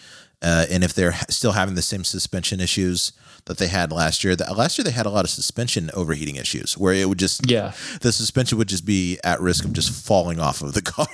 Uh, 0.42 0.66
and 0.70 0.84
if 0.84 0.92
they're 0.92 1.14
still 1.30 1.52
having 1.52 1.74
the 1.76 1.82
same 1.82 2.04
suspension 2.04 2.60
issues 2.60 3.12
that 3.46 3.56
they 3.58 3.68
had 3.68 3.90
last 3.90 4.22
year, 4.22 4.36
that 4.36 4.56
last 4.56 4.76
year 4.76 4.84
they 4.84 4.90
had 4.90 5.06
a 5.06 5.10
lot 5.10 5.24
of 5.24 5.30
suspension 5.30 5.90
overheating 5.94 6.36
issues 6.36 6.76
where 6.76 6.92
it 6.92 7.08
would 7.08 7.18
just 7.18 7.48
Yeah. 7.50 7.72
the 8.02 8.12
suspension 8.12 8.58
would 8.58 8.68
just 8.68 8.84
be 8.84 9.18
at 9.24 9.40
risk 9.40 9.64
of 9.64 9.72
just 9.72 9.90
falling 9.90 10.38
off 10.38 10.60
of 10.62 10.74
the 10.74 10.82
car. 10.96 11.06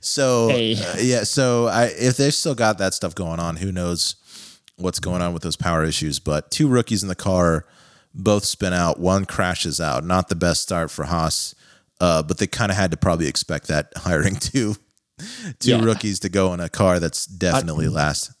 so 0.00 0.48
Hey. 0.48 0.74
uh, 0.76 0.96
yeah, 0.98 1.24
so 1.24 1.66
I 1.66 1.86
if 1.86 2.16
they've 2.16 2.34
still 2.34 2.54
got 2.54 2.78
that 2.78 2.94
stuff 2.94 3.14
going 3.14 3.40
on, 3.40 3.56
who 3.56 3.72
knows 3.72 4.16
what's 4.76 5.00
going 5.00 5.22
on 5.22 5.32
with 5.32 5.42
those 5.42 5.56
power 5.56 5.84
issues? 5.84 6.18
But 6.20 6.50
two 6.50 6.68
rookies 6.68 7.02
in 7.02 7.08
the 7.08 7.14
car, 7.16 7.66
both 8.14 8.44
spin 8.44 8.72
out, 8.72 9.00
one 9.00 9.24
crashes 9.24 9.80
out. 9.80 10.04
Not 10.04 10.28
the 10.28 10.36
best 10.36 10.62
start 10.62 10.90
for 10.90 11.06
Haas, 11.06 11.54
uh, 12.00 12.22
but 12.22 12.38
they 12.38 12.46
kind 12.46 12.70
of 12.70 12.76
had 12.76 12.90
to 12.92 12.96
probably 12.96 13.26
expect 13.26 13.66
that 13.68 13.92
hiring 13.96 14.36
two 14.40 14.76
two 15.58 15.70
Yeah. 15.70 15.82
rookies 15.84 16.20
to 16.20 16.28
go 16.28 16.52
in 16.54 16.60
a 16.60 16.68
car 16.68 16.98
that's 17.00 17.26
definitely 17.26 17.88
last. 17.88 18.32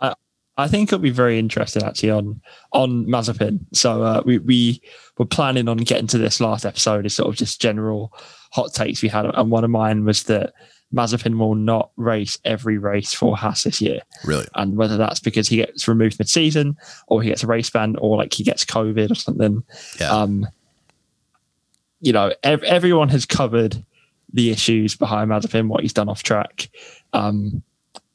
I 0.00 0.14
I 0.56 0.68
think 0.68 0.88
it'll 0.88 0.98
be 0.98 1.10
very 1.10 1.38
interesting 1.38 1.82
actually 1.84 2.10
on 2.10 2.40
on 2.72 3.06
Mazepin. 3.06 3.60
So 3.72 4.02
uh, 4.02 4.22
we 4.24 4.38
we 4.38 4.82
were 5.18 5.26
planning 5.26 5.68
on 5.68 5.76
getting 5.78 6.06
to 6.08 6.18
this 6.18 6.40
last 6.40 6.64
episode 6.66 7.06
as 7.06 7.14
sort 7.14 7.28
of 7.28 7.36
just 7.36 7.60
general 7.60 8.12
hot 8.52 8.72
takes 8.74 9.02
we 9.02 9.08
had, 9.08 9.26
and 9.26 9.50
one 9.50 9.64
of 9.64 9.70
mine 9.70 10.04
was 10.04 10.22
that 10.24 10.52
Mazepin 10.94 11.36
will 11.38 11.54
not 11.54 11.90
race 11.96 12.38
every 12.46 12.78
race 12.78 13.12
for 13.12 13.36
Haas 13.36 13.64
this 13.64 13.78
year, 13.80 14.00
Really, 14.24 14.46
and 14.54 14.76
whether 14.76 14.96
that's 14.96 15.20
because 15.20 15.46
he 15.46 15.56
gets 15.58 15.86
removed 15.86 16.18
mid-season 16.18 16.76
or 17.08 17.22
he 17.22 17.28
gets 17.28 17.42
a 17.42 17.46
race 17.46 17.68
ban 17.68 17.94
or 17.96 18.16
like 18.16 18.32
he 18.32 18.42
gets 18.42 18.64
COVID 18.64 19.10
or 19.10 19.14
something. 19.14 19.62
yeah, 20.00 20.10
Um, 20.10 20.48
you 22.00 22.12
know, 22.12 22.32
ev- 22.42 22.62
everyone 22.62 23.10
has 23.10 23.26
covered 23.26 23.84
the 24.32 24.50
issues 24.50 24.96
behind 24.96 25.30
Mazepin, 25.30 25.68
what 25.68 25.82
he's 25.82 25.92
done 25.92 26.08
off 26.08 26.22
track. 26.22 26.68
Um, 27.12 27.62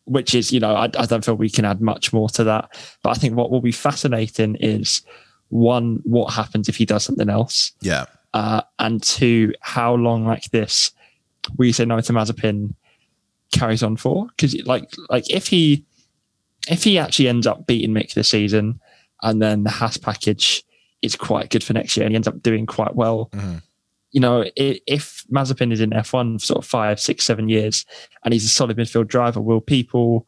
which 0.05 0.35
is, 0.35 0.51
you 0.51 0.59
know, 0.59 0.75
I, 0.75 0.83
I 0.97 1.05
don't 1.05 1.23
feel 1.23 1.35
we 1.35 1.49
can 1.49 1.63
add 1.63 1.79
much 1.79 2.11
more 2.11 2.27
to 2.31 2.43
that. 2.43 2.69
But 3.03 3.11
I 3.11 3.13
think 3.13 3.35
what 3.35 3.51
will 3.51 3.61
be 3.61 3.71
fascinating 3.71 4.55
is 4.55 5.01
one, 5.47 6.01
what 6.03 6.33
happens 6.33 6.67
if 6.67 6.75
he 6.75 6.85
does 6.85 7.05
something 7.05 7.29
else, 7.29 7.71
yeah, 7.81 8.05
uh, 8.33 8.61
and 8.79 9.01
two, 9.01 9.53
how 9.61 9.93
long 9.95 10.25
like 10.25 10.51
this 10.51 10.91
we 11.57 11.71
say 11.71 11.85
no 11.85 12.01
to 12.01 12.13
Mazepin 12.13 12.73
carries 13.53 13.81
on 13.83 13.95
for. 13.95 14.27
Because 14.27 14.55
like, 14.65 14.91
like 15.09 15.29
if 15.29 15.47
he 15.47 15.85
if 16.69 16.83
he 16.83 16.97
actually 16.97 17.27
ends 17.29 17.47
up 17.47 17.65
beating 17.67 17.91
Mick 17.93 18.13
this 18.13 18.29
season, 18.29 18.81
and 19.21 19.41
then 19.41 19.63
the 19.63 19.69
Haas 19.69 19.95
package 19.97 20.63
is 21.01 21.15
quite 21.15 21.49
good 21.49 21.63
for 21.63 21.73
next 21.73 21.95
year, 21.95 22.05
and 22.05 22.11
he 22.11 22.15
ends 22.15 22.27
up 22.27 22.41
doing 22.43 22.65
quite 22.65 22.95
well. 22.95 23.29
Mhm. 23.31 23.61
You 24.13 24.21
know, 24.21 24.45
if 24.55 25.25
Mazepin 25.31 25.73
is 25.73 25.81
in 25.81 25.89
F1 25.89 26.39
for 26.39 26.45
sort 26.45 26.63
of 26.63 26.69
five, 26.69 26.99
six, 26.99 27.25
seven 27.25 27.49
years, 27.49 27.85
and 28.23 28.33
he's 28.33 28.45
a 28.45 28.49
solid 28.49 28.77
midfield 28.77 29.07
driver, 29.07 29.41
will 29.41 29.61
people? 29.61 30.25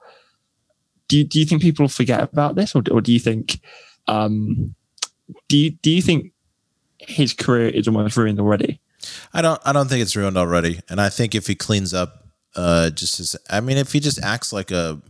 Do 1.08 1.18
you, 1.18 1.24
do 1.24 1.40
you 1.40 1.46
think 1.46 1.62
people 1.62 1.88
forget 1.88 2.22
about 2.22 2.56
this, 2.56 2.76
or, 2.76 2.82
or 2.92 3.00
do 3.00 3.14
you 3.14 3.20
think? 3.20 3.62
Um, 4.08 4.76
do 5.48 5.58
you 5.58 5.72
do 5.72 5.92
you 5.92 6.02
think 6.02 6.32
his 7.00 7.34
career 7.34 7.70
is 7.70 7.88
almost 7.88 8.18
ruined 8.18 8.40
already? 8.40 8.80
I 9.34 9.42
don't 9.42 9.62
I 9.66 9.74
don't 9.74 9.88
think 9.88 10.02
it's 10.02 10.16
ruined 10.16 10.38
already. 10.38 10.80
And 10.90 11.00
I 11.00 11.10
think 11.10 11.36
if 11.36 11.48
he 11.48 11.56
cleans 11.56 11.94
up 11.94 12.28
uh 12.56 12.90
just 12.90 13.20
as 13.20 13.36
I 13.50 13.62
mean 13.62 13.78
if 13.78 13.92
he 13.92 14.00
just 14.00 14.22
acts 14.22 14.54
like 14.54 14.72
a 14.72 15.02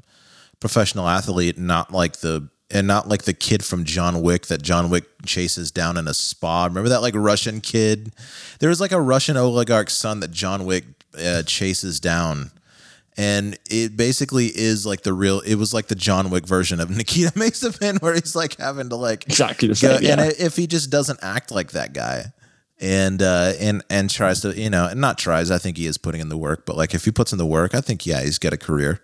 professional 0.60 1.08
athlete, 1.08 1.58
not 1.58 1.92
like 1.92 2.18
the 2.18 2.50
and 2.72 2.88
not 2.88 3.08
like 3.08 3.24
the 3.24 3.34
kid 3.34 3.64
from 3.64 3.84
John 3.84 4.22
Wick 4.22 4.48
that 4.48 4.62
John 4.62 4.90
Wick 4.90 5.06
chases 5.26 5.72
down 5.72 5.98
in 5.98 6.08
a 6.08 6.14
spa. 6.14 6.66
Remember 6.66 6.90
that 6.90 7.02
like 7.02 7.14
Russian 7.16 7.62
kid? 7.62 8.14
There 8.60 8.70
was 8.70 8.82
like 8.82 8.92
a 8.92 9.02
Russian 9.02 9.38
oligarch's 9.38 9.94
son 9.94 10.20
that 10.22 10.32
John 10.32 10.66
Wick 10.66 10.86
uh, 11.18 11.44
chases 11.44 12.00
down. 12.00 12.52
And 13.18 13.58
it 13.70 13.96
basically 13.96 14.48
is 14.48 14.86
like 14.86 15.04
the 15.04 15.14
real. 15.14 15.40
It 15.42 15.56
was 15.56 15.74
like 15.74 15.88
the 15.88 15.96
John 15.96 16.30
Wick 16.32 16.46
version 16.46 16.82
of 16.82 16.90
Nikita 16.98 17.32
Mazepin, 17.32 18.02
where 18.02 18.14
he's 18.14 18.36
like 18.36 18.58
having 18.58 18.90
to 18.90 18.96
like 18.98 19.26
Exactly 19.28 19.70
the 19.70 19.74
go, 19.76 19.96
same. 19.96 20.04
Yeah. 20.04 20.22
and 20.22 20.34
if 20.38 20.58
he 20.58 20.68
just 20.68 20.90
doesn't 20.90 21.20
act 21.22 21.50
like 21.52 21.72
that 21.72 21.94
guy 21.94 22.34
and 22.82 23.22
uh 23.22 23.54
and 23.58 23.82
and 23.90 24.10
tries 24.10 24.42
to 24.42 24.54
you 24.60 24.70
know 24.70 24.86
and 24.88 25.00
not 25.00 25.18
tries 25.18 25.50
i 25.50 25.58
think 25.58 25.78
he 25.78 25.86
is 25.86 25.98
putting 25.98 26.20
in 26.20 26.28
the 26.28 26.36
work 26.38 26.66
but 26.66 26.76
like 26.76 26.94
if 26.94 27.06
he 27.06 27.12
puts 27.12 27.32
in 27.32 27.38
the 27.38 27.46
work 27.46 27.74
i 27.74 27.80
think 27.80 28.06
yeah 28.06 28.22
he's 28.22 28.38
got 28.38 28.52
a 28.52 28.58
career 28.58 29.00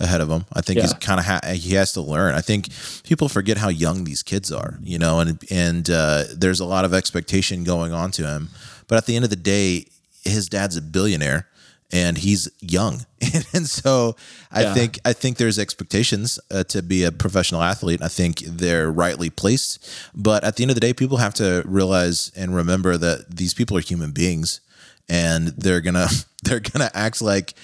ahead 0.00 0.20
of 0.20 0.28
him. 0.28 0.44
I 0.52 0.60
think 0.60 0.80
he's 0.80 0.92
kind 0.94 1.20
of 1.20 1.26
ha- 1.26 1.40
he 1.54 1.74
has 1.74 1.92
to 1.92 2.00
learn. 2.00 2.34
I 2.34 2.40
think 2.40 2.68
people 3.04 3.28
forget 3.28 3.58
how 3.58 3.68
young 3.68 4.04
these 4.04 4.22
kids 4.22 4.50
are 4.52 4.78
you 4.82 4.98
know 4.98 5.20
and 5.20 5.38
and 5.50 5.88
uh 5.90 6.24
there's 6.34 6.60
a 6.60 6.64
lot 6.64 6.84
of 6.84 6.92
expectation 6.92 7.64
going 7.64 7.92
on 7.92 8.10
to 8.12 8.26
him. 8.26 8.48
But 8.88 8.96
at 8.98 9.06
the 9.06 9.14
end 9.16 9.24
of 9.24 9.30
the 9.30 9.36
day 9.36 9.86
his 10.24 10.48
dad's 10.48 10.76
a 10.76 10.82
billionaire 10.82 11.48
and 11.92 12.18
he's 12.18 12.48
young. 12.60 13.04
And 13.54 13.68
so 13.68 14.16
i 14.50 14.62
Yeah. 14.62 14.74
think 14.74 14.98
I 15.04 15.12
think 15.12 15.36
there's 15.36 15.58
expectations 15.58 16.40
uh, 16.50 16.64
to 16.64 16.82
be 16.82 17.04
a 17.04 17.12
professional 17.12 17.62
athlete. 17.62 18.00
I 18.02 18.08
think 18.08 18.40
they're 18.40 18.90
rightly 18.90 19.30
placed, 19.30 19.78
but 20.14 20.42
at 20.44 20.56
the 20.56 20.62
end 20.64 20.70
of 20.70 20.74
the 20.74 20.80
day, 20.80 20.92
people 20.92 21.18
have 21.18 21.34
to 21.34 21.62
realize 21.66 22.32
and 22.36 22.54
remember 22.54 22.96
that 22.98 23.36
these 23.36 23.54
people 23.54 23.76
are 23.76 23.80
human 23.80 24.10
beings, 24.12 24.60
and 25.08 25.48
they're 25.48 25.80
gonna 25.80 26.08
they're 26.42 26.60
gonna 26.60 26.90
act 26.94 27.22
like 27.22 27.54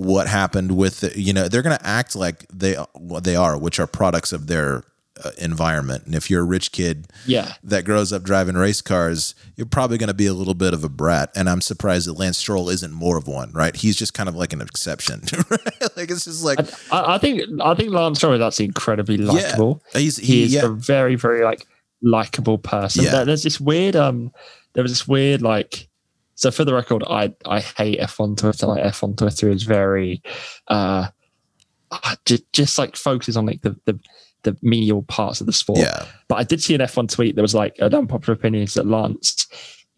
what 0.00 0.26
happened 0.26 0.76
with 0.76 1.00
the, 1.00 1.20
you 1.20 1.32
know 1.32 1.46
they're 1.46 1.62
gonna 1.62 1.78
act 1.82 2.16
like 2.16 2.46
they 2.48 2.74
what 2.94 3.24
they 3.24 3.36
are, 3.36 3.58
which 3.58 3.78
are 3.78 3.86
products 3.86 4.32
of 4.32 4.46
their 4.46 4.82
uh, 5.22 5.30
environment. 5.36 6.06
And 6.06 6.14
if 6.14 6.30
you're 6.30 6.40
a 6.40 6.46
rich 6.46 6.72
kid 6.72 7.08
yeah. 7.26 7.52
that 7.62 7.84
grows 7.84 8.10
up 8.10 8.22
driving 8.22 8.54
race 8.54 8.80
cars, 8.80 9.34
you're 9.56 9.66
probably 9.66 9.98
going 9.98 10.08
to 10.08 10.14
be 10.14 10.24
a 10.26 10.32
little 10.32 10.54
bit 10.54 10.72
of 10.72 10.82
a 10.82 10.88
brat. 10.88 11.30
And 11.36 11.50
I'm 11.50 11.60
surprised 11.60 12.08
that 12.08 12.14
Lance 12.14 12.38
Stroll 12.38 12.70
isn't 12.70 12.92
more 12.92 13.18
of 13.18 13.26
one, 13.28 13.52
right? 13.52 13.76
He's 13.76 13.96
just 13.96 14.14
kind 14.14 14.30
of 14.30 14.34
like 14.34 14.54
an 14.54 14.62
exception, 14.62 15.20
right? 15.50 15.96
Like 15.96 16.10
it's 16.10 16.24
just 16.24 16.42
like 16.42 16.60
I, 16.90 17.16
I 17.16 17.18
think 17.18 17.42
I 17.62 17.74
think 17.74 17.90
Lance 17.90 18.18
Stroll 18.18 18.38
that's 18.38 18.60
incredibly 18.60 19.18
likable. 19.18 19.82
he's 19.92 20.16
He 20.16 20.26
he, 20.26 20.42
is 20.44 20.54
yeah 20.54 20.64
a 20.64 20.68
very 20.68 21.16
very 21.16 21.44
like 21.44 21.66
likable 22.00 22.56
person. 22.56 23.04
Yeah. 23.04 23.10
There- 23.10 23.24
There's 23.26 23.42
this 23.42 23.60
weird 23.60 23.96
um 23.96 24.32
there 24.72 24.82
was 24.82 24.92
this 24.92 25.06
weird 25.06 25.42
like 25.42 25.89
so 26.40 26.50
for 26.50 26.64
the 26.64 26.72
record 26.72 27.04
I 27.06 27.34
I 27.44 27.60
hate 27.60 28.00
F1 28.00 28.38
Twitter. 28.38 28.66
Like 28.66 28.82
F1 28.82 29.16
Twitter 29.16 29.50
is 29.50 29.62
very 29.62 30.22
uh 30.68 31.08
just, 32.24 32.50
just 32.52 32.78
like 32.78 32.96
focuses 32.96 33.36
on 33.36 33.44
like 33.46 33.60
the, 33.60 33.76
the 33.84 33.98
the 34.42 34.56
menial 34.62 35.02
parts 35.02 35.42
of 35.42 35.46
the 35.46 35.52
sport. 35.52 35.80
Yeah. 35.80 36.06
But 36.28 36.36
I 36.36 36.44
did 36.44 36.62
see 36.62 36.74
an 36.74 36.80
F1 36.80 37.12
tweet 37.12 37.36
that 37.36 37.42
was 37.42 37.54
like 37.54 37.76
an 37.78 37.94
unpopular 37.94 38.34
opinion 38.34 38.62
is 38.64 38.72
that 38.74 38.86
Lance 38.86 39.46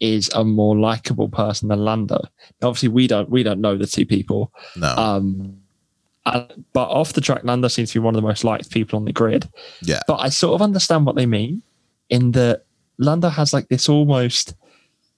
is 0.01 0.29
a 0.35 0.43
more 0.43 0.77
likable 0.77 1.29
person 1.29 1.69
than 1.69 1.85
Lando. 1.85 2.19
Now, 2.61 2.67
obviously, 2.67 2.89
we 2.89 3.07
don't 3.07 3.29
we 3.29 3.41
don't 3.41 3.61
know 3.61 3.77
the 3.77 3.87
two 3.87 4.05
people. 4.05 4.51
No. 4.75 4.93
Um, 4.97 5.59
uh, 6.25 6.45
but 6.73 6.89
off 6.89 7.13
the 7.13 7.21
track, 7.21 7.45
Lando 7.45 7.69
seems 7.69 7.91
to 7.91 7.99
be 7.99 8.03
one 8.03 8.15
of 8.15 8.21
the 8.21 8.27
most 8.27 8.43
liked 8.43 8.69
people 8.69 8.97
on 8.97 9.05
the 9.05 9.13
grid. 9.13 9.49
yeah. 9.81 10.01
But 10.07 10.17
I 10.17 10.27
sort 10.27 10.55
of 10.55 10.61
understand 10.61 11.05
what 11.05 11.15
they 11.15 11.25
mean 11.25 11.61
in 12.09 12.31
that 12.31 12.65
Lando 12.97 13.29
has 13.29 13.53
like 13.53 13.69
this 13.69 13.87
almost, 13.87 14.55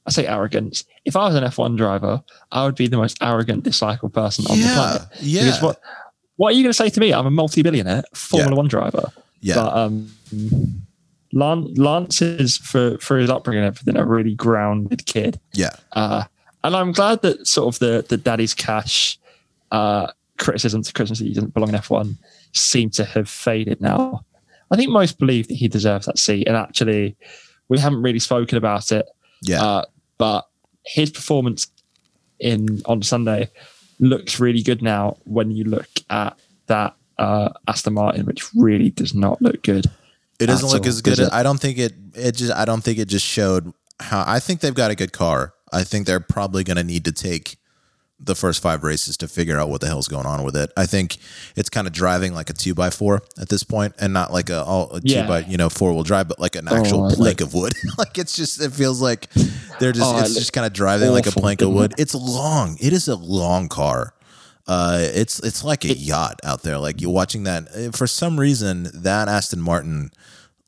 I 0.07 0.11
say 0.11 0.27
arrogance. 0.27 0.83
If 1.03 1.15
I 1.15 1.25
was 1.25 1.35
an 1.35 1.43
F1 1.43 1.77
driver, 1.77 2.23
I 2.51 2.65
would 2.65 2.75
be 2.75 2.87
the 2.87 2.97
most 2.97 3.17
arrogant, 3.21 3.63
dislikable 3.63 4.13
person 4.13 4.45
on 4.47 4.57
the 4.57 4.63
planet. 4.63 5.01
Yeah. 5.19 5.45
Because 5.45 5.61
what, 5.61 5.81
what 6.35 6.49
are 6.49 6.51
you 6.57 6.63
going 6.63 6.71
to 6.71 6.77
say 6.77 6.89
to 6.89 6.99
me? 6.99 7.13
I'm 7.13 7.25
a 7.25 7.31
multi-billionaire 7.31 8.03
Formula 8.13 8.55
One 8.55 8.67
driver. 8.67 9.11
Yeah. 9.41 9.55
But 9.55 9.75
um, 9.75 10.11
Lance, 11.33 11.77
Lance 11.77 12.21
is 12.21 12.57
for 12.57 12.97
for 12.99 13.17
his 13.17 13.29
upbringing 13.29 13.63
and 13.63 13.67
everything 13.67 13.97
a 13.97 14.05
really 14.05 14.35
grounded 14.35 15.05
kid. 15.05 15.39
yeah. 15.53 15.75
Uh, 15.91 16.23
and 16.63 16.75
I'm 16.75 16.93
glad 16.93 17.21
that 17.21 17.45
sort 17.45 17.73
of 17.73 17.79
the 17.79 18.05
the 18.07 18.17
daddy's 18.17 18.55
cash 18.55 19.19
uh, 19.71 20.07
criticism 20.39 20.81
to 20.81 20.93
Christmas 20.93 21.19
that 21.19 21.25
he 21.25 21.33
doesn't 21.33 21.53
belong 21.53 21.69
in 21.69 21.75
F1 21.75 22.15
seem 22.53 22.89
to 22.91 23.05
have 23.05 23.29
faded 23.29 23.81
now. 23.81 24.25
I 24.71 24.75
think 24.75 24.89
most 24.89 25.19
believe 25.19 25.47
that 25.47 25.53
he 25.55 25.67
deserves 25.67 26.07
that 26.07 26.17
seat, 26.17 26.47
and 26.47 26.57
actually, 26.57 27.15
we 27.69 27.79
haven't 27.79 28.01
really 28.01 28.19
spoken 28.19 28.57
about 28.57 28.91
it. 28.91 29.05
Yeah. 29.43 29.63
Uh, 29.63 29.85
but 30.17 30.47
his 30.85 31.09
performance 31.09 31.67
in 32.39 32.81
on 32.85 33.01
Sunday 33.01 33.49
looks 33.99 34.39
really 34.39 34.61
good 34.61 34.81
now 34.81 35.17
when 35.23 35.51
you 35.51 35.63
look 35.63 35.87
at 36.09 36.37
that 36.67 36.95
uh, 37.17 37.49
Aston 37.67 37.93
Martin, 37.93 38.25
which 38.25 38.53
really 38.55 38.89
does 38.89 39.13
not 39.13 39.41
look 39.41 39.63
good. 39.63 39.85
It 40.39 40.47
doesn't 40.47 40.69
look 40.69 40.83
all, 40.83 40.89
as 40.89 41.01
good. 41.01 41.19
it? 41.19 41.31
I 41.31 41.43
don't 41.43 41.59
think 41.59 41.77
it. 41.77 41.93
It 42.13 42.33
just. 42.33 42.53
I 42.53 42.65
don't 42.65 42.83
think 42.83 42.97
it 42.97 43.07
just 43.07 43.25
showed 43.25 43.71
how. 43.99 44.23
I 44.27 44.39
think 44.39 44.59
they've 44.59 44.75
got 44.75 44.91
a 44.91 44.95
good 44.95 45.13
car. 45.13 45.53
I 45.71 45.83
think 45.83 46.07
they're 46.07 46.19
probably 46.19 46.63
going 46.63 46.77
to 46.77 46.83
need 46.83 47.05
to 47.05 47.11
take 47.11 47.57
the 48.25 48.35
first 48.35 48.61
five 48.61 48.83
races 48.83 49.17
to 49.17 49.27
figure 49.27 49.59
out 49.59 49.69
what 49.69 49.81
the 49.81 49.87
hell's 49.87 50.07
going 50.07 50.25
on 50.25 50.43
with 50.43 50.55
it. 50.55 50.71
I 50.75 50.85
think 50.85 51.17
it's 51.55 51.69
kind 51.69 51.87
of 51.87 51.93
driving 51.93 52.33
like 52.33 52.49
a 52.49 52.53
two 52.53 52.73
by 52.73 52.89
four 52.89 53.21
at 53.39 53.49
this 53.49 53.63
point, 53.63 53.93
and 53.99 54.11
not 54.13 54.33
like 54.33 54.49
a 54.49 54.63
all 54.63 54.91
a 54.95 55.01
Yeah. 55.03 55.21
two 55.23 55.27
by 55.27 55.39
you 55.41 55.57
know 55.57 55.69
four 55.69 55.93
wheel 55.93 56.03
drive, 56.03 56.27
but 56.27 56.39
like 56.39 56.55
an 56.55 56.67
actual 56.67 57.05
Oh, 57.05 57.07
it 57.09 57.15
plank 57.15 57.41
of 57.41 57.53
wood. 57.53 57.73
like 57.97 58.17
it's 58.17 58.35
just. 58.35 58.61
It 58.61 58.71
feels 58.73 59.01
like 59.01 59.29
they're 59.79 59.91
just. 59.91 60.05
Oh, 60.13 60.19
it's 60.19 60.33
just 60.35 60.53
kind 60.53 60.65
of 60.65 60.73
driving 60.73 61.11
like 61.11 61.27
a 61.27 61.31
plank 61.31 61.61
of 61.61 61.67
didn't 61.67 61.75
wood. 61.75 61.93
It's 61.97 62.15
long. 62.15 62.77
It 62.81 62.93
is 62.93 63.07
a 63.07 63.15
long 63.15 63.69
car. 63.69 64.13
Uh, 64.67 64.97
it's 65.01 65.39
it's 65.41 65.63
like 65.63 65.85
a 65.85 65.95
yacht 65.95 66.39
out 66.43 66.63
there. 66.63 66.79
Like 66.79 66.99
you're 66.99 67.11
watching 67.13 67.43
that. 67.43 67.67
eh, 67.75 67.89
For 67.93 68.07
some 68.07 68.39
reason, 68.39 68.89
that 68.93 69.27
Aston 69.27 69.61
Martin 69.61 70.09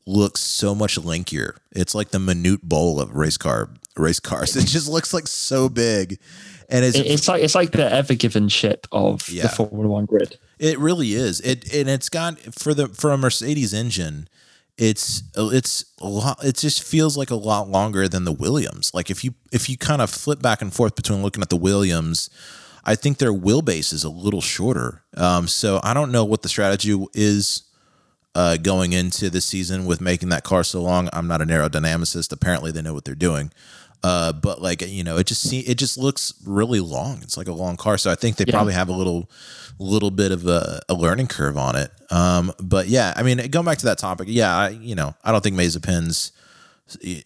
looks 0.06 0.40
so 0.40 0.74
much 0.74 0.96
linkier. 0.96 1.56
It's 1.72 1.94
like 1.94 2.10
the 2.10 2.18
minute 2.20 2.62
bowl 2.62 3.00
of 3.00 3.14
race 3.14 3.36
car 3.36 3.70
race 3.96 4.20
cars. 4.20 4.54
It 4.56 4.66
just 4.66 4.88
looks 4.88 5.12
like 5.12 5.26
so 5.26 5.68
big, 5.68 6.18
and 6.68 6.84
it's 6.84 6.96
it's 6.98 7.28
like 7.28 7.42
it's 7.42 7.54
like 7.54 7.72
the 7.72 7.90
ever 7.92 8.14
given 8.14 8.48
ship 8.48 8.86
of 8.92 9.28
Yeah. 9.28 9.44
the 9.44 9.48
Formula 9.50 9.88
One 9.88 10.04
grid. 10.06 10.38
it 10.58 10.78
really 10.78 11.14
is. 11.14 11.40
It 11.40 11.72
and 11.74 11.88
it's 11.88 12.08
got 12.08 12.38
for 12.54 12.74
the 12.74 12.88
for 12.88 13.12
a 13.12 13.16
Mercedes 13.18 13.72
engine. 13.74 14.28
It's 14.76 15.22
it's 15.36 15.84
a 16.00 16.08
lot. 16.08 16.44
It 16.44 16.56
just 16.56 16.82
feels 16.84 17.16
like 17.16 17.30
a 17.30 17.34
lot 17.36 17.68
longer 17.68 18.06
than 18.06 18.24
the 18.24 18.32
Williams. 18.32 18.92
Like 18.94 19.10
if 19.10 19.24
you 19.24 19.34
if 19.50 19.68
you 19.68 19.76
kind 19.76 20.00
of 20.00 20.08
flip 20.10 20.40
back 20.40 20.62
and 20.62 20.72
forth 20.72 20.94
between 20.94 21.20
looking 21.22 21.42
at 21.42 21.48
the 21.48 21.56
Williams, 21.56 22.30
I 22.84 22.94
think 22.94 23.18
their 23.18 23.32
wheelbase 23.32 23.92
is 23.92 24.04
a 24.04 24.08
little 24.10 24.40
shorter. 24.40 25.02
Um, 25.16 25.48
so 25.48 25.80
I 25.82 25.94
don't 25.94 26.12
know 26.12 26.24
what 26.24 26.42
the 26.42 26.48
strategy 26.48 26.96
is 27.12 27.62
uh, 28.36 28.56
going 28.56 28.92
into 28.92 29.30
the 29.30 29.40
season 29.40 29.84
with 29.84 30.00
making 30.00 30.28
that 30.28 30.44
car 30.44 30.62
so 30.62 30.80
long. 30.80 31.08
I'm 31.12 31.26
not 31.26 31.40
an 31.42 31.48
aerodynamicist. 31.48 32.30
Apparently, 32.30 32.70
they 32.70 32.82
know 32.82 32.94
what 32.94 33.04
they're 33.04 33.16
doing. 33.16 33.50
Uh, 34.04 34.32
but 34.32 34.62
like 34.62 34.82
you 34.82 35.02
know, 35.02 35.16
it 35.18 35.26
just 35.26 35.42
see 35.42 35.60
it 35.60 35.76
just 35.76 35.98
looks 35.98 36.32
really 36.44 36.80
long. 36.80 37.18
It's 37.22 37.36
like 37.36 37.48
a 37.48 37.52
long 37.52 37.76
car. 37.76 37.98
So 37.98 38.10
I 38.10 38.14
think 38.14 38.36
they 38.36 38.44
Yeah. 38.46 38.52
probably 38.54 38.74
have 38.74 38.88
a 38.88 38.92
little 38.92 39.28
little 39.80 40.10
bit 40.10 40.30
of 40.32 40.46
a, 40.46 40.80
a 40.88 40.94
learning 40.94 41.26
curve 41.28 41.56
on 41.56 41.76
it. 41.76 41.90
Um, 42.10 42.52
but 42.60 42.88
yeah, 42.88 43.12
I 43.16 43.22
mean, 43.22 43.38
going 43.48 43.64
back 43.66 43.78
to 43.78 43.86
that 43.86 43.98
topic, 43.98 44.26
yeah, 44.30 44.56
I, 44.56 44.68
you 44.70 44.94
know, 44.94 45.14
I 45.24 45.30
don't 45.32 45.42
think 45.42 45.56
Mazepin's 45.56 46.32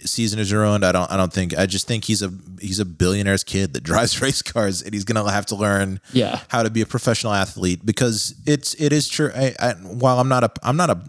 season 0.05 0.39
is 0.41 0.53
ruined. 0.53 0.85
I 0.85 0.93
don't. 0.93 1.11
I 1.11 1.17
don't 1.17 1.33
think. 1.33 1.57
I 1.57 1.67
just 1.67 1.87
think 1.87 2.05
he's 2.05 2.23
a 2.23 2.33
he's 2.61 2.81
a 2.81 2.85
billionaire's 2.85 3.45
kid 3.45 3.75
that 3.75 3.83
drives 3.85 4.21
race 4.21 4.43
cars, 4.43 4.83
and 4.83 4.93
he's 4.93 5.05
gonna 5.05 5.31
have 5.31 5.47
to 5.47 5.55
learn 5.57 6.01
Yeah. 6.13 6.41
how 6.49 6.63
to 6.63 6.71
be 6.71 6.81
a 6.81 6.87
professional 6.87 7.33
athlete 7.33 7.85
because 7.85 8.35
it's 8.47 8.75
it 8.75 8.93
is 8.93 9.09
true. 9.09 9.31
I, 9.35 9.55
I, 9.61 9.73
while 9.75 10.19
I'm 10.19 10.29
not 10.29 10.43
a 10.45 10.51
I'm 10.63 10.77
not 10.77 10.91
a 10.91 11.01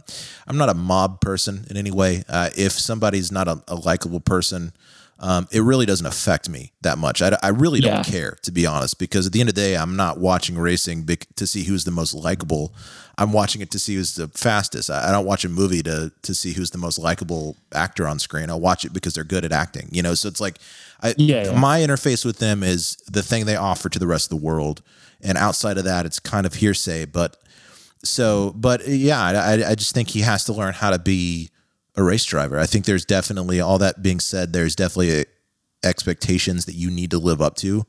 I'm 0.48 0.58
not 0.58 0.70
a 0.70 0.74
mob 0.76 1.20
person 1.22 1.66
in 1.70 1.78
any 1.78 1.92
way. 1.92 2.24
Uh, 2.30 2.50
if 2.56 2.74
somebody's 2.74 3.32
not 3.32 3.48
a, 3.48 3.64
a 3.68 3.76
likable 3.76 4.20
person, 4.20 4.74
um, 5.24 5.48
it 5.52 5.62
really 5.62 5.86
doesn't 5.86 6.06
affect 6.06 6.50
me 6.50 6.74
that 6.82 6.98
much. 6.98 7.22
I, 7.22 7.38
I 7.42 7.48
really 7.50 7.80
don't 7.80 7.96
Yeah. 7.96 8.04
care 8.04 8.38
to 8.44 8.52
be 8.52 8.66
honest 8.66 9.00
because 9.00 9.26
at 9.26 9.32
the 9.32 9.40
end 9.40 9.48
of 9.48 9.56
the 9.56 9.62
day, 9.62 9.76
I'm 9.78 9.96
not 9.96 10.20
watching 10.20 10.58
racing 10.58 11.08
to 11.38 11.48
see 11.48 11.64
who's 11.64 11.86
the 11.86 11.92
most 11.92 12.14
likable. 12.14 12.76
I'm 13.18 13.32
watching 13.32 13.62
it 13.62 13.72
to 13.72 13.80
see 13.80 13.96
who's 13.96 14.16
the 14.16 14.28
fastest. 14.28 14.90
I, 14.90 15.08
I 15.08 15.12
don't 15.14 15.26
watch 15.26 15.46
a 15.46 15.50
movie 15.50 15.82
to 15.84 16.12
to 16.24 16.36
see 16.36 16.52
who's 16.54 16.72
the 16.72 16.78
most 16.78 17.00
likable 17.00 17.56
actor 17.72 18.06
on 18.06 18.20
screen. 18.20 18.50
I 18.50 18.56
watch 18.56 18.84
it 18.84 18.92
because 18.92 19.14
they're 19.14 19.24
good 19.24 19.46
at 19.46 19.54
acting. 19.54 19.88
You 19.94 20.02
know, 20.04 20.14
so 20.14 20.28
it's 20.28 20.42
like 20.42 20.58
I, 21.02 21.16
Yeah, 21.18 21.46
yeah. 21.46 21.60
my 21.60 21.80
interface 21.80 22.26
with 22.26 22.40
them 22.40 22.62
is 22.62 22.98
the 23.10 23.24
thing 23.24 23.46
they 23.46 23.56
offer 23.56 23.88
to 23.90 24.00
the 24.00 24.08
rest 24.08 24.26
of 24.32 24.38
the 24.38 24.44
world, 24.46 24.82
and 25.22 25.38
outside 25.38 25.78
of 25.78 25.86
that, 25.86 26.06
it's 26.06 26.20
kind 26.20 26.46
of 26.46 26.56
hearsay. 26.56 27.06
But 27.06 27.38
so, 28.04 28.52
but 28.58 28.86
yeah, 28.88 29.22
I, 29.22 29.70
I 29.72 29.76
just 29.76 29.94
think 29.94 30.10
he 30.10 30.20
has 30.22 30.44
to 30.46 30.54
learn 30.54 30.74
how 30.74 30.92
to 30.92 31.00
be 31.00 31.50
a 31.96 32.04
race 32.04 32.26
driver. 32.26 32.60
I 32.60 32.66
think 32.66 32.86
there's 32.86 33.06
definitely 33.06 33.60
all 33.62 33.78
that 33.80 34.02
being 34.02 34.20
said. 34.20 34.54
There's 34.54 34.76
definitely 34.76 35.26
expectations 35.84 36.66
that 36.66 36.76
you 36.76 36.90
need 36.90 37.12
to 37.12 37.20
live 37.20 37.42
up 37.42 37.56
to 37.58 37.86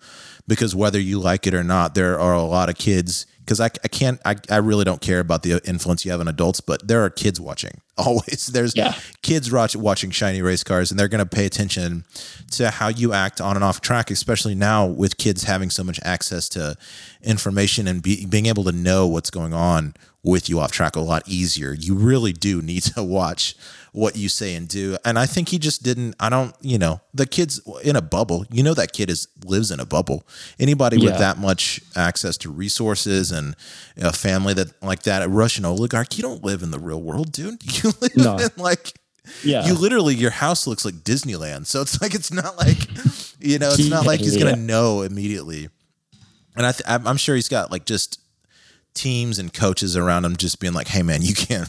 because 0.48 0.74
whether 0.74 0.98
you 1.00 1.20
like 1.20 1.46
it 1.46 1.54
or 1.54 1.64
not, 1.64 1.94
there 1.94 2.18
are 2.18 2.34
a 2.34 2.42
lot 2.42 2.68
of 2.68 2.76
kids. 2.76 3.26
Because 3.40 3.60
I, 3.60 3.66
I 3.66 3.88
can't, 3.88 4.18
I, 4.24 4.36
I 4.50 4.56
really 4.56 4.84
don't 4.86 5.02
care 5.02 5.20
about 5.20 5.42
the 5.42 5.60
influence 5.68 6.02
you 6.02 6.10
have 6.12 6.20
on 6.20 6.28
adults, 6.28 6.62
but 6.62 6.88
there 6.88 7.04
are 7.04 7.10
kids 7.10 7.38
watching 7.38 7.82
always. 7.98 8.46
There's 8.46 8.74
Yeah. 8.74 8.94
kids 9.20 9.52
watch, 9.52 9.76
watching 9.76 10.10
shiny 10.10 10.40
race 10.40 10.64
cars 10.64 10.90
and 10.90 10.98
they're 10.98 11.08
going 11.08 11.22
to 11.22 11.28
pay 11.28 11.44
attention 11.44 12.06
to 12.52 12.70
how 12.70 12.88
you 12.88 13.12
act 13.12 13.42
on 13.42 13.54
and 13.56 13.62
off 13.62 13.82
track, 13.82 14.10
especially 14.10 14.54
now 14.54 14.86
with 14.86 15.18
kids 15.18 15.42
having 15.44 15.68
so 15.68 15.84
much 15.84 16.00
access 16.02 16.48
to 16.50 16.74
information 17.22 17.86
and 17.86 18.02
be, 18.02 18.24
being 18.24 18.46
able 18.46 18.64
to 18.64 18.72
know 18.72 19.06
what's 19.06 19.30
going 19.30 19.52
on 19.52 19.92
with 20.22 20.48
you 20.48 20.58
off 20.58 20.72
track 20.72 20.96
a 20.96 21.00
lot 21.00 21.22
easier. 21.28 21.74
You 21.74 21.94
really 21.96 22.32
do 22.32 22.62
need 22.62 22.84
to 22.94 23.02
watch 23.02 23.54
what 23.94 24.16
you 24.16 24.28
say 24.28 24.56
and 24.56 24.66
do. 24.66 24.96
And 25.04 25.16
I 25.16 25.24
think 25.24 25.50
he 25.50 25.58
just 25.58 25.84
didn't, 25.84 26.16
I 26.18 26.28
don't, 26.28 26.52
you 26.60 26.78
know, 26.78 27.00
the 27.14 27.26
kid's 27.26 27.60
in 27.84 27.94
a 27.94 28.02
bubble. 28.02 28.44
You 28.50 28.64
know, 28.64 28.74
that 28.74 28.92
kid 28.92 29.08
is 29.08 29.28
lives 29.44 29.70
in 29.70 29.78
a 29.78 29.86
bubble. 29.86 30.26
Anybody 30.58 30.98
with 30.98 31.16
that 31.18 31.38
much 31.38 31.80
access 31.94 32.36
to 32.38 32.50
resources 32.50 33.30
and 33.30 33.54
a 33.96 34.12
family 34.12 34.52
that 34.54 34.82
like 34.82 35.04
that, 35.04 35.22
a 35.22 35.28
Russian 35.28 35.64
oligarch, 35.64 36.16
you 36.16 36.22
don't 36.22 36.42
live 36.44 36.64
in 36.64 36.72
the 36.72 36.80
real 36.80 37.00
world, 37.00 37.30
dude. 37.30 37.62
You 37.84 37.92
live 38.00 38.16
No. 38.16 38.36
in 38.36 38.48
like, 38.56 38.92
Yeah. 39.44 39.64
you 39.64 39.74
literally 39.74 40.16
your 40.16 40.32
house 40.32 40.66
looks 40.66 40.84
like 40.84 40.96
Disneyland. 40.96 41.66
So 41.66 41.80
it's 41.80 42.00
like 42.02 42.16
it's 42.16 42.32
not 42.32 42.58
like 42.58 42.78
you 43.38 43.60
know, 43.60 43.70
it's 43.70 43.88
not 43.88 44.06
like 44.06 44.18
he's 44.18 44.36
gonna 44.36 44.56
know 44.56 45.02
immediately. 45.02 45.68
And 46.56 46.66
I 46.66 46.72
th- 46.72 46.82
I'm 46.88 47.16
sure 47.16 47.36
he's 47.36 47.48
got 47.48 47.70
like 47.70 47.84
just 47.84 48.18
teams 48.94 49.38
and 49.38 49.52
coaches 49.52 49.96
around 49.96 50.24
him 50.24 50.36
just 50.36 50.60
being 50.60 50.72
like, 50.72 50.88
"Hey 50.88 51.02
man, 51.02 51.22
you 51.22 51.34
can't. 51.34 51.68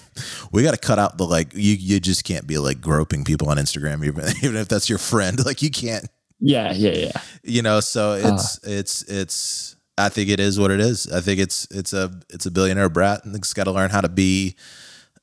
We 0.51 0.63
got 0.63 0.71
to 0.71 0.77
cut 0.79 0.99
out 0.99 1.17
the 1.17 1.25
like. 1.25 1.53
You 1.53 1.73
you 1.73 1.99
just 1.99 2.23
can't 2.23 2.45
be 2.47 2.57
like 2.57 2.81
groping 2.81 3.23
people 3.23 3.49
on 3.49 3.57
Instagram, 3.57 4.05
even 4.05 4.25
even 4.43 4.55
if 4.57 4.67
that's 4.67 4.89
your 4.89 4.99
friend. 4.99 5.39
Like 5.45 5.61
you 5.61 5.69
can't. 5.71 6.05
yeah, 6.39 6.71
yeah, 6.73 6.91
yeah. 6.91 7.21
You 7.43 7.61
know. 7.61 7.79
So 7.79 8.11
Uh. 8.11 8.33
it's 8.35 8.59
it's 8.63 9.01
it's. 9.03 9.75
I 9.97 10.09
think 10.09 10.29
it 10.29 10.39
is 10.41 10.59
what 10.59 10.71
it 10.71 10.81
is. 10.81 11.09
I 11.11 11.21
think 11.21 11.39
it's 11.39 11.67
it's 11.71 11.93
a 11.93 12.11
it's 12.29 12.45
a 12.45 12.51
billionaire 12.51 12.89
brat, 12.89 13.23
and 13.25 13.33
it's 13.35 13.53
got 13.53 13.63
to 13.65 13.71
learn 13.71 13.89
how 13.91 14.01
to 14.01 14.09
be 14.09 14.55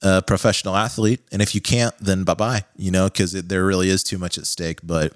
a 0.01 0.23
professional 0.23 0.75
athlete. 0.77 1.21
And 1.31 1.43
if 1.43 1.55
you 1.55 1.61
can't, 1.61 1.95
then 2.01 2.25
bye 2.25 2.35
bye. 2.35 2.65
You 2.77 2.91
know, 2.91 3.05
because 3.09 3.33
there 3.33 3.65
really 3.67 3.91
is 3.91 4.03
too 4.03 4.17
much 4.19 4.39
at 4.39 4.47
stake. 4.47 4.81
But 4.83 5.13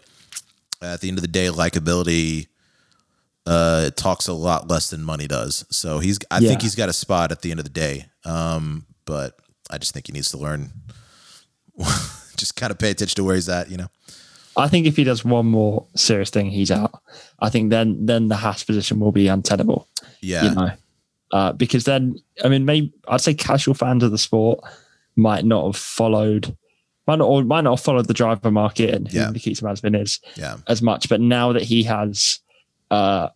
at 0.82 1.01
the 1.01 1.09
end 1.09 1.16
of 1.18 1.22
the 1.22 1.28
day, 1.28 1.47
likability 1.49 2.49
uh, 3.47 3.91
talks 3.91 4.27
a 4.29 4.33
lot 4.33 4.69
less 4.69 4.91
than 4.91 5.03
money 5.03 5.27
does. 5.27 5.65
So 5.71 5.99
he's, 6.01 6.19
I 6.31 6.41
think 6.41 6.63
he's 6.63 6.75
got 6.75 6.89
a 6.89 6.93
spot 6.93 7.31
at 7.33 7.43
the 7.43 7.51
end 7.51 7.61
of 7.61 7.65
the 7.65 7.71
day. 7.71 8.07
Um, 8.25 8.87
but 9.05 9.39
I 9.71 9.79
just 9.79 9.95
think 9.95 10.09
he 10.09 10.13
needs 10.13 10.31
to 10.31 10.39
learn, 10.39 10.73
just 12.37 12.57
kind 12.57 12.71
of 12.71 12.79
pay 12.79 12.91
attention 12.91 13.17
to 13.17 13.25
where 13.25 13.37
he's 13.37 13.49
at. 13.49 13.71
You 13.71 13.77
know. 13.79 13.89
I 14.57 14.69
think 14.69 14.87
if 14.87 14.97
he 14.97 15.05
does 15.05 15.25
one 15.25 15.47
more 15.47 15.87
serious 15.95 16.31
thing, 16.31 16.51
he's 16.51 16.71
out. 16.71 17.01
I 17.41 17.51
think 17.51 17.71
then 17.71 18.07
then 18.07 18.29
the 18.29 18.37
Haas 18.37 18.65
position 18.65 18.99
will 18.99 19.13
be 19.13 19.29
untenable. 19.29 19.87
Yeah. 20.21 20.45
You 20.45 20.55
know, 20.55 20.71
uh, 21.31 21.53
because 21.53 21.85
then 21.85 22.17
I 22.43 22.49
mean, 22.49 22.65
maybe 22.65 22.93
I'd 23.07 23.21
say 23.21 23.35
casual 23.35 23.75
fans 23.75 24.03
of 24.03 24.11
the 24.11 24.19
sport 24.19 24.61
might 25.15 25.45
not 25.45 25.67
have 25.67 25.77
followed, 25.77 26.57
might 27.07 27.17
not 27.17 27.27
or 27.27 27.45
might 27.45 27.63
not 27.63 27.79
have 27.79 27.85
followed 27.85 28.07
the 28.07 28.15
driver 28.15 28.51
market 28.51 28.95
and 28.95 29.09
who 29.09 29.19
Yeah. 29.19 29.31
Nikita 29.31 29.63
Mazepin 29.63 30.01
is 30.01 30.21
yeah. 30.37 30.57
as 30.69 30.81
much. 30.81 31.09
But 31.09 31.21
now 31.21 31.53
that 31.53 31.63
he 31.63 31.83
has 31.83 32.41
uh, 32.91 33.29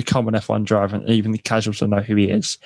become 0.00 0.28
an 0.28 0.34
F1 0.34 0.64
driver, 0.64 0.96
and 0.96 1.08
even 1.10 1.32
the 1.32 1.38
casuals 1.38 1.80
will 1.80 1.88
know 1.88 2.00
who 2.00 2.14
he 2.14 2.30
is, 2.30 2.56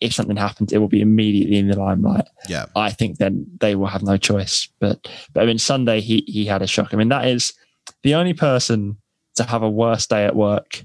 if 0.00 0.12
something 0.12 0.36
happens, 0.36 0.72
it 0.72 0.78
will 0.78 0.88
be 0.88 1.00
immediately 1.00 1.56
in 1.56 1.68
the 1.68 1.78
limelight. 1.78 2.26
Yeah. 2.48 2.66
I 2.76 2.90
think 2.90 3.16
then 3.16 3.46
they 3.60 3.76
will 3.76 3.86
have 3.86 4.02
no 4.02 4.16
choice. 4.16 4.68
But 4.78 5.08
but 5.32 5.42
I 5.42 5.46
mean, 5.46 5.58
Sunday 5.58 6.00
he 6.00 6.24
he 6.26 6.44
had 6.44 6.60
a 6.60 6.66
shock. 6.66 6.92
I 6.92 6.96
mean, 6.96 7.08
that 7.08 7.26
is 7.26 7.54
the 8.02 8.14
only 8.14 8.34
person 8.34 8.98
to 9.36 9.44
have 9.44 9.62
a 9.62 9.70
worse 9.70 10.06
day 10.06 10.26
at 10.26 10.36
work 10.36 10.84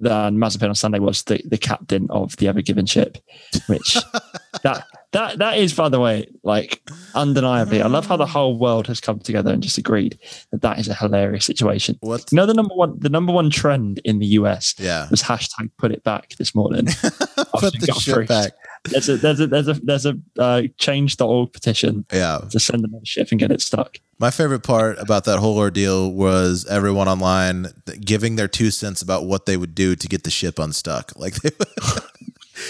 than 0.00 0.36
Mazepin 0.36 0.68
on 0.68 0.74
Sunday 0.74 0.98
was 0.98 1.22
the, 1.22 1.40
the 1.46 1.56
captain 1.56 2.08
of 2.10 2.36
the 2.36 2.48
Ever 2.48 2.60
Given 2.60 2.84
ship, 2.84 3.16
which 3.68 3.96
that 4.64 4.84
that 5.12 5.38
that 5.38 5.58
is, 5.58 5.72
by 5.72 5.88
the 5.88 6.00
way, 6.00 6.26
like 6.42 6.82
undeniably. 7.14 7.80
I 7.80 7.86
love 7.86 8.06
how 8.06 8.16
the 8.16 8.26
whole 8.26 8.58
world 8.58 8.88
has 8.88 9.00
come 9.00 9.20
together 9.20 9.52
and 9.52 9.62
just 9.62 9.78
agreed 9.78 10.18
that 10.50 10.62
that 10.62 10.78
is 10.80 10.88
a 10.88 10.94
hilarious 10.94 11.44
situation. 11.44 11.96
What? 12.00 12.30
You 12.32 12.36
know, 12.36 12.46
the 12.46 12.54
number 12.54 12.74
one 12.74 12.98
the 12.98 13.08
number 13.08 13.32
one 13.32 13.48
trend 13.50 14.00
in 14.04 14.18
the 14.18 14.26
US 14.38 14.74
Yeah. 14.78 15.08
was 15.10 15.22
hashtag 15.22 15.70
Put 15.78 15.92
It 15.92 16.02
Back 16.02 16.30
this 16.36 16.54
morning. 16.54 16.86
Put 17.54 17.78
the 17.78 17.96
shit 18.00 18.26
back. 18.26 18.52
There's 18.90 19.08
a 19.08 19.16
there's 19.16 19.40
a 19.40 19.46
there's 19.46 19.68
a 19.68 19.74
there's 19.74 20.06
a 20.06 20.18
uh, 20.38 20.62
change.org 20.78 21.52
petition 21.52 22.04
Yeah. 22.12 22.40
to 22.50 22.58
send 22.58 22.84
another 22.84 23.04
ship 23.06 23.28
and 23.30 23.38
get 23.38 23.52
it 23.52 23.60
stuck. 23.60 23.98
My 24.18 24.30
favorite 24.30 24.62
part 24.62 24.98
about 24.98 25.24
that 25.24 25.38
whole 25.38 25.56
ordeal 25.58 26.10
was 26.12 26.66
everyone 26.68 27.08
online 27.08 27.68
giving 28.00 28.36
their 28.36 28.48
two 28.48 28.70
cents 28.70 29.02
about 29.02 29.26
what 29.26 29.46
they 29.46 29.56
would 29.56 29.74
do 29.74 29.96
to 29.96 30.08
get 30.08 30.24
the 30.24 30.30
ship 30.30 30.58
unstuck. 30.58 31.12
Like 31.16 31.34
they, 31.36 31.50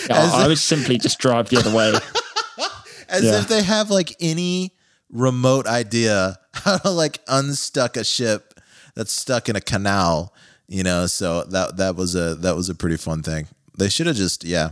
Yeah, 0.09 0.19
As- 0.23 0.33
I 0.35 0.47
would 0.49 0.59
simply 0.59 0.99
just 0.99 1.19
drive 1.19 1.49
the 1.49 1.59
other 1.59 1.75
way. 1.75 1.93
as 3.09 3.23
Yeah. 3.25 3.39
if 3.41 3.49
they 3.49 3.63
have 3.63 3.91
like 3.91 4.15
any 4.21 4.73
remote 5.11 5.67
idea 5.67 6.39
how 6.53 6.79
to 6.79 6.91
like 6.91 7.21
unstuck 7.29 7.97
a 7.97 8.05
ship 8.05 8.59
that's 8.95 9.13
stuck 9.13 9.49
in 9.49 9.57
a 9.57 9.61
canal, 9.61 10.35
you 10.69 10.83
know. 10.83 11.07
So 11.07 11.45
that 11.45 11.77
that 11.79 11.97
was 11.97 12.15
a 12.15 12.35
that 12.37 12.57
was 12.57 12.69
a 12.69 12.75
pretty 12.75 12.97
fun 12.97 13.23
thing. 13.23 13.47
They 13.79 13.89
should 13.89 14.07
have 14.07 14.17
just 14.17 14.45
yeah. 14.45 14.71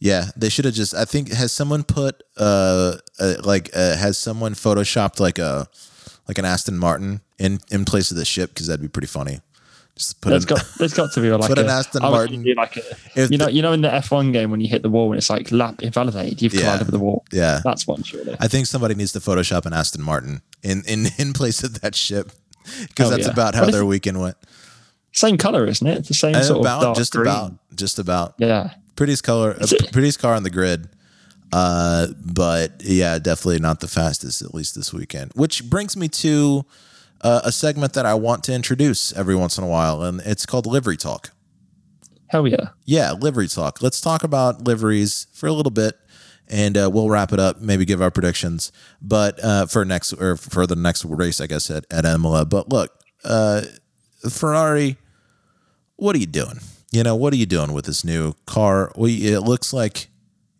Yeah, 0.00 0.26
they 0.36 0.50
should 0.50 0.66
have 0.66 0.74
just. 0.74 0.94
I 0.94 1.04
think 1.06 1.32
has 1.32 1.50
someone 1.52 1.82
put 1.82 2.22
uh, 2.36 2.96
uh 3.18 3.34
like 3.42 3.70
uh, 3.74 3.96
has 3.96 4.18
someone 4.18 4.52
photoshopped 4.54 5.18
like 5.20 5.38
a 5.38 5.66
like 6.28 6.36
an 6.36 6.44
Aston 6.44 6.76
Martin 6.76 7.20
in 7.38 7.60
in 7.70 7.84
place 7.86 8.10
of 8.10 8.16
the 8.18 8.24
ship 8.24 8.50
because 8.50 8.66
that'd 8.66 8.82
be 8.82 8.88
pretty 8.88 9.06
funny. 9.06 9.40
Just 9.96 10.20
put 10.20 10.30
There's 10.30 10.42
an, 10.44 10.48
got 10.56 10.66
there's 10.78 10.92
got 10.94 11.12
to 11.12 11.20
be 11.20 11.30
like 11.36 11.48
Put 11.48 11.58
a, 11.58 11.62
an 11.62 11.68
Aston 11.70 12.02
Martin. 12.02 12.42
like 12.56 12.76
a, 12.76 13.28
you 13.28 13.38
know 13.38 13.46
the- 13.46 13.52
you 13.52 13.62
know 13.62 13.72
in 13.72 13.80
the 13.82 13.88
F1 13.88 14.32
game 14.32 14.50
when 14.50 14.60
you 14.60 14.68
hit 14.68 14.82
the 14.82 14.90
wall 14.90 15.12
and 15.12 15.18
it's 15.18 15.30
like 15.30 15.52
lap 15.52 15.82
invalidated, 15.82 16.42
you've 16.42 16.52
Yeah. 16.54 16.62
collided 16.62 16.86
with 16.88 16.92
the 16.92 16.98
wall. 16.98 17.24
yeah. 17.32 17.60
That's 17.62 17.86
one 17.86 18.02
surely. 18.02 18.36
I 18.40 18.48
think 18.48 18.66
somebody 18.66 18.94
needs 18.96 19.12
to 19.12 19.20
Photoshop 19.20 19.66
an 19.66 19.72
Aston 19.72 20.02
Martin 20.02 20.42
in 20.64 20.82
in 20.88 21.06
in 21.18 21.32
place 21.32 21.62
of 21.62 21.80
that 21.82 21.94
ship 21.94 22.32
because 22.88 23.06
Oh, 23.06 23.10
that's 23.10 23.26
yeah. 23.26 23.32
about 23.32 23.54
how 23.54 23.66
if- 23.66 23.72
their 23.72 23.84
weekend 23.84 24.20
went. 24.20 24.36
Same 25.12 25.38
color, 25.38 25.64
isn't 25.64 25.86
it? 25.86 25.98
It's 25.98 26.08
the 26.08 26.14
same 26.14 26.34
Uh, 26.34 26.42
sort 26.42 26.60
about 26.60 26.78
of 26.78 26.82
dark 26.82 26.96
just 26.96 27.12
green. 27.12 27.22
about 27.28 27.52
just 27.76 28.00
about 28.00 28.34
Yeah. 28.38 28.70
prettiest 28.96 29.22
color, 29.22 29.56
uh, 29.60 29.66
prettiest 29.92 30.18
car 30.18 30.34
on 30.34 30.42
the 30.42 30.50
grid. 30.50 30.88
Uh, 31.52 32.08
but 32.20 32.82
yeah, 32.82 33.20
definitely 33.20 33.60
not 33.60 33.78
the 33.78 33.86
fastest, 33.86 34.42
at 34.42 34.52
least 34.54 34.74
this 34.74 34.92
weekend. 34.92 35.30
Which 35.36 35.70
brings 35.70 35.96
me 35.96 36.08
to 36.08 36.64
uh, 37.24 37.40
a 37.42 37.50
segment 37.50 37.94
that 37.94 38.06
I 38.06 38.14
want 38.14 38.44
to 38.44 38.52
introduce 38.52 39.12
every 39.16 39.34
once 39.34 39.58
in 39.58 39.64
a 39.64 39.66
while, 39.66 40.02
and 40.02 40.20
it's 40.20 40.46
called 40.46 40.66
Livery 40.66 40.96
Talk. 40.96 41.30
Hell 42.28 42.46
yeah. 42.46 42.70
Yeah, 42.84 43.12
livery 43.12 43.48
talk. 43.48 43.80
Let's 43.80 44.00
talk 44.00 44.24
about 44.24 44.64
liveries 44.64 45.28
for 45.32 45.46
a 45.46 45.52
little 45.52 45.70
bit, 45.70 45.96
and 46.48 46.76
uh, 46.76 46.90
we'll 46.92 47.08
wrap 47.08 47.32
it 47.32 47.38
up. 47.38 47.60
Maybe 47.60 47.84
give 47.84 48.02
our 48.02 48.10
predictions, 48.10 48.72
but 49.00 49.42
uh, 49.42 49.66
for 49.66 49.84
next 49.84 50.12
or 50.14 50.36
for 50.36 50.66
the 50.66 50.74
next 50.74 51.04
race, 51.04 51.40
I 51.40 51.46
guess 51.46 51.70
at 51.70 51.84
at 51.92 52.04
Imola. 52.04 52.44
But 52.44 52.70
look, 52.70 52.90
uh, 53.24 53.62
Ferrari, 54.28 54.96
what 55.96 56.16
are 56.16 56.18
you 56.18 56.26
doing? 56.26 56.58
You 56.90 57.04
know, 57.04 57.14
what 57.14 57.32
are 57.32 57.36
you 57.36 57.46
doing 57.46 57.72
with 57.72 57.84
this 57.84 58.04
new 58.04 58.34
car? 58.46 58.90
Well, 58.96 59.10
it 59.10 59.40
looks 59.40 59.72
like 59.72 60.08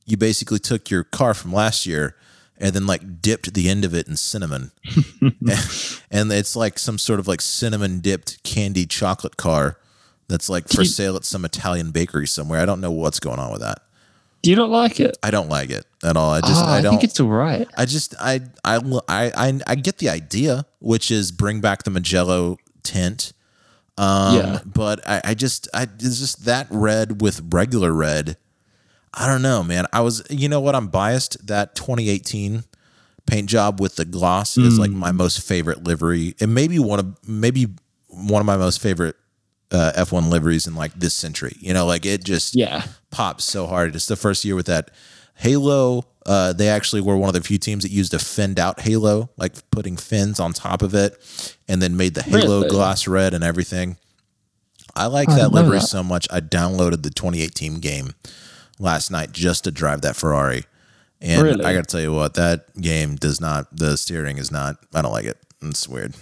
you 0.06 0.16
basically 0.16 0.60
took 0.60 0.90
your 0.90 1.02
car 1.02 1.34
from 1.34 1.52
last 1.52 1.86
year 1.86 2.14
and 2.58 2.72
then 2.74 2.86
like 2.86 3.20
dipped 3.20 3.54
the 3.54 3.68
end 3.68 3.84
of 3.84 3.94
it 3.94 4.08
in 4.08 4.16
cinnamon, 4.16 4.70
and 6.10 6.32
it's 6.32 6.56
like 6.56 6.78
some 6.78 6.98
sort 6.98 7.20
of 7.20 7.26
like 7.28 7.40
cinnamon 7.40 8.00
dipped 8.00 8.42
candy 8.42 8.86
chocolate 8.86 9.36
car 9.36 9.78
that's 10.28 10.48
like 10.48 10.68
for 10.68 10.84
sale 10.84 11.16
at 11.16 11.24
some 11.24 11.44
Italian 11.44 11.90
bakery 11.90 12.26
somewhere. 12.26 12.60
I 12.60 12.64
don't 12.64 12.80
know 12.80 12.90
what's 12.90 13.20
going 13.20 13.38
on 13.38 13.52
with 13.52 13.60
that. 13.60 13.80
Do 14.42 14.50
you 14.50 14.56
not 14.56 14.68
like 14.70 15.00
it? 15.00 15.16
I 15.22 15.30
don't 15.30 15.48
like 15.48 15.70
it 15.70 15.86
at 16.02 16.16
all. 16.16 16.30
I 16.30 16.40
just 16.40 16.62
Ah, 16.64 16.74
I 16.74 16.78
I 16.78 16.82
don't. 16.82 16.92
think 16.92 17.04
it's 17.04 17.18
all 17.18 17.28
right. 17.28 17.66
I 17.78 17.86
just 17.86 18.14
I 18.20 18.40
I 18.64 18.76
I 19.08 19.32
I 19.36 19.60
I 19.66 19.74
get 19.74 19.98
the 19.98 20.10
idea, 20.10 20.66
which 20.80 21.10
is 21.10 21.32
bring 21.32 21.60
back 21.60 21.82
the 21.84 21.90
Mugello 21.90 22.58
tint. 22.82 23.32
Um, 23.96 24.36
Yeah. 24.36 24.58
But 24.66 25.06
I, 25.08 25.20
I 25.24 25.34
just 25.34 25.68
I 25.72 25.84
it's 25.84 26.18
just 26.18 26.44
that 26.44 26.66
red 26.70 27.22
with 27.22 27.40
regular 27.54 27.92
red. 27.92 28.36
I 29.16 29.26
don't 29.28 29.42
know, 29.42 29.62
man. 29.62 29.86
I 29.92 30.00
was 30.00 30.22
you 30.30 30.48
know 30.48 30.60
what 30.60 30.74
I'm 30.74 30.88
biased 30.88 31.46
that 31.46 31.74
2018 31.76 32.64
paint 33.26 33.48
job 33.48 33.80
with 33.80 33.96
the 33.96 34.04
gloss 34.04 34.58
is 34.58 34.78
like 34.78 34.90
my 34.90 35.10
most 35.12 35.40
favorite 35.46 35.84
livery. 35.84 36.34
and 36.40 36.52
maybe 36.54 36.78
one 36.78 36.98
of 36.98 37.28
maybe 37.28 37.68
one 38.08 38.40
of 38.40 38.46
my 38.46 38.56
most 38.56 38.80
favorite 38.80 39.16
uh, 39.70 39.92
F1 39.96 40.28
liveries 40.30 40.66
in 40.66 40.74
like 40.74 40.92
this 40.94 41.14
century. 41.14 41.56
You 41.58 41.72
know, 41.74 41.86
like 41.86 42.04
it 42.04 42.22
just 42.24 42.54
Yeah. 42.54 42.84
pops 43.10 43.44
so 43.44 43.66
hard. 43.66 43.94
It's 43.96 44.06
the 44.06 44.16
first 44.16 44.44
year 44.44 44.54
with 44.54 44.66
that 44.66 44.90
Halo. 45.36 46.04
Uh, 46.26 46.52
they 46.52 46.68
actually 46.68 47.00
were 47.02 47.16
one 47.16 47.28
of 47.28 47.34
the 47.34 47.40
few 47.42 47.58
teams 47.58 47.82
that 47.84 47.90
used 47.90 48.14
a 48.14 48.18
finned 48.18 48.58
out 48.58 48.80
Halo, 48.80 49.30
like 49.36 49.52
putting 49.70 49.96
fins 49.96 50.38
on 50.40 50.52
top 50.52 50.80
of 50.82 50.94
it, 50.94 51.16
and 51.68 51.80
then 51.82 51.96
made 51.96 52.14
the 52.14 52.22
Halo 52.22 52.58
Really? 52.58 52.68
gloss 52.70 53.06
red 53.06 53.32
and 53.34 53.42
everything. 53.44 53.96
I 54.96 55.06
like 55.06 55.28
I 55.28 55.36
that 55.36 55.48
livery 55.52 55.78
that. 55.80 55.86
so 55.86 56.02
much. 56.02 56.26
I 56.30 56.40
downloaded 56.40 57.02
the 57.02 57.10
2018 57.10 57.80
game 57.80 58.14
last 58.78 59.10
night 59.10 59.32
just 59.32 59.64
to 59.64 59.70
drive 59.70 60.02
that 60.02 60.16
Ferrari, 60.16 60.64
and 61.20 61.42
Really? 61.42 61.64
I 61.64 61.74
got 61.74 61.88
to 61.88 61.92
tell 61.92 62.00
you 62.00 62.12
what, 62.12 62.34
that 62.34 62.74
game 62.80 63.16
does 63.16 63.40
not. 63.40 63.74
The 63.76 63.96
steering 63.96 64.38
is 64.38 64.50
not. 64.50 64.76
I 64.94 65.02
don't 65.02 65.12
like 65.12 65.26
it. 65.26 65.38
It's 65.62 65.88
weird. 65.88 66.14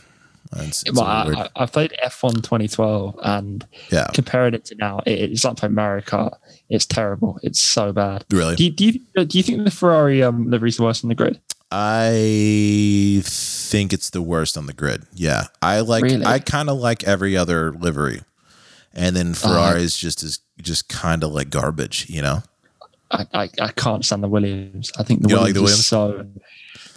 It's, 0.56 0.82
it's 0.82 0.98
Well. 0.98 1.06
I, 1.06 1.48
I 1.56 1.66
played 1.66 1.94
F1 2.04 2.42
2012 2.42 3.18
and 3.22 3.66
yeah, 3.90 4.08
comparing 4.12 4.54
it 4.54 4.64
to 4.66 4.74
now, 4.74 5.00
it, 5.06 5.32
it's 5.32 5.44
like 5.44 5.56
playing 5.56 5.74
Mario 5.74 6.02
Kart. 6.04 6.36
It's 6.68 6.84
terrible. 6.86 7.38
It's 7.42 7.60
so 7.60 7.92
bad. 7.92 8.24
really. 8.30 8.56
Do 8.56 8.64
you, 8.64 8.70
do 8.70 8.84
you, 8.86 9.24
do 9.24 9.38
you 9.38 9.42
think 9.42 9.64
the 9.64 9.70
Ferrari 9.70 10.22
um, 10.22 10.50
livery 10.50 10.68
is 10.68 10.78
worse 10.78 11.00
than 11.00 11.08
the 11.08 11.14
grid? 11.14 11.40
I 11.74 13.22
think 13.24 13.94
it's 13.94 14.10
the 14.10 14.20
worst 14.20 14.58
on 14.58 14.66
the 14.66 14.74
grid. 14.74 15.04
Yeah, 15.14 15.44
I 15.62 15.80
like. 15.80 16.04
Really? 16.04 16.24
I 16.24 16.38
kind 16.38 16.68
of 16.68 16.76
like 16.76 17.02
every 17.04 17.34
other 17.34 17.72
livery, 17.72 18.20
and 18.94 19.16
then 19.16 19.30
uh, 19.30 19.34
Ferrari's 19.34 19.96
just 19.96 20.22
is 20.22 20.40
just 20.60 20.88
kind 20.88 21.24
of 21.24 21.32
like 21.32 21.50
garbage. 21.50 22.08
You 22.08 22.22
know? 22.22 22.42
I, 23.10 23.26
I, 23.34 23.50
I 23.60 23.68
can't 23.72 24.04
stand 24.04 24.22
the 24.22 24.28
Williams. 24.28 24.90
I 24.98 25.02
think 25.02 25.22
the 25.22 25.28
You 25.28 25.36
Williams, 25.36 25.56
like 25.56 25.66
the 25.66 25.72
is 25.72 25.86
so. 25.86 26.26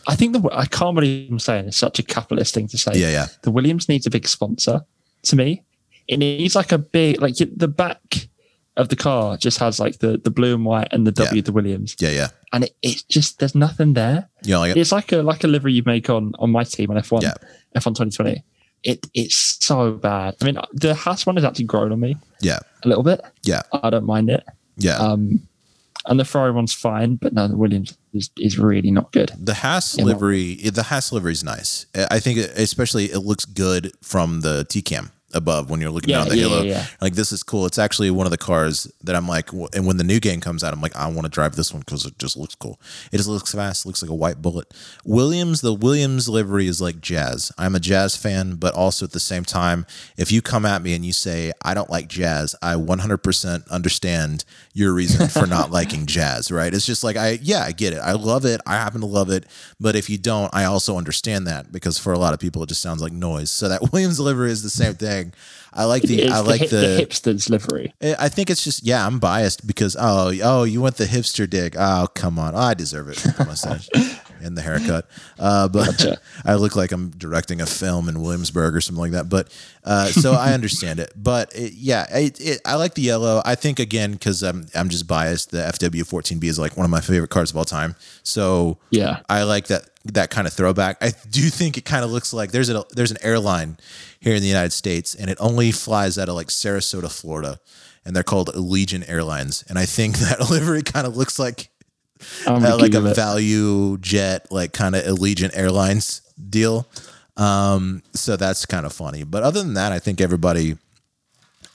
I 0.08 0.16
think 0.16 0.34
the 0.34 0.50
I 0.52 0.66
can't 0.66 0.96
believe 0.96 1.32
I'm 1.32 1.40
saying 1.40 1.68
it's 1.68 1.78
such 1.78 2.00
a 2.00 2.04
capitalist 2.04 2.54
thing 2.54 2.68
to 2.70 2.78
say. 2.78 2.92
Yeah, 2.96 3.10
yeah, 3.10 3.28
The 3.42 3.52
Williams 3.52 3.90
needs 3.90 4.06
a 4.06 4.10
big 4.10 4.28
sponsor. 4.28 4.86
To 5.24 5.36
me, 5.36 5.64
it 6.08 6.18
needs 6.18 6.56
like 6.56 6.72
a 6.72 6.78
big 6.78 7.22
like 7.22 7.36
the 7.36 7.68
back 7.68 8.28
of 8.78 8.90
the 8.90 8.96
car 8.96 9.38
just 9.38 9.58
has 9.60 9.80
like 9.80 10.00
the 10.00 10.18
the 10.18 10.30
blue 10.30 10.54
and 10.54 10.66
white 10.66 10.90
and 10.92 11.08
the 11.08 11.12
W 11.12 11.42
the 11.42 11.52
Williams, 11.52 11.96
yeah, 12.00 12.12
yeah. 12.12 12.28
and 12.54 12.66
it, 12.66 12.76
it's 12.82 13.04
just 13.04 13.40
there's 13.40 13.56
nothing 13.56 13.94
there. 13.94 14.30
Yeah, 14.44 14.60
like 14.60 14.72
it? 14.72 14.78
It's 14.78 14.92
like 14.92 15.12
a 15.12 15.18
like 15.18 15.44
a 15.44 15.48
livery 15.48 15.74
you 15.74 15.84
make 15.86 16.10
on 16.10 16.34
on 16.40 16.52
my 16.52 16.64
team 16.64 16.92
on 16.92 16.98
F1 16.98 17.24
Yeah. 17.24 17.34
F1 17.76 17.96
2020. 17.96 18.44
It 18.84 19.08
it's 19.14 19.58
so 19.66 19.94
bad. 19.94 20.36
I 20.42 20.46
mean, 20.46 20.58
the 20.74 20.94
Haas 20.94 21.26
one 21.26 21.36
has 21.36 21.46
actually 21.46 21.66
grown 21.66 21.92
on 21.92 22.00
me 22.00 22.18
yeah, 22.40 22.60
a 22.84 22.88
little 22.88 23.04
bit. 23.04 23.22
yeah, 23.44 23.64
I 23.72 23.90
don't 23.90 24.06
mind 24.06 24.30
it. 24.30 24.44
yeah. 24.78 24.98
Um, 24.98 25.48
and 26.08 26.20
the 26.20 26.26
Ferrari 26.26 26.52
one's 26.52 26.74
fine, 26.74 27.16
but 27.16 27.34
no, 27.34 27.48
the 27.48 27.58
Williams 27.58 27.98
is, 28.14 28.30
is 28.38 28.60
really 28.60 28.92
not 28.92 29.12
good. 29.12 29.32
the 29.40 29.56
Haas 29.56 29.98
livery, 29.98 30.54
the 30.56 30.84
Haas 30.84 31.12
livery 31.12 31.32
is 31.32 31.44
nice. 31.44 31.88
I 31.96 32.20
think, 32.20 32.38
especially, 32.38 33.06
it 33.06 33.20
looks 33.22 33.44
good 33.46 33.92
from 34.04 34.42
the 34.42 34.66
T 34.66 34.84
cam 34.84 35.12
above 35.36 35.70
when 35.70 35.80
you're 35.82 35.92
looking 35.92 36.10
Yeah, 36.10 36.20
down 36.20 36.30
the 36.30 36.38
yeah, 36.38 36.48
halo. 36.48 36.62
yeah. 36.64 36.86
Like 37.02 37.14
this 37.14 37.32
is 37.32 37.44
cool. 37.44 37.66
It's 37.68 37.78
actually 37.78 38.10
one 38.10 38.26
of 38.26 38.32
the 38.32 38.38
cars 38.38 38.92
that 39.04 39.16
I'm 39.16 39.28
like, 39.28 39.52
and 39.52 39.86
when 39.86 39.98
the 39.98 40.04
new 40.04 40.20
game 40.20 40.42
comes 40.42 40.64
out, 40.64 40.74
I'm 40.74 40.82
like, 40.82 40.96
I 40.96 41.06
want 41.08 41.24
to 41.26 41.30
drive 41.30 41.56
this 41.56 41.72
one 41.74 41.82
because 41.82 42.06
it 42.06 42.18
just 42.18 42.36
looks 42.38 42.56
cool. 42.56 42.80
It 43.12 43.18
just 43.18 43.30
looks 43.30 43.52
fast. 43.54 43.86
Looks 43.86 44.02
like 44.02 44.10
a 44.10 44.16
white 44.16 44.42
bullet. 44.42 44.74
Williams, 45.04 45.62
the 45.62 45.74
Williams 45.74 46.28
livery 46.28 46.68
is 46.68 46.82
like 46.82 47.02
jazz. 47.02 47.52
I'm 47.58 47.76
a 47.76 47.80
jazz 47.80 48.16
fan, 48.16 48.56
but 48.56 48.74
also 48.74 49.06
at 49.06 49.12
the 49.12 49.20
same 49.20 49.44
time, 49.44 49.86
if 50.18 50.32
you 50.32 50.42
come 50.42 50.66
at 50.66 50.82
me 50.82 50.96
and 50.96 51.06
you 51.06 51.14
say 51.14 51.52
I 51.62 51.74
don't 51.74 51.90
like 51.90 52.08
jazz, 52.08 52.56
I 52.62 52.76
100% 52.76 53.70
understand 53.70 54.46
your 54.74 54.94
reason 54.94 55.28
for 55.28 55.46
not 55.56 55.72
liking 55.72 56.06
jazz. 56.06 56.52
Right? 56.52 56.74
It's 56.74 56.86
just 56.86 57.04
like 57.04 57.18
I, 57.18 57.40
yeah, 57.42 57.60
I 57.64 57.72
get 57.72 57.94
it. 57.94 58.00
I 58.00 58.14
love 58.14 58.46
it. 58.46 58.62
I 58.66 58.76
happen 58.76 59.02
to 59.02 59.08
love 59.08 59.30
it. 59.30 59.46
But 59.80 59.96
if 59.96 60.10
you 60.10 60.18
don't, 60.18 60.54
I 60.56 60.66
also 60.66 60.98
understand 60.98 61.48
that 61.48 61.72
because 61.72 61.98
for 62.00 62.14
a 62.14 62.20
lot 62.20 62.34
of 62.34 62.40
people, 62.40 62.64
it 62.64 62.70
just 62.70 62.82
sounds 62.82 63.02
like 63.02 63.12
noise. 63.14 63.52
So 63.52 63.70
that 63.70 63.82
Williams 63.92 64.20
livery 64.20 64.52
is 64.52 64.64
the 64.64 64.70
same 64.70 64.94
thing. 64.96 65.25
I 65.74 65.84
like 65.86 66.04
the 66.04 66.30
I 66.30 66.40
like 66.40 66.62
hip- 66.62 66.70
the, 66.70 67.06
hipsters 67.06 67.50
livery. 67.50 67.94
I 68.02 68.16
I 68.20 68.30
think 68.30 68.50
it's 68.50 68.64
just 68.64 68.84
yeah, 68.84 69.06
I'm 69.06 69.20
biased 69.20 69.66
because 69.68 69.96
oh 70.00 70.32
oh 70.44 70.64
you 70.64 70.82
went 70.82 70.98
the 70.98 71.06
hipster 71.06 71.50
dig. 71.50 71.76
Oh 71.78 72.08
come 72.14 72.40
on, 72.40 72.56
oh, 72.56 72.60
I 72.60 72.74
deserve 72.74 73.10
it. 73.10 73.18
the 73.18 73.46
mustache. 73.46 73.90
and 74.42 74.58
the 74.58 74.62
haircut. 74.62 75.08
Uh, 75.40 75.68
but 75.68 75.86
Gotcha. 75.98 76.20
I 76.46 76.56
look 76.56 76.76
like 76.76 76.92
I'm 76.92 77.10
directing 77.12 77.62
a 77.62 77.66
film 77.66 78.08
in 78.08 78.22
Williamsburg 78.22 78.76
or 78.76 78.82
something 78.82 79.02
like 79.02 79.12
that. 79.12 79.28
But 79.30 79.52
uh, 79.84 80.06
so 80.08 80.34
I 80.34 80.54
understand 80.54 81.00
it. 81.00 81.12
But 81.16 81.54
it, 81.56 81.74
yeah, 81.74 82.06
it, 82.16 82.40
it, 82.40 82.62
I 82.66 82.76
like 82.76 82.94
the 82.94 83.02
yellow. 83.02 83.42
I 83.44 83.56
think 83.56 83.80
again 83.80 84.12
because 84.12 84.44
I'm 84.44 84.68
I'm 84.76 84.90
just 84.90 85.08
biased. 85.08 85.52
The 85.52 85.58
FW14B 85.58 86.44
is 86.46 86.60
like 86.60 86.78
one 86.78 86.86
of 86.86 86.92
my 86.92 87.02
favorite 87.02 87.30
cars 87.30 87.50
of 87.52 87.58
all 87.58 87.66
time. 87.66 87.96
So 88.24 88.78
Yeah. 88.92 89.22
I 89.30 89.44
like 89.44 89.68
that 89.68 89.90
that 90.14 90.30
kind 90.30 90.46
of 90.46 90.54
throwback. 90.54 90.98
I 91.02 91.12
do 91.30 91.42
think 91.50 91.78
it 91.78 91.86
kind 91.86 92.06
of 92.06 92.12
looks 92.12 92.32
like 92.34 92.52
there's 92.52 92.70
a 92.70 92.86
there's 92.92 93.12
an 93.12 93.18
airline 93.22 93.78
here 94.26 94.34
in 94.36 94.42
the 94.42 94.48
United 94.48 94.74
States, 94.74 95.14
and 95.14 95.30
it 95.30 95.38
only 95.40 95.72
flies 95.72 96.18
out 96.18 96.30
of 96.30 96.36
like 96.36 96.48
Sarasota, 96.48 97.12
Florida, 97.12 97.60
and 98.04 98.16
they're 98.16 98.24
called 98.24 98.50
Allegiant 98.56 99.08
Airlines. 99.08 99.64
And 99.70 99.78
I 99.78 99.86
think 99.86 100.18
that 100.18 100.50
livery 100.50 100.82
kind 100.82 101.06
of 101.06 101.16
looks 101.16 101.38
like 101.38 101.70
uh, 102.48 102.78
like 102.80 102.96
a 102.96 103.06
it. 103.06 103.16
value 103.16 103.98
jet, 104.00 104.52
like 104.52 104.74
kind 104.74 104.96
of 104.96 105.04
Allegiant 105.04 105.56
Airlines 105.56 106.22
deal. 106.50 106.88
Um, 107.38 108.02
so 108.14 108.36
that's 108.36 108.66
kind 108.66 108.88
of 108.88 108.94
funny. 108.94 109.24
But 109.24 109.44
other 109.44 109.62
than 109.62 109.76
that, 109.76 109.92
I 109.92 110.00
think 110.00 110.20
everybody 110.20 110.76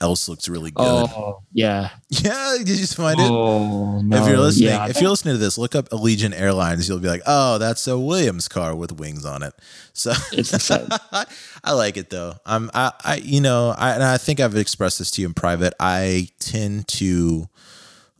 else 0.01 0.27
looks 0.27 0.49
really 0.49 0.71
good. 0.71 0.83
Oh 0.83 1.43
yeah. 1.53 1.91
Yeah, 2.09 2.55
did 2.57 2.67
you 2.69 2.75
just 2.75 2.97
find 2.97 3.19
it? 3.19 3.29
Oh 3.29 4.01
no. 4.01 4.21
if 4.21 4.27
you're 4.27 4.37
listening, 4.37 4.69
yeah, 4.69 4.87
if 4.87 4.99
you're 4.99 5.09
listening 5.09 5.35
to 5.35 5.37
this, 5.37 5.57
look 5.57 5.75
up 5.75 5.89
Allegiant 5.89 6.37
Airlines. 6.37 6.89
You'll 6.89 6.99
be 6.99 7.07
like, 7.07 7.21
"Oh, 7.25 7.57
that's 7.57 7.87
a 7.87 7.97
Williams 7.97 8.47
car 8.47 8.75
with 8.75 8.91
wings 8.91 9.25
on 9.25 9.43
it." 9.43 9.53
So 9.93 10.11
it's 10.33 10.51
the 10.51 10.59
same. 10.59 10.87
I 11.63 11.73
like 11.73 11.97
it 11.97 12.09
though. 12.09 12.33
I'm, 12.45 12.69
I, 12.73 12.91
I, 13.03 13.15
you 13.17 13.39
know, 13.41 13.73
I, 13.77 13.91
and 13.91 14.03
I 14.03 14.17
think 14.17 14.39
I've 14.39 14.55
expressed 14.55 14.99
this 14.99 15.11
to 15.11 15.21
you 15.21 15.27
in 15.27 15.33
private. 15.33 15.73
I 15.79 16.29
tend 16.39 16.87
to 16.89 17.47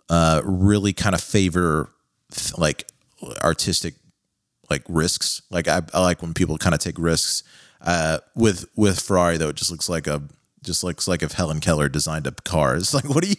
uh, 0.09 0.41
really 0.45 0.93
kind 0.93 1.15
of 1.15 1.21
favor 1.21 1.89
th- 2.33 2.57
like 2.57 2.87
artistic 3.43 3.95
like 4.69 4.83
risks. 4.87 5.41
Like 5.49 5.67
I, 5.67 5.81
I 5.93 6.01
like 6.01 6.21
when 6.21 6.33
people 6.33 6.57
kind 6.57 6.73
of 6.73 6.79
take 6.79 6.97
risks. 6.97 7.43
Uh, 7.81 8.19
with 8.35 8.65
with 8.75 8.99
Ferrari 8.99 9.37
though, 9.37 9.49
it 9.49 9.55
just 9.55 9.71
looks 9.71 9.89
like 9.89 10.07
a 10.07 10.21
just 10.63 10.83
looks 10.83 11.07
like 11.07 11.23
if 11.23 11.33
Helen 11.33 11.59
Keller 11.59 11.89
designed 11.89 12.27
a 12.27 12.31
car. 12.31 12.75
It's 12.75 12.93
like, 12.93 13.07
what 13.09 13.23
do 13.23 13.29
you? 13.29 13.35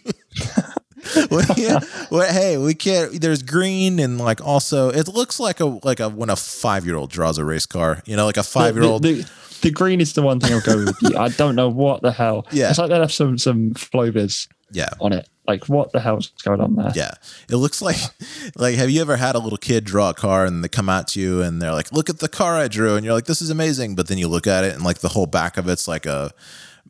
what 1.29 1.85
what, 2.09 2.31
hey, 2.31 2.57
we 2.59 2.75
can't. 2.75 3.20
There's 3.20 3.43
green 3.43 3.99
and 3.99 4.18
like 4.18 4.41
also, 4.45 4.89
it 4.91 5.09
looks 5.09 5.39
like 5.41 5.61
a 5.61 5.66
like 5.66 6.01
a 6.01 6.09
when 6.09 6.31
a 6.31 6.37
five 6.37 6.85
year 6.87 6.97
old 6.97 7.11
draws 7.11 7.39
a 7.39 7.45
race 7.45 7.66
car. 7.66 8.03
You 8.07 8.16
know, 8.16 8.25
like 8.27 8.37
a 8.37 8.43
five 8.43 8.75
year 8.77 8.85
old. 8.85 9.03
The, 9.03 9.23
the, 9.23 9.31
the 9.62 9.70
green 9.70 10.01
is 10.01 10.12
the 10.14 10.23
one 10.23 10.41
thing 10.41 10.53
I'll 10.53 10.61
go 10.61 10.85
with 10.85 10.97
you. 11.03 11.16
I 11.18 11.29
don't 11.29 11.55
know 11.55 11.68
what 11.68 12.03
the 12.03 12.12
hell. 12.12 12.47
Yeah. 12.51 12.70
It's 12.70 12.79
like 12.79 12.89
they 12.91 12.99
have 12.99 13.12
some 13.12 13.39
some 13.39 13.75
flow-vis 13.75 14.49
Yeah, 14.73 14.89
on 15.01 15.12
it. 15.12 15.29
Like 15.47 15.68
what 15.68 15.93
the 15.93 16.01
hell's 16.01 16.29
going 16.45 16.61
on 16.61 16.77
there? 16.77 16.93
yeah. 16.95 17.12
It 17.49 17.57
looks 17.57 17.83
like 17.83 17.97
like 18.57 18.77
have 18.77 18.91
you 18.91 19.01
ever 19.01 19.16
had 19.16 19.35
a 19.35 19.39
little 19.39 19.59
kid 19.59 19.85
draw 19.85 20.11
a 20.11 20.14
car 20.14 20.45
and 20.47 20.62
they 20.64 20.68
come 20.68 20.89
out 20.89 21.09
to 21.09 21.20
you 21.20 21.43
and 21.43 21.61
they're 21.62 21.73
like, 21.73 21.93
look 21.93 22.09
at 22.11 22.18
the 22.20 22.29
car 22.29 22.57
I 22.57 22.68
drew, 22.68 22.97
and 22.97 23.05
you're 23.05 23.14
like, 23.14 23.27
this 23.27 23.43
is 23.43 23.51
amazing. 23.51 23.95
But 23.95 24.09
then 24.09 24.18
you 24.18 24.29
look 24.29 24.47
at 24.47 24.64
it 24.64 24.75
and 24.75 24.83
like 24.85 24.99
the 24.99 25.09
whole 25.11 25.27
back 25.27 25.57
of 25.57 25.68
it's 25.68 25.87
like 25.87 26.07
a 26.07 26.33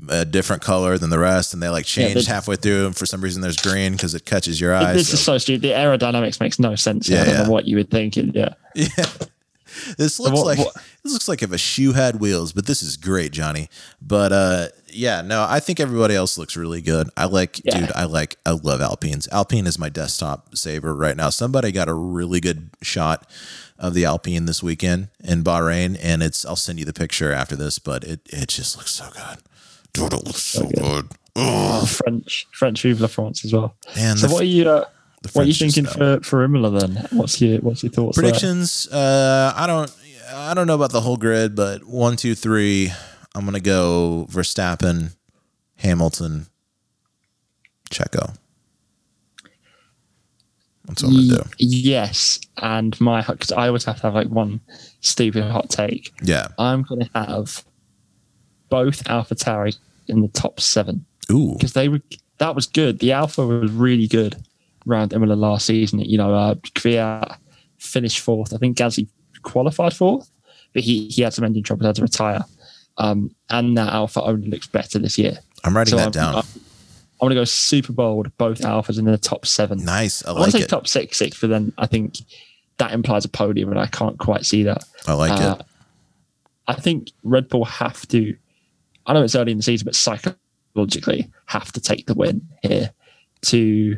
a 0.08 0.24
different 0.24 0.62
color 0.62 0.98
than 0.98 1.10
the 1.10 1.18
rest, 1.18 1.52
and 1.54 1.62
they 1.62 1.68
like 1.68 1.96
Yeah, 1.96 2.18
halfway 2.26 2.56
through, 2.56 2.86
and 2.86 2.96
for 2.96 3.06
some 3.06 3.20
reason 3.20 3.42
there's 3.42 3.56
green 3.58 3.92
because 3.92 4.14
it 4.14 4.24
catches 4.24 4.60
your 4.60 4.74
eye. 4.74 4.94
This 4.94 5.08
so- 5.08 5.14
is 5.14 5.20
so 5.24 5.38
stupid. 5.38 5.62
The 5.62 5.70
aerodynamics 5.70 6.40
makes 6.40 6.58
no 6.58 6.74
sense. 6.76 7.08
Yeah, 7.08 7.22
I 7.22 7.24
don't 7.24 7.34
yeah. 7.34 7.42
know 7.44 7.50
what 7.50 7.66
you 7.66 7.76
would 7.76 7.90
think. 7.90 8.16
Yeah. 8.16 8.54
Yeah. 8.74 9.06
This 9.96 10.20
looks 10.20 10.36
what- 10.36 10.44
like 10.46 10.58
what- 10.58 10.74
this 11.02 11.12
looks 11.14 11.28
like 11.28 11.42
if 11.42 11.50
a 11.50 11.58
shoe 11.58 11.92
had 11.92 12.20
wheels, 12.20 12.52
but 12.52 12.66
this 12.66 12.82
is 12.82 12.96
great, 12.98 13.32
Johnny. 13.32 13.68
But 14.02 14.32
uh 14.32 14.68
yeah, 14.88 15.22
no, 15.22 15.46
I 15.48 15.60
think 15.60 15.80
everybody 15.80 16.14
else 16.14 16.36
looks 16.36 16.56
really 16.56 16.82
good. 16.82 17.08
I 17.16 17.24
like 17.24 17.60
Yeah. 17.64 17.80
dude, 17.80 17.92
I 17.94 18.04
like 18.04 18.36
I 18.44 18.50
love 18.50 18.80
Alpines. 18.82 19.28
Alpine 19.32 19.66
is 19.66 19.78
my 19.78 19.88
desktop 19.88 20.56
saver 20.56 20.94
right 20.94 21.16
now. 21.16 21.30
Somebody 21.30 21.72
got 21.72 21.88
a 21.88 21.94
really 21.94 22.38
good 22.40 22.68
shot 22.82 23.26
of 23.78 23.94
the 23.94 24.04
Alpine 24.04 24.44
this 24.44 24.62
weekend 24.62 25.08
in 25.24 25.42
Bahrain 25.42 25.98
and 26.02 26.22
it's 26.22 26.44
I'll 26.44 26.54
send 26.56 26.78
you 26.78 26.84
the 26.84 26.92
picture 26.92 27.32
after 27.32 27.56
this, 27.56 27.78
but 27.78 28.04
it 28.04 28.20
it 28.26 28.48
just 28.50 28.76
looks 28.76 28.90
so 28.92 29.08
good. 29.12 29.38
Dude, 29.94 30.12
it 30.12 30.24
looks 30.24 30.42
so, 30.42 30.66
good. 30.68 31.08
Oh, 31.36 31.84
French 31.86 32.46
French 32.52 32.82
Vive 32.82 33.00
la 33.00 33.06
France 33.08 33.44
as 33.44 33.52
well. 33.52 33.74
man, 33.96 34.16
So 34.16 34.28
what 34.28 34.42
are 34.42 34.44
you 34.44 34.68
uh, 34.68 34.84
what 35.32 35.44
are 35.44 35.48
you 35.48 35.54
thinking 35.54 35.86
for 35.86 36.20
for 36.22 36.42
Imola 36.44 36.70
then? 36.80 37.06
What's 37.12 37.40
your 37.40 37.58
what's 37.60 37.82
your 37.82 37.92
thoughts? 37.92 38.16
predictions 38.18 38.88
uh 38.88 39.52
i 39.56 39.66
don't 39.66 39.90
i 40.34 40.52
don't 40.54 40.66
know 40.66 40.74
about 40.74 40.90
the 40.92 41.00
whole 41.00 41.16
grid 41.16 41.54
but 41.54 41.84
one 41.84 42.16
two 42.16 42.34
three 42.34 42.90
i'm 43.34 43.44
gonna 43.44 43.60
go 43.60 44.26
verstappen 44.30 45.14
hamilton 45.76 46.46
checo 47.90 48.34
that's 50.86 51.02
what 51.02 51.10
i'm 51.10 51.28
gonna 51.28 51.42
do 51.44 51.50
Yes, 51.58 52.40
and 52.58 52.98
my 53.00 53.22
because 53.22 53.52
I 53.52 53.68
always 53.68 53.84
have 53.84 53.96
to 53.96 54.02
have 54.02 54.14
like 54.14 54.28
one 54.28 54.60
stupid 55.00 55.44
hot 55.44 55.70
take. 55.70 56.12
yeah 56.22 56.48
I'm 56.58 56.82
going 56.82 57.00
to 57.02 57.10
have 57.14 57.64
both 58.72 59.04
AlphaTauri 59.04 59.76
in 60.08 60.22
the 60.22 60.28
top 60.28 60.58
seven 60.60 61.04
ooh 61.30 61.52
because 61.54 61.74
they 61.74 61.88
were 61.90 62.00
that 62.38 62.54
was 62.56 62.66
good. 62.66 62.98
The 62.98 63.12
Alpha 63.12 63.46
was 63.46 63.70
really 63.70 64.08
good 64.08 64.34
around 64.88 65.12
Imola 65.12 65.34
last 65.34 65.66
season. 65.66 66.00
You 66.00 66.18
know, 66.18 66.34
uh, 66.34 66.54
Kvyat 66.78 67.36
finished 67.78 68.18
fourth. 68.20 68.52
I 68.54 68.56
think 68.56 68.76
Gasly 68.76 69.06
qualified 69.42 69.94
fourth, 69.94 70.28
but 70.72 70.82
he 70.82 71.06
he 71.08 71.22
had 71.22 71.34
some 71.34 71.44
engine 71.44 71.62
trouble, 71.62 71.86
had 71.86 71.94
to 71.96 72.02
retire. 72.02 72.42
Um, 72.98 73.30
and 73.48 73.76
that 73.78 73.92
Alpha 73.92 74.22
only 74.22 74.48
looks 74.48 74.66
better 74.66 74.98
this 74.98 75.16
year. 75.18 75.38
i'm 75.64 75.76
writing 75.76 75.92
So 75.92 75.96
that 75.98 76.06
I'm, 76.06 76.10
down 76.12 76.34
I'm, 76.36 76.42
I'm 77.20 77.28
going 77.28 77.30
to 77.30 77.40
go 77.42 77.44
super 77.44 77.92
bold. 77.92 78.36
Both 78.38 78.60
Alphas 78.62 78.98
in 78.98 79.04
the 79.04 79.16
top 79.18 79.46
seven. 79.46 79.78
nice 79.84 80.24
i 80.24 80.30
I 80.30 80.32
want 80.32 80.40
like 80.42 80.50
to 80.52 80.58
say 80.58 80.64
it 80.64 80.68
top 80.68 80.86
six, 80.86 81.18
six, 81.18 81.40
but 81.40 81.48
then 81.50 81.72
I 81.78 81.86
think 81.86 82.16
that 82.78 82.92
implies 82.92 83.24
a 83.24 83.28
podium, 83.28 83.70
and 83.70 83.78
I 83.78 83.86
can't 83.86 84.18
quite 84.18 84.44
see 84.44 84.64
that. 84.64 84.82
i 85.06 85.12
like 85.12 85.30
Uh, 85.40 85.56
it 85.60 85.66
I 86.66 86.74
think 86.74 87.10
Red 87.22 87.48
Bull 87.48 87.64
have 87.64 88.06
to. 88.08 88.36
I 89.06 89.12
know 89.14 89.22
it's 89.22 89.34
early 89.34 89.52
in 89.52 89.58
the 89.58 89.62
season, 89.62 89.84
but 89.84 89.94
psychologically 89.94 91.30
have 91.46 91.72
to 91.72 91.80
take 91.80 92.06
the 92.06 92.14
win 92.14 92.46
here 92.62 92.90
to, 93.46 93.96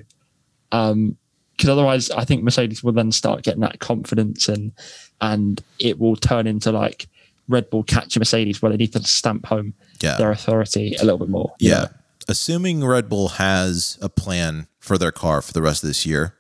um, 0.73 1.17
because 1.57 1.71
otherwise 1.71 2.11
I 2.11 2.25
think 2.25 2.43
Mercedes 2.43 2.83
will 2.83 2.93
then 2.93 3.13
start 3.13 3.43
getting 3.45 3.61
that 3.61 3.79
confidence 3.79 4.49
and 4.49 4.73
and 5.21 5.63
it 5.79 5.99
will 6.01 6.17
turn 6.17 6.47
into 6.49 6.73
like 6.73 7.07
Red 7.49 7.71
Bull 7.71 7.85
catch 7.85 8.19
Mercedes 8.19 8.61
where 8.61 8.71
they 8.73 8.77
need 8.79 8.93
to 8.95 9.03
stamp 9.05 9.47
home 9.47 9.75
yeah 10.01 10.17
their 10.17 10.33
authority 10.33 10.97
a 10.97 11.05
little 11.05 11.19
bit 11.19 11.29
more. 11.29 11.53
yeah 11.61 11.75
know? 11.83 11.87
assuming 12.27 12.85
red 12.85 13.09
bull 13.09 13.29
has 13.29 13.99
a 14.03 14.09
plan 14.09 14.67
for 14.81 14.97
their 14.99 15.13
car 15.13 15.41
for 15.43 15.53
the 15.53 15.61
rest 15.63 15.83
of 15.85 15.89
this 15.89 16.05
year 16.07 16.35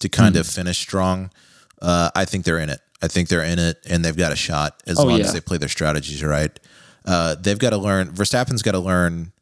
to 0.00 0.08
kind 0.08 0.34
Hmm. 0.34 0.40
of 0.40 0.46
finish 0.48 0.78
strong 0.78 1.30
uh, 1.80 2.10
i 2.14 2.24
think 2.26 2.44
they're 2.44 2.58
in 2.58 2.68
it 2.68 2.80
i 3.00 3.06
think 3.08 3.28
they're 3.28 3.42
in 3.44 3.58
it 3.60 3.78
and 3.88 4.04
they've 4.04 4.16
got 4.16 4.32
a 4.32 4.36
shot 4.36 4.82
as 4.86 4.98
Oh, 4.98 5.04
long 5.04 5.18
yeah. 5.18 5.24
as 5.24 5.32
they 5.32 5.40
play 5.40 5.56
their 5.56 5.68
strategies 5.68 6.22
right 6.24 6.58
uh, 7.08 7.34
they've 7.34 7.58
got 7.58 7.70
to 7.70 7.78
learn 7.78 8.08
verstappen's 8.12 8.62
got 8.62 8.72
to 8.72 8.78
learn 8.92 9.32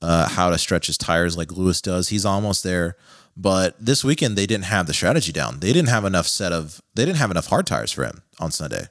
uh, 0.00 0.28
how 0.28 0.48
to 0.50 0.56
stretch 0.58 0.86
his 0.86 0.96
tires 0.96 1.36
like 1.36 1.50
lewis 1.52 1.80
does 1.82 2.08
he's 2.08 2.24
almost 2.24 2.62
there 2.62 2.96
but 3.36 3.74
this 3.84 4.02
weekend 4.04 4.36
they 4.36 4.46
didn't 4.46 4.64
have 4.66 4.86
the 4.86 4.94
strategy 4.94 5.32
down 5.32 5.60
they 5.60 5.72
didn't 5.72 5.88
have 5.88 6.04
enough 6.04 6.26
set 6.26 6.52
of 6.52 6.80
they 6.94 7.04
didn't 7.04 7.18
have 7.18 7.30
enough 7.30 7.46
hard 7.48 7.66
tires 7.66 7.92
for 7.92 8.04
him 8.04 8.22
on 8.40 8.50
sunday 8.50 8.86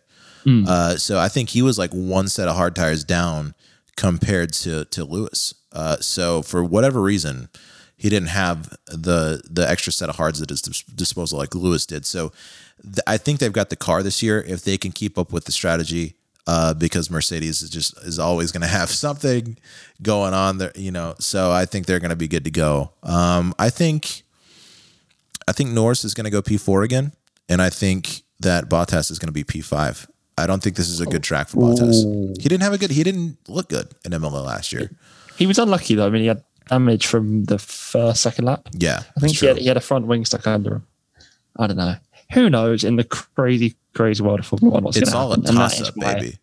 uh, 0.67 0.95
so 0.95 1.19
I 1.19 1.27
think 1.27 1.49
he 1.49 1.61
was 1.61 1.77
like 1.77 1.91
one 1.91 2.29
set 2.29 2.47
of 2.47 2.55
hard 2.55 2.73
tires 2.75 3.03
down 3.03 3.53
compared 3.97 4.53
to 4.53 4.85
to 4.85 5.03
Lewis. 5.03 5.53
Uh, 5.73 5.97
so 5.99 6.41
for 6.41 6.63
whatever 6.63 7.01
reason, 7.01 7.49
he 7.97 8.07
didn't 8.07 8.29
have 8.29 8.69
the 8.85 9.41
the 9.49 9.69
extra 9.69 9.91
set 9.91 10.07
of 10.07 10.15
hards 10.15 10.41
at 10.41 10.49
his 10.49 10.61
disposal 10.61 11.37
like 11.37 11.53
Lewis 11.53 11.85
did. 11.85 12.05
So 12.05 12.31
th- 12.81 12.99
I 13.05 13.17
think 13.17 13.39
they've 13.39 13.51
got 13.51 13.69
the 13.69 13.75
car 13.75 14.01
this 14.01 14.23
year 14.23 14.41
if 14.47 14.63
they 14.63 14.77
can 14.77 14.93
keep 14.93 15.17
up 15.17 15.33
with 15.33 15.45
the 15.45 15.51
strategy. 15.51 16.15
Uh, 16.49 16.73
because 16.73 17.11
Mercedes 17.11 17.61
is 17.61 17.69
just 17.69 17.97
is 18.03 18.19
always 18.19 18.53
going 18.53 18.61
to 18.61 18.67
have 18.67 18.89
something 19.05 19.57
going 20.01 20.33
on 20.33 20.59
there, 20.59 20.71
you 20.75 20.91
know. 20.91 21.13
So 21.19 21.51
I 21.51 21.65
think 21.65 21.85
they're 21.85 21.99
going 21.99 22.11
to 22.11 22.15
be 22.15 22.29
good 22.29 22.45
to 22.45 22.51
go. 22.51 22.93
Um, 23.03 23.53
I 23.59 23.69
think 23.69 24.23
I 25.47 25.51
think 25.51 25.71
Norris 25.71 26.05
is 26.05 26.13
going 26.13 26.23
to 26.23 26.29
go 26.29 26.41
P4 26.41 26.85
again, 26.85 27.11
and 27.49 27.61
I 27.61 27.69
think 27.69 28.23
that 28.39 28.69
Bottas 28.69 29.11
is 29.11 29.19
going 29.19 29.27
to 29.27 29.33
be 29.33 29.43
P5. 29.43 30.07
I 30.37 30.45
don't 30.45 30.61
think 30.61 30.75
this 30.75 30.89
is 30.89 31.01
a 31.01 31.05
good 31.05 31.23
track 31.23 31.49
for 31.49 31.57
Bottas. 31.57 32.05
Ooh. 32.05 32.33
He 32.39 32.47
didn't 32.47 32.61
have 32.61 32.73
a 32.73 32.77
good. 32.77 32.91
He 32.91 33.03
didn't 33.03 33.37
look 33.47 33.69
good 33.69 33.89
in 34.05 34.13
Imola 34.13 34.39
last 34.39 34.71
year. 34.71 34.91
He 35.37 35.47
was 35.47 35.57
unlucky 35.57 35.95
though. 35.95 36.07
I 36.07 36.09
mean, 36.09 36.21
he 36.21 36.27
had 36.27 36.43
damage 36.69 37.07
from 37.07 37.45
the 37.45 37.57
first, 37.57 38.21
second 38.21 38.45
lap. 38.45 38.67
Yeah, 38.73 39.03
I 39.15 39.19
think 39.19 39.35
he 39.37 39.45
had, 39.47 39.57
he 39.57 39.67
had 39.67 39.77
a 39.77 39.81
front 39.81 40.05
wing 40.05 40.25
stuck 40.25 40.45
under 40.45 40.75
him. 40.75 40.87
I 41.57 41.67
don't 41.67 41.77
know. 41.77 41.95
Who 42.33 42.49
knows 42.49 42.83
in 42.83 42.97
the 42.97 43.03
crazy, 43.03 43.75
crazy 43.97 44.23
world 44.23 44.39
of 44.39 44.45
Formula 44.45 44.73
One 44.75 44.83
what's 44.83 44.97
It's 44.97 45.13
all 45.13 45.33
a 45.33 45.37
happen? 45.37 45.43
That 45.43 45.53
toss 45.53 45.81
up, 45.81 45.97
why- 45.97 46.13
baby. 46.13 46.37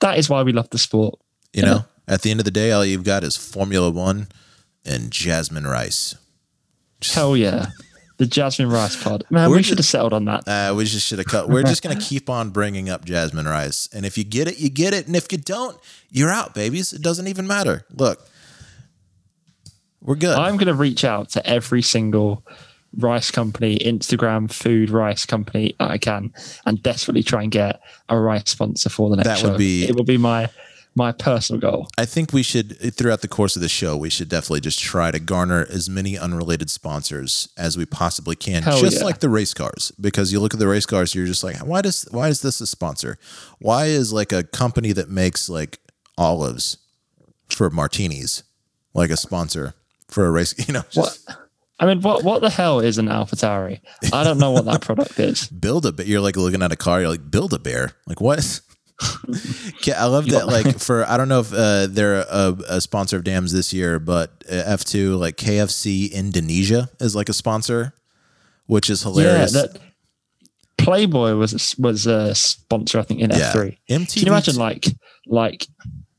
That 0.00 0.18
is 0.18 0.30
why 0.30 0.42
we 0.42 0.52
love 0.52 0.70
the 0.70 0.78
sport. 0.78 1.18
You 1.52 1.62
know, 1.62 1.84
at 2.08 2.22
the 2.22 2.30
end 2.30 2.40
of 2.40 2.44
the 2.44 2.50
day, 2.50 2.70
all 2.72 2.84
you've 2.84 3.04
got 3.04 3.24
is 3.24 3.36
Formula 3.36 3.90
One 3.90 4.28
and 4.86 5.10
Jasmine 5.10 5.66
Rice. 5.66 6.14
Hell 7.02 7.36
yeah. 7.36 7.66
The 8.18 8.26
Jasmine 8.26 8.70
Rice 8.70 9.02
pod. 9.02 9.24
Man, 9.30 9.50
We're 9.50 9.56
we 9.56 9.62
should 9.62 9.78
have 9.78 9.86
settled 9.86 10.12
on 10.12 10.26
that. 10.26 10.46
Uh, 10.46 10.74
we 10.74 10.84
just 10.84 11.06
should 11.06 11.18
have 11.18 11.26
cut. 11.26 11.48
We're 11.48 11.62
just 11.62 11.82
gonna 11.82 12.00
keep 12.00 12.30
on 12.30 12.50
bringing 12.50 12.88
up 12.88 13.04
Jasmine 13.04 13.46
Rice, 13.46 13.88
and 13.92 14.06
if 14.06 14.16
you 14.16 14.24
get 14.24 14.46
it, 14.46 14.58
you 14.58 14.68
get 14.70 14.94
it, 14.94 15.06
and 15.06 15.16
if 15.16 15.30
you 15.32 15.38
don't, 15.38 15.76
you're 16.10 16.30
out, 16.30 16.54
babies. 16.54 16.92
It 16.92 17.02
doesn't 17.02 17.26
even 17.26 17.46
matter. 17.46 17.84
Look, 17.90 18.26
we're 20.02 20.16
good. 20.16 20.36
I'm 20.36 20.56
going 20.56 20.66
to 20.66 20.74
reach 20.74 21.04
out 21.04 21.30
to 21.30 21.46
every 21.46 21.82
single 21.82 22.44
rice 22.96 23.30
company, 23.30 23.78
Instagram 23.78 24.52
food 24.52 24.90
rice 24.90 25.24
company 25.26 25.74
I 25.80 25.98
can, 25.98 26.32
and 26.66 26.82
desperately 26.82 27.22
try 27.22 27.42
and 27.42 27.52
get 27.52 27.80
a 28.08 28.18
rice 28.18 28.50
sponsor 28.50 28.88
for 28.88 29.10
the 29.10 29.16
next 29.16 29.28
That 29.28 29.38
show. 29.38 29.48
would 29.50 29.58
be- 29.58 29.84
it 29.84 29.94
would 29.96 30.06
be 30.06 30.16
my 30.18 30.48
my 30.96 31.12
personal 31.12 31.60
goal. 31.60 31.86
I 31.96 32.04
think 32.04 32.32
we 32.32 32.42
should, 32.42 32.76
throughout 32.96 33.20
the 33.22 33.28
course 33.28 33.54
of 33.54 33.62
the 33.62 33.68
show, 33.68 33.96
we 33.96 34.10
should 34.10 34.28
definitely 34.28 34.60
just 34.60 34.80
try 34.80 35.12
to 35.12 35.20
garner 35.20 35.64
as 35.70 35.88
many 35.88 36.18
unrelated 36.18 36.68
sponsors 36.68 37.48
as 37.56 37.76
we 37.76 37.86
possibly 37.86 38.34
can, 38.34 38.64
Hell 38.64 38.80
just 38.80 38.98
yeah. 38.98 39.04
like 39.04 39.20
the 39.20 39.28
race 39.28 39.54
cars. 39.54 39.92
Because 40.00 40.32
you 40.32 40.40
look 40.40 40.52
at 40.52 40.58
the 40.58 40.66
race 40.66 40.86
cars, 40.86 41.14
you're 41.14 41.26
just 41.26 41.44
like, 41.44 41.58
why 41.64 41.80
does 41.80 42.08
why 42.10 42.26
is 42.26 42.42
this 42.42 42.60
a 42.60 42.66
sponsor? 42.66 43.18
Why 43.60 43.84
is 43.86 44.12
like 44.12 44.32
a 44.32 44.42
company 44.42 44.90
that 44.92 45.08
makes 45.08 45.48
like 45.48 45.78
olives 46.18 46.76
for 47.48 47.70
martinis 47.70 48.42
like 48.92 49.10
a 49.10 49.16
sponsor 49.16 49.74
for 50.08 50.26
a 50.26 50.30
race? 50.32 50.54
You 50.66 50.74
know, 50.74 50.82
just 50.90 51.24
What? 51.28 51.38
I 51.80 51.86
mean, 51.86 52.02
what 52.02 52.22
what 52.22 52.42
the 52.42 52.50
hell 52.50 52.80
is 52.80 52.98
an 52.98 53.06
AlphaTauri? 53.06 53.80
I 54.12 54.22
don't 54.22 54.38
know 54.38 54.50
what 54.50 54.66
that 54.66 54.80
product 54.88 55.18
is. 55.18 55.48
build 55.48 55.86
a. 55.86 55.92
Bear. 55.92 56.06
You're 56.06 56.20
like 56.20 56.36
looking 56.36 56.62
at 56.62 56.70
a 56.72 56.76
car, 56.76 57.00
you're 57.00 57.08
like, 57.08 57.30
build 57.30 57.54
a 57.54 57.58
bear. 57.58 57.92
Like 58.06 58.20
what? 58.20 58.60
I 59.00 60.04
love 60.04 60.26
that. 60.26 60.46
Like 60.50 60.78
for 60.78 61.08
I 61.08 61.16
don't 61.16 61.28
know 61.28 61.40
if 61.40 61.52
uh, 61.54 61.86
they're 61.86 62.20
a, 62.20 62.56
a 62.68 62.80
sponsor 62.82 63.16
of 63.16 63.24
Dams 63.24 63.52
this 63.52 63.72
year, 63.72 63.98
but 63.98 64.44
uh, 64.50 64.62
F 64.66 64.84
two 64.84 65.16
like 65.16 65.36
KFC 65.36 66.12
Indonesia 66.12 66.90
is 67.00 67.16
like 67.16 67.30
a 67.30 67.32
sponsor, 67.32 67.94
which 68.66 68.90
is 68.90 69.02
hilarious. 69.02 69.54
Yeah, 69.54 69.62
that 69.62 69.80
Playboy 70.76 71.34
was 71.34 71.74
was 71.78 72.06
a 72.06 72.34
sponsor, 72.34 72.98
I 72.98 73.02
think, 73.02 73.20
in 73.20 73.30
F3. 73.30 73.78
MTV 73.88 74.14
Can 74.14 74.22
you 74.26 74.32
imagine 74.32 74.56
like 74.56 74.86
like 75.26 75.66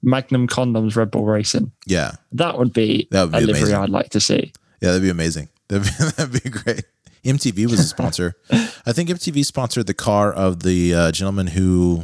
Magnum 0.01 0.47
condoms, 0.47 0.95
Red 0.95 1.11
Bull 1.11 1.25
Racing? 1.25 1.71
yeah, 1.85 2.13
That 2.31 2.57
would 2.57 2.73
be, 2.73 3.07
That 3.11 3.23
would 3.23 3.31
be 3.33 3.37
a 3.37 3.41
livery. 3.53 3.73
I'd 3.73 3.89
like 3.89 4.09
to 4.11 4.19
see. 4.19 4.51
Yeah, 4.81 4.89
that'd 4.89 5.01
be 5.03 5.09
amazing. 5.09 5.49
That'd 5.71 5.83
be, 5.87 6.05
that'd 6.17 6.43
be 6.43 6.49
great. 6.49 6.83
MTV 7.23 7.69
was 7.69 7.79
a 7.79 7.83
sponsor. 7.83 8.35
I 8.51 8.91
think 8.91 9.07
MTV 9.09 9.45
sponsored 9.45 9.87
the 9.87 9.93
car 9.93 10.33
of 10.33 10.63
the 10.63 10.93
uh, 10.93 11.11
gentleman 11.13 11.47
who 11.47 12.03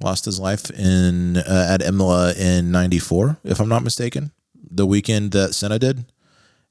lost 0.00 0.24
his 0.24 0.38
life 0.40 0.70
in 0.70 1.36
uh, 1.38 1.66
at 1.70 1.82
Imola 1.82 2.32
in 2.34 2.70
'94, 2.70 3.38
if 3.44 3.60
I'm 3.60 3.68
not 3.68 3.82
mistaken. 3.82 4.30
The 4.70 4.86
weekend 4.86 5.32
that 5.32 5.54
Senna 5.54 5.78
did, 5.78 6.06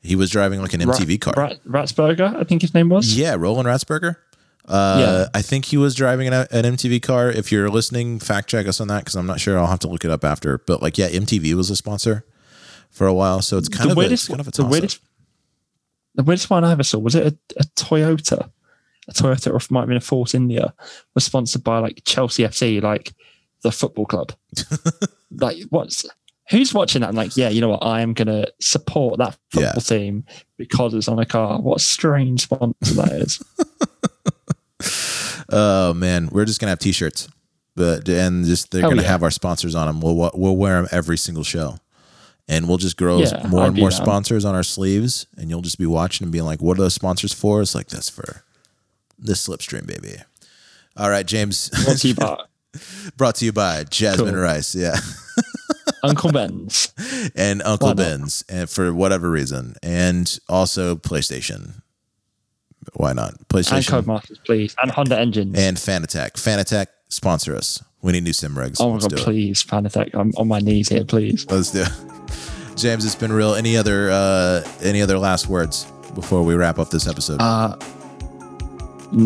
he 0.02 0.16
was 0.16 0.32
driving 0.32 0.62
like 0.62 0.74
an 0.74 0.82
MTV 0.82 1.22
car. 1.22 1.34
Rat, 1.38 1.60
Ratsburger, 1.68 2.36
I 2.36 2.44
think 2.46 2.62
his 2.62 2.74
name 2.74 2.90
was. 2.90 3.16
Yeah, 3.18 3.36
Roland 3.38 3.68
Ratzenberger. 3.68 4.16
Uh, 4.68 4.98
Yeah. 5.00 5.28
I 5.36 5.42
think 5.44 5.66
he 5.66 5.78
was 5.78 5.94
driving 5.94 6.28
an, 6.28 6.34
an 6.34 6.64
MTV 6.76 7.02
car. 7.04 7.30
If 7.30 7.52
you're 7.52 7.70
listening, 7.70 8.20
fact 8.20 8.50
check 8.50 8.68
us 8.68 8.82
on 8.82 8.88
that 8.88 9.00
because 9.00 9.16
I'm 9.16 9.28
not 9.28 9.40
sure. 9.40 9.58
I'll 9.60 9.68
have 9.68 9.80
to 9.80 9.88
look 9.88 10.04
it 10.04 10.10
up 10.10 10.24
after. 10.26 10.58
But 10.58 10.82
like, 10.82 10.98
yeah, 10.98 11.10
MTV 11.10 11.54
was 11.54 11.70
a 11.70 11.76
sponsor 11.76 12.26
for 12.96 13.06
a 13.08 13.14
while, 13.14 13.42
so 13.42 13.58
it's 13.58 13.70
kind 13.70 13.90
the 13.90 13.92
of 13.92 13.98
a, 13.98 14.00
weirdest, 14.00 14.24
it's 14.24 14.28
kind 14.30 14.40
of 14.42 14.48
a 14.48 14.52
the 14.52 14.66
weirdest, 14.66 15.00
the 16.16 16.24
weirdest 16.24 16.50
one 16.50 16.64
I 16.64 16.72
ever 16.72 16.84
saw 16.84 16.98
was 16.98 17.14
it 17.16 17.28
a, 17.28 17.60
a 17.60 17.64
Toyota, 17.76 18.50
a 19.08 19.14
Toyota, 19.14 19.52
or 19.52 19.58
it 19.58 19.72
might 19.72 19.82
have 19.82 19.88
been 19.90 19.98
a 19.98 20.02
Force 20.02 20.34
India, 20.34 20.74
was 21.14 21.26
sponsored 21.26 21.64
by 21.64 21.80
like 21.80 22.02
Chelsea 22.06 22.44
FC, 22.44 22.82
like 22.82 23.14
the 23.64 23.72
football 23.72 24.06
club. 24.06 24.32
like, 25.32 25.58
what's 25.70 26.06
who's 26.50 26.74
watching 26.74 27.02
that? 27.02 27.10
I'm 27.10 27.16
like, 27.16 27.36
yeah, 27.36 27.50
you 27.50 27.60
know 27.62 27.70
what? 27.70 27.84
I 27.84 28.02
am 28.02 28.14
gonna 28.14 28.46
support 28.62 29.18
that 29.18 29.38
football 29.52 29.74
Yeah. 29.76 29.82
team 29.82 30.24
because 30.58 30.94
it's 30.94 31.08
on 31.08 31.20
a 31.20 31.26
car. 31.26 31.60
What 31.62 31.78
a 31.78 31.84
strange 31.84 32.44
sponsor 32.44 32.94
that 32.96 33.12
is. 33.12 33.44
Oh 35.50 35.94
man, 35.94 36.30
we're 36.32 36.46
just 36.46 36.60
gonna 36.60 36.72
have 36.72 36.80
T-shirts, 36.80 37.28
but 37.76 38.10
and 38.10 38.46
just 38.46 38.72
they're 38.72 38.82
Hell 38.82 38.90
gonna 38.90 39.04
yeah. 39.04 39.10
have 39.10 39.22
our 39.24 39.30
sponsors 39.32 39.76
on 39.76 39.86
them. 39.88 40.02
We'll 40.02 40.32
we'll 40.34 40.58
wear 40.58 40.82
them 40.82 40.88
every 40.92 41.18
single 41.18 41.44
show, 41.44 41.78
and 42.48 42.68
we'll 42.68 42.78
just 42.78 42.98
grow 42.98 43.20
Yeah, 43.20 43.46
more 43.48 43.62
I'd 43.64 43.68
and 43.70 43.78
more 43.78 43.90
down. 43.90 44.02
sponsors 44.02 44.46
on 44.46 44.56
our 44.56 44.64
sleeves, 44.64 45.28
and 45.38 45.50
you'll 45.50 45.62
just 45.62 45.78
be 45.80 45.86
watching 45.86 46.26
and 46.26 46.32
being 46.32 46.46
like, 46.46 46.62
"What 46.62 46.78
are 46.78 46.82
those 46.84 46.94
sponsors 46.96 47.34
for?" 47.34 47.62
It's 47.62 47.76
like 47.76 47.88
that's 47.88 48.10
for 48.10 48.44
this 49.18 49.48
slipstream, 49.48 49.86
baby. 49.88 50.18
All 50.98 51.10
right, 51.10 51.26
James. 51.26 51.70
Brought 51.84 51.98
to 51.98 52.08
you 52.08 52.16
by 52.16 52.38
Brought 53.18 53.36
to 53.36 53.46
you 53.46 53.52
by 53.54 53.84
Jasmine 53.86 54.34
Cool. 54.34 54.42
Rice, 54.44 54.76
yeah, 54.76 54.96
Uncle 56.04 56.32
Ben's. 56.32 56.92
and 57.36 57.62
Uncle 57.64 57.88
Why 57.90 57.92
not? 57.94 57.98
Ben's, 57.98 58.44
and 58.50 58.70
for 58.70 58.94
whatever 58.94 59.30
reason, 59.30 59.76
and 59.82 60.38
also 60.50 60.96
PlayStation. 60.96 61.82
Why 62.94 63.14
not 63.14 63.34
PlayStation. 63.50 63.98
And 63.98 64.06
Codemasters, 64.06 64.38
please. 64.46 64.76
And 64.82 64.92
Honda 64.92 65.18
engines. 65.20 65.58
and 65.58 65.76
Fanatec? 65.76 66.34
Fanatec 66.34 66.88
sponsor 67.16 67.56
us. 67.56 67.84
We 68.02 68.12
need 68.12 68.24
new 68.24 68.34
sim 68.34 68.58
rigs. 68.58 68.80
oh 68.80 68.90
my 68.90 68.94
Let's 68.96 69.08
god, 69.08 69.18
please, 69.20 69.64
Fanatec. 69.64 70.12
I'm 70.14 70.32
on 70.38 70.48
my 70.48 70.60
knees 70.60 70.90
here, 70.90 71.06
please. 71.06 71.50
Let's 71.50 71.72
do 71.72 71.82
it. 71.82 71.90
James, 72.76 73.06
it's 73.06 73.16
been 73.16 73.32
real. 73.32 73.56
Any 73.56 73.78
other 73.78 74.12
uh 74.12 74.64
any 74.84 75.02
other 75.02 75.18
last 75.18 75.48
words 75.48 75.86
before 76.14 76.44
we 76.44 76.54
wrap 76.56 76.78
up 76.78 76.90
this 76.90 77.08
episode? 77.08 77.42
Uh, 77.42 77.78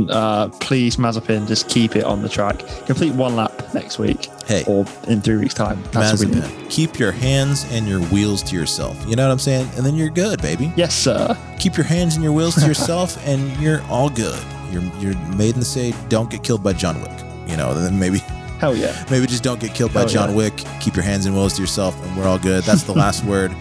uh, 0.10 0.50
please, 0.60 0.98
Mazepin, 0.98 1.48
just 1.48 1.68
keep 1.68 1.96
it 1.96 2.04
on 2.04 2.22
the 2.22 2.30
track. 2.30 2.60
Complete 2.86 3.14
one 3.14 3.36
lap 3.36 3.52
next 3.74 3.98
week 3.98 4.28
hey, 4.46 4.64
or 4.68 4.86
in 5.08 5.22
three 5.22 5.38
weeks' 5.38 5.54
time. 5.54 5.82
That's 5.92 6.20
what 6.20 6.30
we 6.30 6.36
need. 6.36 6.44
Mazepin, 6.44 6.70
keep 6.70 7.00
your 7.00 7.12
hands 7.12 7.66
and 7.72 7.88
your 7.88 8.02
wheels 8.08 8.44
to 8.44 8.56
yourself. 8.56 8.96
You 9.08 9.16
know 9.16 9.26
what 9.26 9.32
I'm 9.32 9.40
saying? 9.40 9.68
And 9.78 9.86
then 9.86 9.96
you're 9.96 10.10
good, 10.10 10.42
baby. 10.42 10.72
Yes, 10.76 10.96
sir. 10.96 11.36
Keep 11.60 11.76
your 11.76 11.86
hands 11.86 12.16
and 12.16 12.24
your 12.24 12.34
wheels 12.34 12.56
to 12.56 12.68
yourself, 12.68 13.18
and 13.26 13.60
you're 13.60 13.82
all 13.84 14.10
good. 14.10 14.40
You're 14.72 14.84
you're 15.00 15.18
made 15.36 15.56
in 15.56 15.60
the 15.60 15.66
say, 15.66 15.94
don't 16.08 16.30
get 16.30 16.44
killed 16.44 16.64
by 16.64 16.74
John 16.74 17.02
Wick. 17.02 17.29
You 17.50 17.58
know, 17.58 17.74
then 17.74 17.98
maybe 17.98 18.20
Hell 18.60 18.76
yeah. 18.76 19.06
maybe 19.12 19.26
just 19.26 19.44
don't 19.44 19.60
get 19.60 19.74
killed 19.74 19.94
by 19.94 20.02
Hell 20.02 20.10
John 20.10 20.30
yeah. 20.30 20.36
Wick. 20.36 20.64
Keep 20.80 20.96
your 20.96 21.04
hands 21.04 21.26
and 21.26 21.36
wheels 21.36 21.54
to 21.56 21.62
yourself, 21.62 22.02
and 22.06 22.18
we're 22.18 22.28
all 22.28 22.40
good. 22.40 22.64
That's 22.64 22.84
the 22.84 22.94
last 22.94 23.24
word 23.26 23.52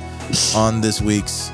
on 0.54 0.80
this 0.80 1.00
week's 1.00 1.50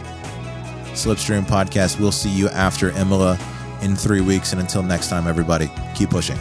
Slipstream 0.92 1.44
podcast. 1.44 2.00
We'll 2.00 2.12
see 2.12 2.30
you 2.30 2.48
after 2.48 2.90
Imola 2.90 3.38
in 3.82 3.94
three 3.96 4.20
weeks, 4.20 4.52
and 4.52 4.60
until 4.60 4.82
next 4.82 5.08
time, 5.08 5.26
everybody, 5.26 5.70
keep 5.94 6.10
pushing. 6.10 6.38